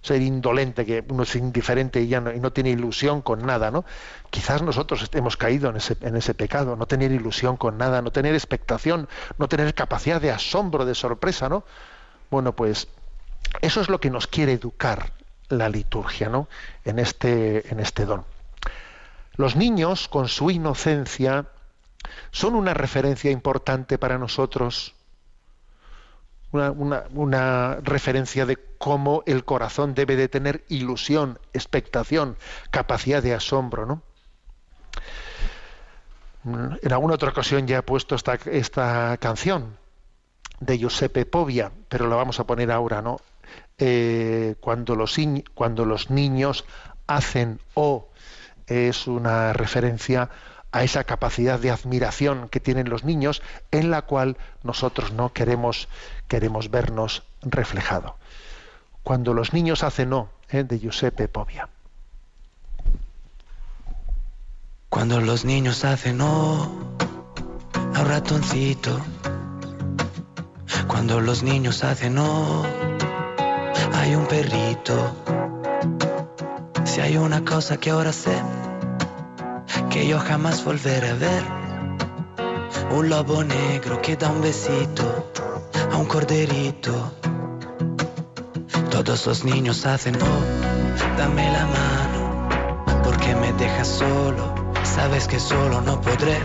ser 0.00 0.22
indolente 0.22 0.86
que 0.86 1.04
uno 1.08 1.24
es 1.24 1.36
indiferente 1.36 2.00
y 2.00 2.08
ya 2.08 2.22
no, 2.22 2.32
y 2.32 2.40
no 2.40 2.52
tiene 2.52 2.70
ilusión 2.70 3.20
con 3.20 3.44
nada 3.44 3.70
no 3.70 3.84
quizás 4.30 4.62
nosotros 4.62 5.08
hemos 5.12 5.36
caído 5.36 5.68
en 5.68 5.76
ese 5.76 5.94
en 6.00 6.16
ese 6.16 6.32
pecado 6.32 6.74
no 6.74 6.86
tener 6.86 7.12
ilusión 7.12 7.58
con 7.58 7.76
nada 7.76 8.00
no 8.00 8.12
tener 8.12 8.34
expectación 8.34 9.08
no 9.36 9.46
tener 9.46 9.74
capacidad 9.74 10.22
de 10.22 10.30
asombro 10.30 10.86
de 10.86 10.94
sorpresa 10.94 11.50
no 11.50 11.64
bueno 12.30 12.56
pues 12.56 12.88
eso 13.60 13.82
es 13.82 13.90
lo 13.90 14.00
que 14.00 14.08
nos 14.08 14.26
quiere 14.26 14.52
educar 14.52 15.12
la 15.50 15.68
liturgia 15.68 16.30
no 16.30 16.48
en 16.86 16.98
este 16.98 17.70
en 17.70 17.78
este 17.78 18.06
don 18.06 18.31
los 19.36 19.56
niños, 19.56 20.08
con 20.08 20.28
su 20.28 20.50
inocencia, 20.50 21.46
son 22.30 22.54
una 22.54 22.74
referencia 22.74 23.30
importante 23.30 23.98
para 23.98 24.18
nosotros, 24.18 24.94
una, 26.52 27.76
referencia 27.82 28.44
de 28.44 28.58
cómo 28.78 29.22
el 29.26 29.44
corazón 29.44 29.94
debe 29.94 30.16
de 30.16 30.28
tener 30.28 30.64
ilusión, 30.68 31.38
expectación, 31.54 32.36
capacidad 32.70 33.22
de 33.22 33.34
asombro. 33.34 33.86
¿no? 33.86 34.02
En 36.82 36.92
alguna 36.92 37.14
otra 37.14 37.30
ocasión 37.30 37.66
ya 37.66 37.78
he 37.78 37.82
puesto 37.82 38.14
esta, 38.16 39.16
canción 39.16 39.78
de 40.60 40.78
Giuseppe 40.78 41.24
Povia, 41.24 41.72
pero 41.88 42.06
la 42.08 42.16
vamos 42.16 42.38
a 42.38 42.44
poner 42.44 42.70
ahora, 42.70 43.00
¿no? 43.02 43.20
Eh, 43.78 44.54
cuando, 44.60 44.94
los, 44.94 45.18
iñ- 45.18 45.44
cuando 45.54 45.84
los 45.84 46.10
niños 46.10 46.64
hacen 47.06 47.60
o 47.74 48.08
es 48.66 49.06
una 49.06 49.52
referencia 49.52 50.30
a 50.72 50.84
esa 50.84 51.04
capacidad 51.04 51.60
de 51.60 51.70
admiración 51.70 52.48
que 52.48 52.60
tienen 52.60 52.88
los 52.88 53.04
niños 53.04 53.42
en 53.70 53.90
la 53.90 54.02
cual 54.02 54.38
nosotros 54.62 55.12
no 55.12 55.32
queremos 55.32 55.88
queremos 56.28 56.70
vernos 56.70 57.22
reflejado. 57.42 58.16
Cuando 59.02 59.34
los 59.34 59.52
niños 59.52 59.82
hacen 59.82 60.12
o 60.12 60.30
¿eh? 60.48 60.64
de 60.64 60.78
Giuseppe 60.78 61.28
Povia. 61.28 61.68
Cuando 64.88 65.20
los 65.20 65.44
niños 65.44 65.84
hacen 65.84 66.20
oh, 66.20 66.70
a 67.94 68.00
un 68.00 68.04
ratoncito. 68.04 69.00
Cuando 70.86 71.20
los 71.20 71.42
niños 71.42 71.82
hacen 71.82 72.18
oh, 72.18 72.62
hay 73.94 74.14
un 74.14 74.26
perrito. 74.26 75.16
Si 76.92 77.00
hay 77.00 77.16
una 77.16 77.42
cosa 77.42 77.78
que 77.78 77.88
ahora 77.88 78.12
sé, 78.12 78.36
que 79.88 80.06
yo 80.06 80.18
jamás 80.18 80.62
volveré 80.62 81.08
a 81.08 81.14
ver. 81.14 81.42
Un 82.90 83.08
lobo 83.08 83.42
negro 83.42 84.02
que 84.02 84.14
da 84.14 84.28
un 84.28 84.42
besito 84.42 85.02
a 85.90 85.96
un 85.96 86.04
corderito. 86.04 86.92
Todos 88.90 89.26
los 89.26 89.42
niños 89.42 89.86
hacen 89.86 90.16
oh, 90.16 91.16
dame 91.16 91.50
la 91.50 91.64
mano 91.64 92.48
porque 93.02 93.34
me 93.36 93.54
dejas 93.54 93.88
solo. 93.88 94.54
Sabes 94.82 95.26
que 95.26 95.40
solo 95.40 95.80
no 95.80 95.98
podré, 95.98 96.36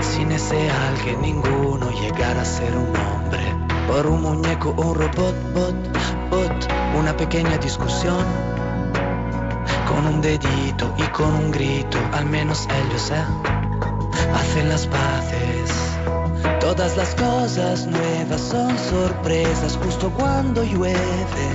sin 0.00 0.32
ese 0.32 0.68
alguien 0.68 1.22
ninguno 1.22 1.92
llegar 1.92 2.36
a 2.36 2.44
ser 2.44 2.76
un 2.76 2.92
hombre. 2.96 3.54
Por 3.86 4.08
un 4.08 4.22
muñeco 4.22 4.70
un 4.70 4.96
robot, 4.96 5.36
bot, 5.54 5.76
bot, 6.30 6.68
una 6.98 7.16
pequeña 7.16 7.56
discusión. 7.58 8.55
Con 9.86 10.06
un 10.06 10.20
dedito 10.20 10.92
y 10.98 11.02
con 11.12 11.32
un 11.32 11.50
grito, 11.50 11.98
al 12.12 12.26
menos 12.26 12.66
ellos 12.68 13.10
eh, 13.10 13.24
hacen 14.34 14.68
las 14.68 14.86
paces. 14.86 15.70
Todas 16.60 16.96
las 16.96 17.14
cosas 17.14 17.86
nuevas 17.86 18.40
son 18.40 18.76
sorpresas 18.78 19.78
justo 19.82 20.10
cuando 20.10 20.64
llueve 20.64 21.46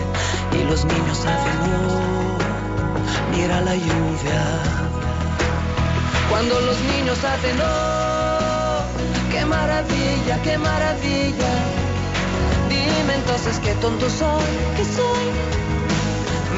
y 0.53 0.63
los 0.63 0.85
niños 0.85 1.19
hacen 1.19 1.57
oh, 1.61 3.35
mira 3.35 3.61
la 3.61 3.75
lluvia. 3.75 4.43
Cuando 6.29 6.59
los 6.61 6.79
niños 6.93 7.17
hacen 7.23 7.57
oh, 7.61 8.83
qué 9.31 9.45
maravilla, 9.45 10.41
qué 10.43 10.57
maravilla. 10.57 11.53
Dime 12.69 13.15
entonces 13.15 13.59
qué 13.59 13.73
tonto 13.75 14.09
soy, 14.09 14.51
que 14.77 14.85
soy. 14.85 15.27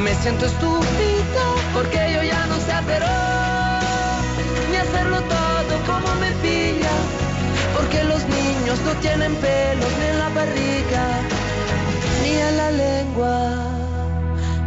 Me 0.04 0.14
siento 0.16 0.46
estúpido 0.46 1.63
porque 1.74 2.14
yo 2.14 2.24
ya 2.24 2.46
no 2.46 2.58
sé 2.60 2.72
hacer 2.72 3.04
ni 4.70 4.78
hacerlo 4.78 5.18
todo 5.22 5.74
como 5.88 6.16
me 6.20 6.32
pilla. 6.44 6.92
Porque 7.76 8.04
los 8.04 8.24
niños 8.28 8.80
no 8.86 8.94
tienen 9.02 9.36
pelos 9.36 9.92
ni 10.00 10.06
en 10.06 10.20
la 10.20 10.30
barriga 10.30 11.06
ni 12.22 12.32
en 12.32 12.58
la 12.58 12.72
lengua. 12.72 13.74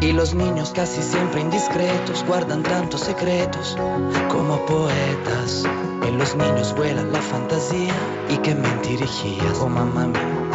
Y 0.00 0.12
los 0.12 0.34
niños 0.34 0.72
casi 0.74 1.02
siempre 1.02 1.40
indiscretos 1.40 2.24
guardan 2.26 2.62
tantos 2.62 3.00
secretos 3.00 3.76
como 4.28 4.64
poetas. 4.66 5.64
En 6.06 6.18
los 6.18 6.34
niños 6.36 6.74
vuela 6.76 7.02
la 7.02 7.20
fantasía 7.20 7.94
y 8.28 8.36
que 8.38 8.54
mentirijillas, 8.54 9.58
oh 9.60 9.68
mamá 9.68 10.06
mía, 10.06 10.45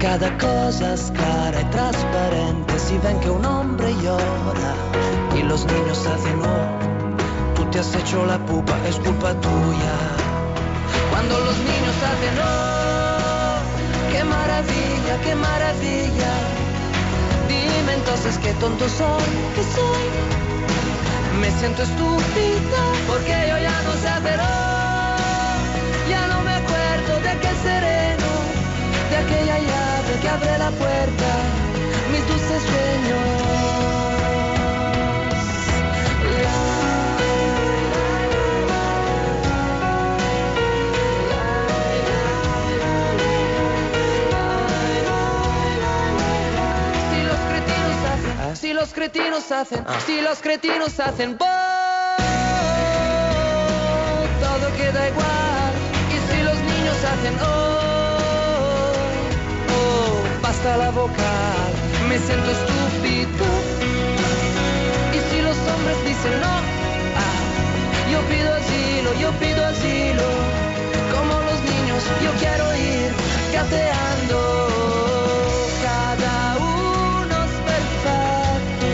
cada 0.00 0.36
cosa 0.38 0.94
es 0.94 1.12
clara 1.14 1.60
y 1.60 1.64
transparente 1.66 2.78
si 2.78 2.96
ven 2.98 3.20
que 3.20 3.30
un 3.30 3.44
hombre 3.44 3.94
llora. 4.02 4.72
Y 5.36 5.42
los 5.42 5.66
niños 5.66 6.06
hacen 6.06 6.40
oh, 6.42 7.54
tú 7.54 7.64
te 7.70 7.80
has 7.80 7.94
hecho 7.94 8.24
la 8.24 8.38
pupa, 8.46 8.74
es 8.88 8.96
culpa 8.96 9.34
tuya. 9.34 9.96
Cuando 11.10 11.38
los 11.38 11.58
niños 11.58 11.96
hacen 12.10 12.36
oh, 12.42 13.58
qué 14.10 14.24
maravilla, 14.24 15.14
qué 15.22 15.34
maravilla. 15.34 16.32
Dime 17.48 17.92
entonces 17.94 18.38
qué 18.38 18.52
tonto 18.54 18.88
soy, 18.88 19.30
que 19.54 19.62
soy. 19.76 20.06
Me 21.40 21.50
siento 21.58 21.82
estúpido 21.82 22.80
porque 23.06 23.34
yo 23.48 23.58
ya 23.58 23.76
no 23.82 23.92
sé 24.02 24.08
hacer 24.08 24.40
oh, 24.40 26.10
ya 26.10 26.26
no 26.26 26.40
me 26.42 26.54
acuerdo 26.54 27.20
de 27.20 27.32
sereno, 27.62 27.86
de 27.86 27.89
aquella 29.20 29.58
llave 29.58 30.12
que 30.20 30.28
abre 30.28 30.58
la 30.58 30.70
puerta, 30.70 31.28
mis 32.10 32.26
dulces 32.26 32.62
sueños. 32.62 33.20
Si 47.10 47.22
los 47.22 47.40
cretinos 47.48 48.04
hacen, 48.12 48.56
si 48.56 48.72
los 48.72 48.92
cretinos 48.92 49.52
hacen, 49.52 49.84
si 50.06 50.20
los 50.20 50.38
cretinos 50.40 51.00
hacen, 51.00 51.38
¡boh! 51.38 51.69
La 60.64 60.90
vocal, 60.90 61.72
me 62.08 62.18
siento 62.18 62.50
estúpido. 62.50 63.46
Y 65.14 65.18
si 65.30 65.40
los 65.40 65.56
hombres 65.56 66.04
dicen 66.04 66.38
no, 66.40 66.54
ah, 67.24 67.40
yo 68.12 68.20
pido 68.28 68.52
asilo, 68.54 69.14
yo 69.18 69.30
pido 69.40 69.64
asilo. 69.64 70.22
Como 71.14 71.40
los 71.48 71.60
niños, 71.62 72.04
yo 72.22 72.30
quiero 72.38 72.76
ir 72.76 73.10
gateando. 73.54 74.38
Cada 75.82 76.58
uno 76.58 77.34
es 77.46 77.54
perfecto, 77.70 78.84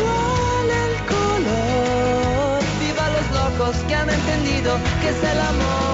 igual 0.00 0.68
el 0.86 0.94
color. 1.12 2.60
Viva 2.80 3.04
los 3.16 3.26
locos 3.38 3.76
que 3.86 3.94
han 3.94 4.08
entendido 4.08 4.78
que 5.02 5.08
es 5.10 5.22
el 5.22 5.40
amor. 5.40 5.91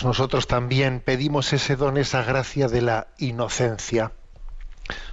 Pues 0.00 0.06
nosotros 0.06 0.46
también 0.46 1.00
pedimos 1.00 1.52
ese 1.52 1.76
don, 1.76 1.98
esa 1.98 2.22
gracia 2.22 2.68
de 2.68 2.80
la 2.80 3.08
inocencia. 3.18 4.12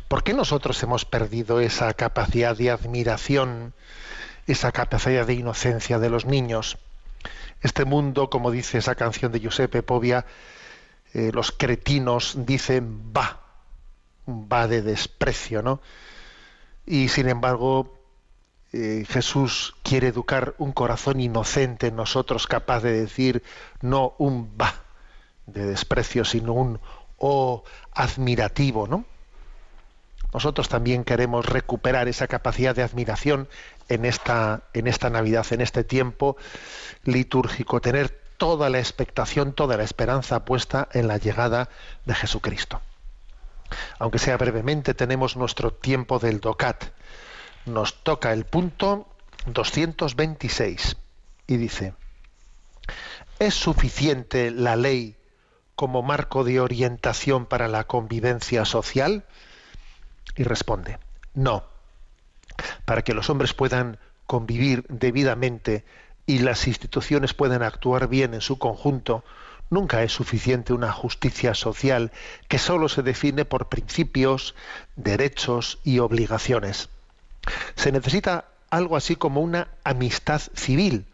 ¿Por 0.08 0.24
qué 0.24 0.34
nosotros 0.34 0.82
hemos 0.82 1.04
perdido 1.04 1.60
esa 1.60 1.94
capacidad 1.94 2.56
de 2.56 2.72
admiración, 2.72 3.74
esa 4.46 4.72
capacidad 4.72 5.28
de 5.28 5.34
inocencia 5.34 6.00
de 6.00 6.10
los 6.10 6.24
niños? 6.24 6.78
Este 7.62 7.84
mundo, 7.84 8.30
como 8.30 8.50
dice 8.50 8.78
esa 8.78 8.96
canción 8.96 9.34
de 9.34 9.42
Giuseppe 9.42 9.84
Povia, 9.84 10.26
eh, 11.14 11.32
los 11.34 11.52
cretinos 11.52 12.46
dicen 12.46 13.12
va, 13.14 13.42
va 14.26 14.70
de 14.70 14.84
desprecio, 14.84 15.62
¿no? 15.64 15.82
Y 16.86 17.10
sin 17.10 17.28
embargo, 17.28 17.97
eh, 18.74 19.06
Jesús 19.08 19.76
quiere 19.84 20.08
educar 20.08 20.56
un 20.58 20.72
corazón 20.72 21.20
inocente 21.20 21.88
en 21.88 21.96
nosotros, 21.96 22.48
capaz 22.48 22.82
de 22.82 22.92
decir 22.92 23.44
no 23.82 24.16
un 24.18 24.58
va 24.60 24.74
de 25.46 25.66
desprecio, 25.66 26.26
sino 26.26 26.54
un 26.54 26.80
oh 27.18 27.64
admirativo, 27.94 28.88
¿no? 28.88 29.06
Nosotros 30.34 30.68
también 30.68 31.04
queremos 31.04 31.46
recuperar 31.46 32.08
esa 32.08 32.28
capacidad 32.28 32.76
de 32.76 32.84
admiración 32.84 33.48
en 33.88 34.06
esta, 34.06 34.64
en 34.74 34.88
esta 34.88 35.10
Navidad, 35.10 35.46
en 35.52 35.62
este 35.62 35.84
tiempo 35.84 36.36
litúrgico, 37.06 37.80
tener 37.80 38.10
toda 38.38 38.70
la 38.70 38.80
expectación, 38.80 39.54
toda 39.54 39.78
la 39.78 39.84
esperanza 39.84 40.46
puesta 40.46 40.90
en 40.92 41.08
la 41.08 41.18
llegada 41.18 41.70
de 42.06 42.14
Jesucristo. 42.14 42.82
Aunque 44.00 44.20
sea 44.20 44.38
brevemente, 44.38 44.94
tenemos 44.94 45.38
nuestro 45.38 45.72
tiempo 45.74 46.20
del 46.20 46.40
DOCAT. 46.40 46.86
Nos 47.68 48.02
toca 48.02 48.32
el 48.32 48.46
punto 48.46 49.10
226 49.46 50.96
y 51.48 51.58
dice, 51.58 51.96
¿es 53.40 53.56
suficiente 53.56 54.52
la 54.52 54.78
ley 54.78 55.18
como 55.76 56.02
marco 56.02 56.46
de 56.46 56.62
orientación 56.62 57.46
para 57.46 57.68
la 57.68 57.84
convivencia 57.84 58.64
social? 58.64 59.26
Y 60.38 60.44
responde, 60.44 60.98
no. 61.34 61.66
Para 62.86 63.02
que 63.02 63.14
los 63.14 63.30
hombres 63.30 63.54
puedan 63.54 64.00
convivir 64.28 64.86
debidamente 64.88 65.84
y 66.26 66.40
las 66.40 66.68
instituciones 66.68 67.34
puedan 67.34 67.64
actuar 67.64 68.08
bien 68.08 68.34
en 68.34 68.40
su 68.40 68.58
conjunto, 68.60 69.26
nunca 69.70 70.04
es 70.04 70.14
suficiente 70.14 70.72
una 70.72 70.94
justicia 70.94 71.54
social 71.54 72.14
que 72.48 72.60
sólo 72.60 72.88
se 72.88 73.04
define 73.04 73.44
por 73.44 73.68
principios, 73.68 74.56
derechos 74.96 75.80
y 75.84 76.00
obligaciones. 76.00 76.90
Se 77.76 77.92
necesita 77.92 78.46
algo 78.70 78.98
así 78.98 79.16
como 79.16 79.42
una 79.42 79.70
amistad 79.84 80.42
civil, 80.54 81.06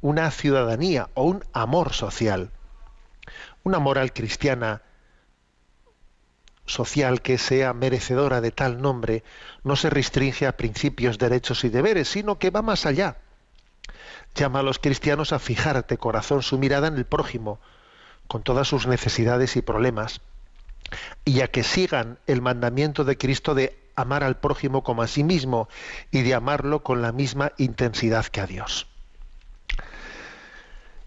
una 0.00 0.30
ciudadanía 0.30 1.08
o 1.14 1.24
un 1.24 1.44
amor 1.52 1.92
social. 1.92 2.50
Una 3.62 3.78
moral 3.78 4.12
cristiana 4.12 4.82
social 6.66 7.22
que 7.22 7.38
sea 7.38 7.72
merecedora 7.74 8.40
de 8.40 8.50
tal 8.50 8.80
nombre 8.80 9.24
no 9.64 9.76
se 9.76 9.90
restringe 9.90 10.46
a 10.46 10.56
principios, 10.56 11.18
derechos 11.18 11.64
y 11.64 11.68
deberes, 11.68 12.08
sino 12.08 12.38
que 12.38 12.50
va 12.50 12.62
más 12.62 12.86
allá. 12.86 13.18
Llama 14.34 14.60
a 14.60 14.62
los 14.62 14.78
cristianos 14.78 15.32
a 15.32 15.38
fijarte 15.38 15.98
corazón 15.98 16.42
su 16.42 16.58
mirada 16.58 16.88
en 16.88 16.96
el 16.96 17.04
prójimo, 17.04 17.60
con 18.26 18.42
todas 18.42 18.68
sus 18.68 18.86
necesidades 18.86 19.56
y 19.56 19.62
problemas, 19.62 20.20
y 21.24 21.40
a 21.40 21.48
que 21.48 21.62
sigan 21.62 22.18
el 22.26 22.40
mandamiento 22.40 23.04
de 23.04 23.18
Cristo 23.18 23.54
de 23.54 23.81
amar 23.96 24.24
al 24.24 24.38
prójimo 24.38 24.82
como 24.82 25.02
a 25.02 25.08
sí 25.08 25.24
mismo 25.24 25.68
y 26.10 26.22
de 26.22 26.34
amarlo 26.34 26.82
con 26.82 27.02
la 27.02 27.12
misma 27.12 27.52
intensidad 27.58 28.26
que 28.26 28.40
a 28.40 28.46
Dios. 28.46 28.86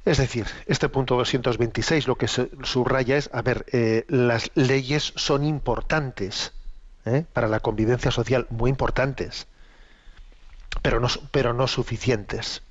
Es 0.05 0.19
decir, 0.19 0.45
este 0.67 0.87
punto 0.87 1.15
226 1.15 2.07
lo 2.07 2.15
que 2.15 2.27
se 2.27 2.51
subraya 2.63 3.17
es, 3.17 3.29
a 3.33 3.41
ver, 3.41 3.65
eh, 3.71 4.05
las 4.07 4.51
leyes 4.53 5.13
son 5.15 5.43
importantes 5.43 6.53
¿eh? 7.05 7.25
para 7.33 7.47
la 7.47 7.59
convivencia 7.59 8.11
social, 8.11 8.45
muy 8.51 8.69
importantes, 8.69 9.47
pero 10.81 10.99
no, 11.53 11.67
suficientes. 11.67 12.61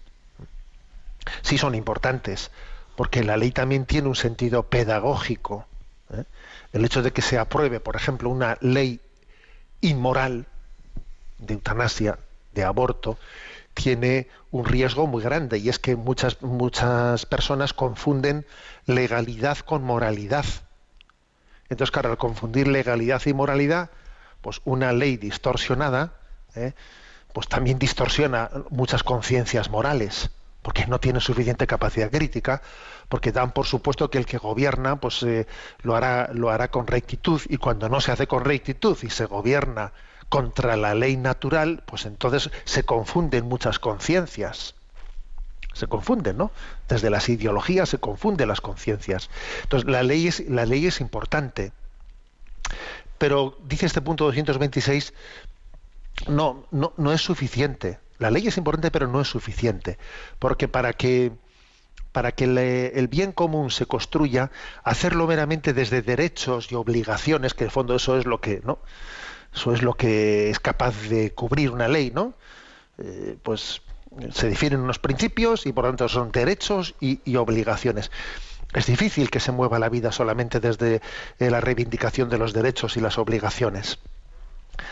Sí 1.43 1.59
son 1.59 1.75
importantes, 1.75 2.53
porque 2.95 3.25
la 3.25 3.37
ley 3.37 3.51
también 3.51 3.87
tiene 3.87 4.09
un 4.09 4.15
sentido 4.15 4.65
pedagógico. 4.65 5.67
¿eh? 6.13 6.25
El 6.73 6.85
hecho 6.85 7.03
de 7.03 7.13
que 7.13 7.23
se 7.23 7.39
apruebe, 7.39 7.81
por 7.81 7.97
ejemplo, 7.97 8.31
una 8.31 8.59
ley 8.61 9.01
inmoral 9.85 10.47
de 11.39 11.55
eutanasia, 11.55 12.19
de 12.55 12.65
aborto, 12.65 13.19
tiene 13.75 14.29
un 14.51 14.65
riesgo 14.65 15.07
muy 15.07 15.23
grande 15.23 15.59
y 15.59 15.69
es 15.69 15.79
que 15.79 15.97
muchas, 15.97 16.41
muchas 16.43 17.27
personas 17.27 17.73
confunden 17.73 18.47
legalidad 18.87 19.59
con 19.59 19.83
moralidad. 19.83 20.45
Entonces, 21.69 21.91
claro, 21.91 22.11
al 22.11 22.19
confundir 22.19 22.69
legalidad 22.69 23.21
y 23.27 23.35
moralidad, 23.35 23.91
pues 24.41 24.61
una 24.65 24.93
ley 24.93 25.17
distorsionada, 25.17 26.13
¿eh? 26.55 26.73
pues 27.33 27.49
también 27.49 27.79
distorsiona 27.79 28.51
muchas 28.71 29.03
conciencias 29.03 29.71
morales, 29.71 30.31
porque 30.65 30.87
no 30.87 30.99
tiene 30.99 31.21
suficiente 31.21 31.67
capacidad 31.67 32.11
crítica, 32.11 32.63
porque 33.11 33.33
dan 33.33 33.53
por 33.53 33.67
supuesto 33.67 34.09
que 34.09 34.17
el 34.17 34.25
que 34.25 34.39
gobierna 34.39 34.97
pues 34.97 35.23
eh, 35.23 35.47
lo 35.83 35.95
hará 35.95 36.31
lo 36.33 36.49
hará 36.49 36.69
con 36.69 36.87
rectitud 36.87 37.39
y 37.51 37.59
cuando 37.59 37.91
no 37.91 38.01
se 38.01 38.13
hace 38.13 38.27
con 38.27 38.47
rectitud 38.47 38.97
y 39.03 39.11
se 39.11 39.27
gobierna 39.27 39.93
contra 40.31 40.77
la 40.77 40.95
ley 40.95 41.19
natural, 41.19 41.83
pues 41.85 42.07
entonces 42.07 42.51
se 42.65 42.83
confunden 42.83 43.45
muchas 43.45 43.79
conciencias. 43.79 44.75
Se 45.75 45.87
confunden, 45.87 46.39
¿no? 46.39 46.51
Desde 46.89 47.11
las 47.11 47.29
ideologías 47.29 47.91
se 47.91 47.99
confunden 47.99 48.49
las 48.49 48.63
conciencias. 48.63 49.29
Entonces, 49.65 49.91
la 49.91 50.03
ley 50.03 50.29
es, 50.29 50.49
la 50.49 50.65
ley 50.65 50.87
es 50.87 51.01
importante. 51.01 51.73
Pero 53.19 53.59
dice 53.65 53.85
este 53.85 54.01
punto 54.01 54.25
226, 54.25 55.13
no, 56.29 56.67
no, 56.71 56.95
no 56.97 57.13
es 57.13 57.21
suficiente. 57.21 57.99
La 58.19 58.31
ley 58.31 58.47
es 58.47 58.57
importante, 58.57 58.91
pero 58.91 59.07
no 59.07 59.21
es 59.21 59.29
suficiente. 59.29 59.99
Porque 60.39 60.69
para 60.69 60.93
que 60.93 61.33
para 62.13 62.31
que 62.31 62.93
el 62.95 63.09
bien 63.09 63.33
común 63.33 63.73
se 63.73 63.87
construya, 63.87 64.53
hacerlo 64.85 65.27
meramente 65.27 65.73
desde 65.73 66.01
derechos 66.01 66.71
y 66.71 66.77
obligaciones, 66.77 67.55
que 67.55 67.65
en 67.65 67.69
el 67.69 67.73
fondo 67.73 67.97
eso 67.97 68.17
es 68.17 68.25
lo 68.25 68.41
que, 68.41 68.63
¿no? 68.65 68.79
Eso 69.53 69.73
es 69.73 69.83
lo 69.83 69.95
que 69.95 70.49
es 70.49 70.61
capaz 70.61 70.95
de 71.09 71.33
cubrir 71.33 71.73
una 71.73 71.89
ley, 71.89 72.13
¿no? 72.15 72.35
Eh, 72.99 73.37
pues 73.43 73.83
se 74.33 74.49
definen 74.49 74.81
unos 74.81 75.01
principios 75.01 75.67
y 75.67 75.73
por 75.73 75.85
lo 75.85 75.91
tanto 75.91 76.09
son 76.09 76.31
derechos 76.31 76.95
y, 77.01 77.35
obligaciones. 77.35 78.13
Es 78.73 78.87
difícil 78.87 79.29
que 79.29 79.41
se 79.41 79.51
mueva 79.51 79.81
la 79.81 79.89
vida 79.89 80.13
solamente 80.13 80.61
desde 80.61 81.01
eh, 81.41 81.51
la 81.51 81.61
reivindicación 81.61 82.29
de 82.31 82.39
los 82.39 82.53
derechos 82.53 82.97
y 82.97 83.01
las 83.01 83.19
obligaciones. 83.19 83.99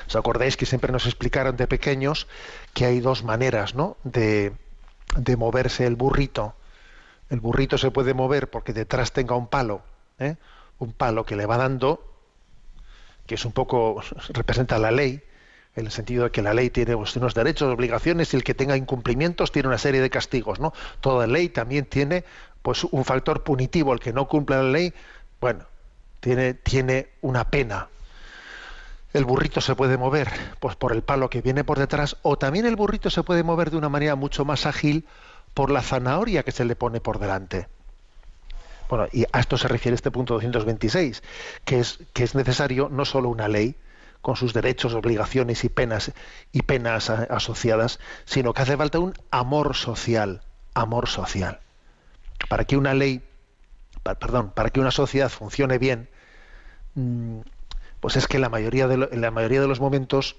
¿Os 0.06 0.16
acordáis 0.16 0.56
que 0.56 0.66
siempre 0.66 0.92
nos 0.92 1.06
explicaron 1.06 1.56
de 1.56 1.66
pequeños 1.66 2.26
que 2.74 2.86
hay 2.86 3.00
dos 3.00 3.24
maneras 3.24 3.74
¿no? 3.74 3.96
de, 4.04 4.52
de 5.16 5.36
moverse 5.36 5.86
el 5.86 5.96
burrito? 5.96 6.54
El 7.30 7.40
burrito 7.40 7.78
se 7.78 7.90
puede 7.90 8.14
mover 8.14 8.50
porque 8.50 8.72
detrás 8.72 9.12
tenga 9.12 9.34
un 9.34 9.46
palo, 9.46 9.82
¿eh? 10.18 10.36
un 10.78 10.92
palo 10.92 11.24
que 11.24 11.36
le 11.36 11.46
va 11.46 11.56
dando 11.56 12.12
que 13.26 13.36
es 13.36 13.44
un 13.44 13.52
poco, 13.52 14.02
representa 14.30 14.78
la 14.78 14.90
ley, 14.90 15.22
en 15.74 15.86
el 15.86 15.92
sentido 15.92 16.24
de 16.24 16.30
que 16.30 16.42
la 16.42 16.52
ley 16.52 16.70
tiene 16.70 16.96
pues, 16.96 17.16
unos 17.16 17.34
derechos, 17.34 17.72
obligaciones, 17.72 18.32
y 18.32 18.36
el 18.36 18.44
que 18.44 18.54
tenga 18.54 18.76
incumplimientos 18.76 19.52
tiene 19.52 19.68
una 19.68 19.78
serie 19.78 20.00
de 20.00 20.10
castigos, 20.10 20.60
¿no? 20.60 20.72
Toda 21.00 21.26
ley 21.26 21.48
también 21.48 21.86
tiene 21.86 22.24
pues 22.60 22.84
un 22.84 23.04
factor 23.04 23.42
punitivo, 23.42 23.92
el 23.92 24.00
que 24.00 24.12
no 24.12 24.28
cumpla 24.28 24.62
la 24.62 24.70
ley, 24.70 24.92
bueno, 25.40 25.64
tiene, 26.20 26.54
tiene 26.54 27.08
una 27.22 27.44
pena. 27.44 27.88
El 29.12 29.24
burrito 29.24 29.60
se 29.60 29.74
puede 29.74 29.98
mover 29.98 30.30
pues 30.58 30.76
por 30.76 30.92
el 30.92 31.02
palo 31.02 31.28
que 31.28 31.42
viene 31.42 31.64
por 31.64 31.78
detrás, 31.78 32.16
o 32.22 32.38
también 32.38 32.66
el 32.66 32.76
burrito 32.76 33.10
se 33.10 33.22
puede 33.22 33.42
mover 33.42 33.70
de 33.70 33.76
una 33.76 33.88
manera 33.88 34.16
mucho 34.16 34.44
más 34.44 34.66
ágil 34.66 35.06
por 35.54 35.70
la 35.70 35.82
zanahoria 35.82 36.44
que 36.44 36.52
se 36.52 36.64
le 36.64 36.76
pone 36.76 37.00
por 37.00 37.18
delante. 37.18 37.68
Bueno, 38.88 39.06
y 39.12 39.24
a 39.32 39.40
esto 39.40 39.56
se 39.56 39.68
refiere 39.68 39.94
este 39.94 40.10
punto 40.10 40.34
226, 40.34 41.22
que 41.64 41.80
es, 41.80 41.98
que 42.12 42.24
es 42.24 42.34
necesario 42.34 42.88
no 42.90 43.04
solo 43.04 43.28
una 43.28 43.48
ley 43.48 43.76
con 44.22 44.36
sus 44.36 44.54
derechos, 44.54 44.94
obligaciones 44.94 45.64
y 45.64 45.68
penas 45.68 46.12
y 46.52 46.62
penas 46.62 47.10
asociadas, 47.10 47.98
sino 48.24 48.54
que 48.54 48.62
hace 48.62 48.76
falta 48.76 48.98
un 48.98 49.14
amor 49.30 49.74
social, 49.74 50.42
amor 50.74 51.08
social. 51.08 51.60
Para 52.48 52.64
que 52.64 52.76
una 52.76 52.94
ley, 52.94 53.22
perdón, 54.02 54.52
para 54.54 54.70
que 54.70 54.80
una 54.80 54.90
sociedad 54.90 55.28
funcione 55.28 55.78
bien, 55.78 56.08
mm, 56.94 57.40
pues 58.02 58.16
es 58.16 58.26
que 58.26 58.40
la 58.40 58.48
mayoría 58.48 58.88
de 58.88 59.08
en 59.12 59.20
la 59.20 59.30
mayoría 59.30 59.60
de 59.60 59.68
los 59.68 59.78
momentos 59.78 60.34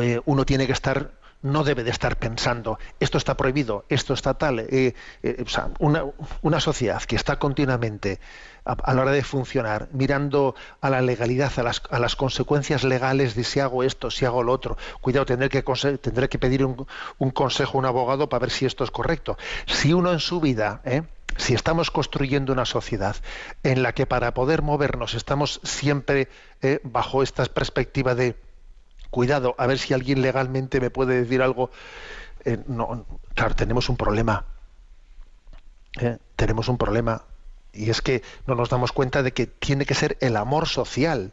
eh, 0.00 0.22
uno 0.24 0.46
tiene 0.46 0.66
que 0.66 0.72
estar 0.72 1.10
no 1.46 1.64
debe 1.64 1.84
de 1.84 1.90
estar 1.90 2.16
pensando 2.18 2.78
esto 3.00 3.18
está 3.18 3.36
prohibido, 3.36 3.84
esto 3.88 4.14
está 4.14 4.34
tal. 4.34 4.60
eh, 4.60 4.94
eh, 5.22 5.44
una, 5.78 6.04
una 6.42 6.60
sociedad 6.60 7.02
que 7.02 7.16
está 7.16 7.38
continuamente 7.38 8.20
a, 8.66 8.94
la 8.94 9.02
hora 9.02 9.12
de 9.12 9.22
funcionar 9.22 9.88
mirando 9.92 10.54
a 10.80 10.90
la 10.90 11.00
legalidad, 11.00 11.52
a 11.56 11.62
las, 11.62 11.82
a 11.90 11.98
las 11.98 12.16
consecuencias 12.16 12.84
legales 12.84 13.34
de 13.34 13.44
si 13.44 13.60
hago 13.60 13.82
esto, 13.82 14.10
si 14.10 14.24
hago 14.24 14.42
lo 14.42 14.52
otro. 14.52 14.76
Cuidado, 15.00 15.26
tendré 15.26 15.48
que, 15.48 15.62
tendré 15.62 16.28
que 16.28 16.38
pedir 16.38 16.64
un, 16.64 16.86
un 17.18 17.30
consejo 17.30 17.78
a 17.78 17.80
un 17.80 17.86
abogado 17.86 18.28
para 18.28 18.40
ver 18.40 18.50
si 18.50 18.66
esto 18.66 18.84
es 18.84 18.90
correcto. 18.90 19.38
Si 19.66 19.92
uno 19.92 20.12
en 20.12 20.20
su 20.20 20.40
vida, 20.40 20.80
¿eh? 20.84 21.02
si 21.36 21.54
estamos 21.54 21.90
construyendo 21.90 22.52
una 22.52 22.64
sociedad 22.64 23.16
en 23.62 23.82
la 23.82 23.92
que 23.92 24.06
para 24.06 24.32
poder 24.34 24.62
movernos 24.62 25.14
estamos 25.14 25.60
siempre 25.62 26.28
eh, 26.62 26.80
bajo 26.82 27.22
esta 27.22 27.44
perspectiva 27.44 28.14
de 28.14 28.36
cuidado, 29.16 29.54
a 29.56 29.66
ver 29.66 29.78
si 29.78 29.94
alguien 29.94 30.20
legalmente 30.20 30.78
me 30.78 30.90
puede 30.90 31.22
decir 31.22 31.40
algo. 31.40 31.70
Eh, 32.44 32.58
no, 32.66 33.06
claro, 33.34 33.56
tenemos 33.56 33.88
un 33.88 33.96
problema. 33.96 34.44
Eh, 35.98 36.18
tenemos 36.36 36.68
un 36.68 36.76
problema. 36.76 37.24
Y 37.72 37.88
es 37.88 38.02
que 38.02 38.22
no 38.46 38.54
nos 38.54 38.68
damos 38.68 38.92
cuenta 38.92 39.22
de 39.22 39.32
que 39.32 39.46
tiene 39.46 39.86
que 39.86 39.94
ser 39.94 40.18
el 40.20 40.36
amor 40.36 40.68
social 40.68 41.32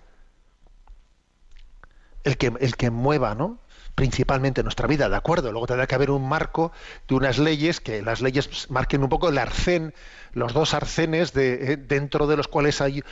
el 2.24 2.38
que, 2.38 2.54
el 2.58 2.78
que 2.78 2.90
mueva, 2.90 3.36
¿no? 3.36 3.60
principalmente 3.96 4.64
nuestra 4.64 4.88
vida, 4.88 5.10
de 5.10 5.18
acuerdo. 5.18 5.52
Luego 5.52 5.68
tendrá 5.68 5.86
que 5.86 5.96
haber 5.96 6.10
un 6.10 6.26
marco 6.26 6.72
de 7.10 7.16
unas 7.16 7.38
leyes, 7.38 7.82
que 7.82 8.02
las 8.02 8.22
leyes 8.22 8.72
marquen 8.72 9.04
un 9.04 9.10
poco 9.10 9.28
el 9.28 9.38
arcén, 9.38 9.94
los 10.32 10.54
dos 10.54 10.74
arcenes 10.74 11.34
de, 11.34 11.74
eh, 11.74 11.78
dentro 11.78 12.28
de 12.28 12.38
los 12.38 12.48
cuales 12.48 12.80
hay, 12.80 13.04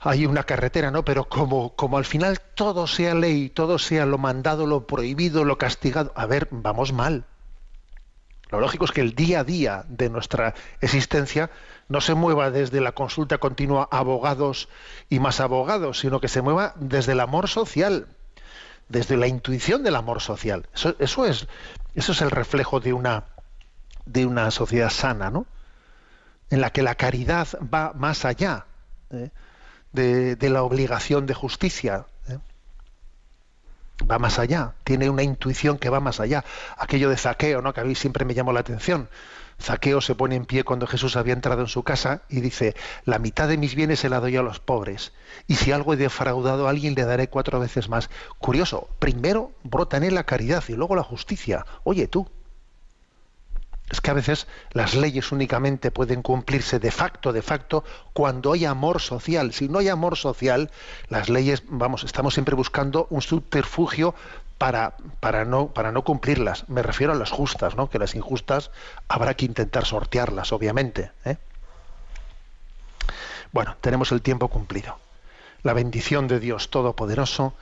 hay 0.00 0.24
una 0.24 0.44
carretera, 0.44 0.90
¿no? 0.90 1.04
Pero 1.04 1.28
como, 1.28 1.76
como 1.76 1.98
al 1.98 2.06
final 2.06 2.40
todo 2.54 2.86
sea 2.86 3.14
ley, 3.14 3.50
todo 3.50 3.78
sea 3.78 4.06
lo 4.06 4.16
mandado, 4.16 4.66
lo 4.66 4.86
prohibido, 4.86 5.44
lo 5.44 5.58
castigado, 5.58 6.12
a 6.16 6.24
ver, 6.26 6.48
vamos 6.50 6.92
mal. 6.92 7.24
Lo 8.50 8.60
lógico 8.60 8.86
es 8.86 8.92
que 8.92 9.02
el 9.02 9.14
día 9.14 9.40
a 9.40 9.44
día 9.44 9.84
de 9.88 10.08
nuestra 10.08 10.54
existencia 10.80 11.50
no 11.88 12.00
se 12.00 12.14
mueva 12.14 12.50
desde 12.50 12.80
la 12.80 12.92
consulta 12.92 13.38
continua 13.38 13.88
abogados 13.92 14.68
y 15.08 15.20
más 15.20 15.38
abogados, 15.38 16.00
sino 16.00 16.20
que 16.20 16.28
se 16.28 16.40
mueva 16.40 16.72
desde 16.76 17.12
el 17.12 17.20
amor 17.20 17.48
social, 17.48 18.08
desde 18.88 19.16
la 19.16 19.28
intuición 19.28 19.84
del 19.84 19.96
amor 19.96 20.20
social. 20.20 20.66
Eso, 20.74 20.96
eso 20.98 21.26
es, 21.26 21.46
eso 21.94 22.12
es 22.12 22.22
el 22.22 22.30
reflejo 22.30 22.80
de 22.80 22.92
una, 22.92 23.24
de 24.06 24.26
una 24.26 24.50
sociedad 24.50 24.90
sana, 24.90 25.30
¿no? 25.30 25.46
En 26.48 26.60
la 26.60 26.70
que 26.70 26.82
la 26.82 26.96
caridad 26.96 27.46
va 27.72 27.92
más 27.94 28.24
allá 28.24 28.64
¿eh? 29.10 29.30
De, 29.92 30.36
la 30.50 30.62
obligación 30.62 31.26
de 31.26 31.34
justicia. 31.34 32.06
¿eh? 32.28 32.38
Va 34.08 34.18
más 34.18 34.38
allá, 34.38 34.74
tiene 34.84 35.10
una 35.10 35.22
intuición 35.22 35.78
que 35.78 35.90
va 35.90 36.00
más 36.00 36.20
allá. 36.20 36.44
Aquello 36.78 37.10
de 37.10 37.16
Zaqueo, 37.16 37.62
¿no? 37.62 37.72
que 37.72 37.80
a 37.80 37.84
mí 37.84 37.94
siempre 37.94 38.24
me 38.24 38.34
llamó 38.34 38.52
la 38.52 38.60
atención. 38.60 39.08
Zaqueo 39.60 40.00
se 40.00 40.14
pone 40.14 40.36
en 40.36 40.46
pie 40.46 40.64
cuando 40.64 40.86
Jesús 40.86 41.16
había 41.16 41.34
entrado 41.34 41.60
en 41.60 41.68
su 41.68 41.82
casa 41.82 42.22
y 42.30 42.40
dice, 42.40 42.74
la 43.04 43.18
mitad 43.18 43.46
de 43.46 43.58
mis 43.58 43.74
bienes 43.74 44.00
se 44.00 44.08
la 44.08 44.20
doy 44.20 44.36
a 44.36 44.42
los 44.42 44.58
pobres, 44.58 45.12
y 45.46 45.56
si 45.56 45.70
algo 45.70 45.92
he 45.92 45.96
defraudado 45.98 46.66
a 46.66 46.70
alguien 46.70 46.94
le 46.94 47.04
daré 47.04 47.28
cuatro 47.28 47.60
veces 47.60 47.90
más. 47.90 48.08
Curioso, 48.38 48.88
primero 48.98 49.52
brota 49.62 49.98
en 49.98 50.04
él 50.04 50.14
la 50.14 50.24
caridad 50.24 50.64
y 50.68 50.72
luego 50.72 50.96
la 50.96 51.02
justicia. 51.02 51.66
Oye 51.84 52.08
tú, 52.08 52.26
es 53.90 54.00
que 54.00 54.10
a 54.10 54.14
veces 54.14 54.46
las 54.72 54.94
leyes 54.94 55.32
únicamente 55.32 55.90
pueden 55.90 56.22
cumplirse 56.22 56.78
de 56.78 56.92
facto, 56.92 57.32
de 57.32 57.42
facto, 57.42 57.84
cuando 58.12 58.52
hay 58.52 58.64
amor 58.64 59.00
social. 59.00 59.52
Si 59.52 59.68
no 59.68 59.80
hay 59.80 59.88
amor 59.88 60.16
social, 60.16 60.70
las 61.08 61.28
leyes, 61.28 61.64
vamos, 61.66 62.04
estamos 62.04 62.34
siempre 62.34 62.54
buscando 62.54 63.08
un 63.10 63.20
subterfugio 63.20 64.14
para, 64.58 64.94
para, 65.18 65.44
no, 65.44 65.68
para 65.68 65.90
no 65.90 66.04
cumplirlas. 66.04 66.68
Me 66.68 66.82
refiero 66.82 67.12
a 67.12 67.16
las 67.16 67.32
justas, 67.32 67.74
¿no? 67.74 67.90
Que 67.90 67.98
las 67.98 68.14
injustas 68.14 68.70
habrá 69.08 69.34
que 69.34 69.46
intentar 69.46 69.84
sortearlas, 69.84 70.52
obviamente. 70.52 71.10
¿eh? 71.24 71.36
Bueno, 73.50 73.76
tenemos 73.80 74.12
el 74.12 74.22
tiempo 74.22 74.48
cumplido. 74.48 74.98
La 75.62 75.72
bendición 75.72 76.28
de 76.28 76.38
Dios 76.38 76.70
Todopoderoso, 76.70 77.54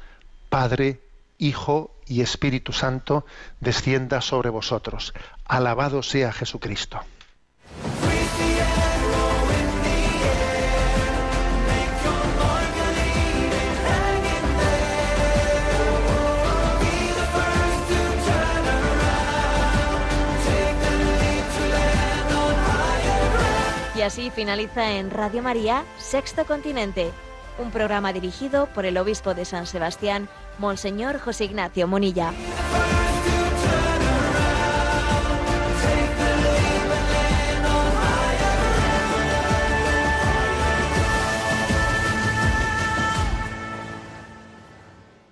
Padre, 0.51 1.01
Hijo 1.39 1.95
y 2.07 2.21
Espíritu 2.21 2.73
Santo, 2.73 3.25
descienda 3.61 4.21
sobre 4.21 4.51
vosotros. 4.51 5.15
Alabado 5.45 6.03
sea 6.03 6.33
Jesucristo. 6.33 7.01
Y 23.99 24.03
así 24.03 24.31
finaliza 24.31 24.93
en 24.93 25.11
Radio 25.11 25.43
María, 25.43 25.85
Sexto 25.99 26.47
Continente, 26.47 27.11
un 27.59 27.73
programa 27.73 28.13
dirigido 28.13 28.67
por 28.67 28.87
el 28.87 28.97
obispo 28.97 29.35
de 29.35 29.45
San 29.45 29.67
Sebastián, 29.67 30.29
Monseñor 30.59 31.19
José 31.21 31.45
Ignacio 31.45 31.87
Munilla. 31.87 32.33
First 32.33 33.08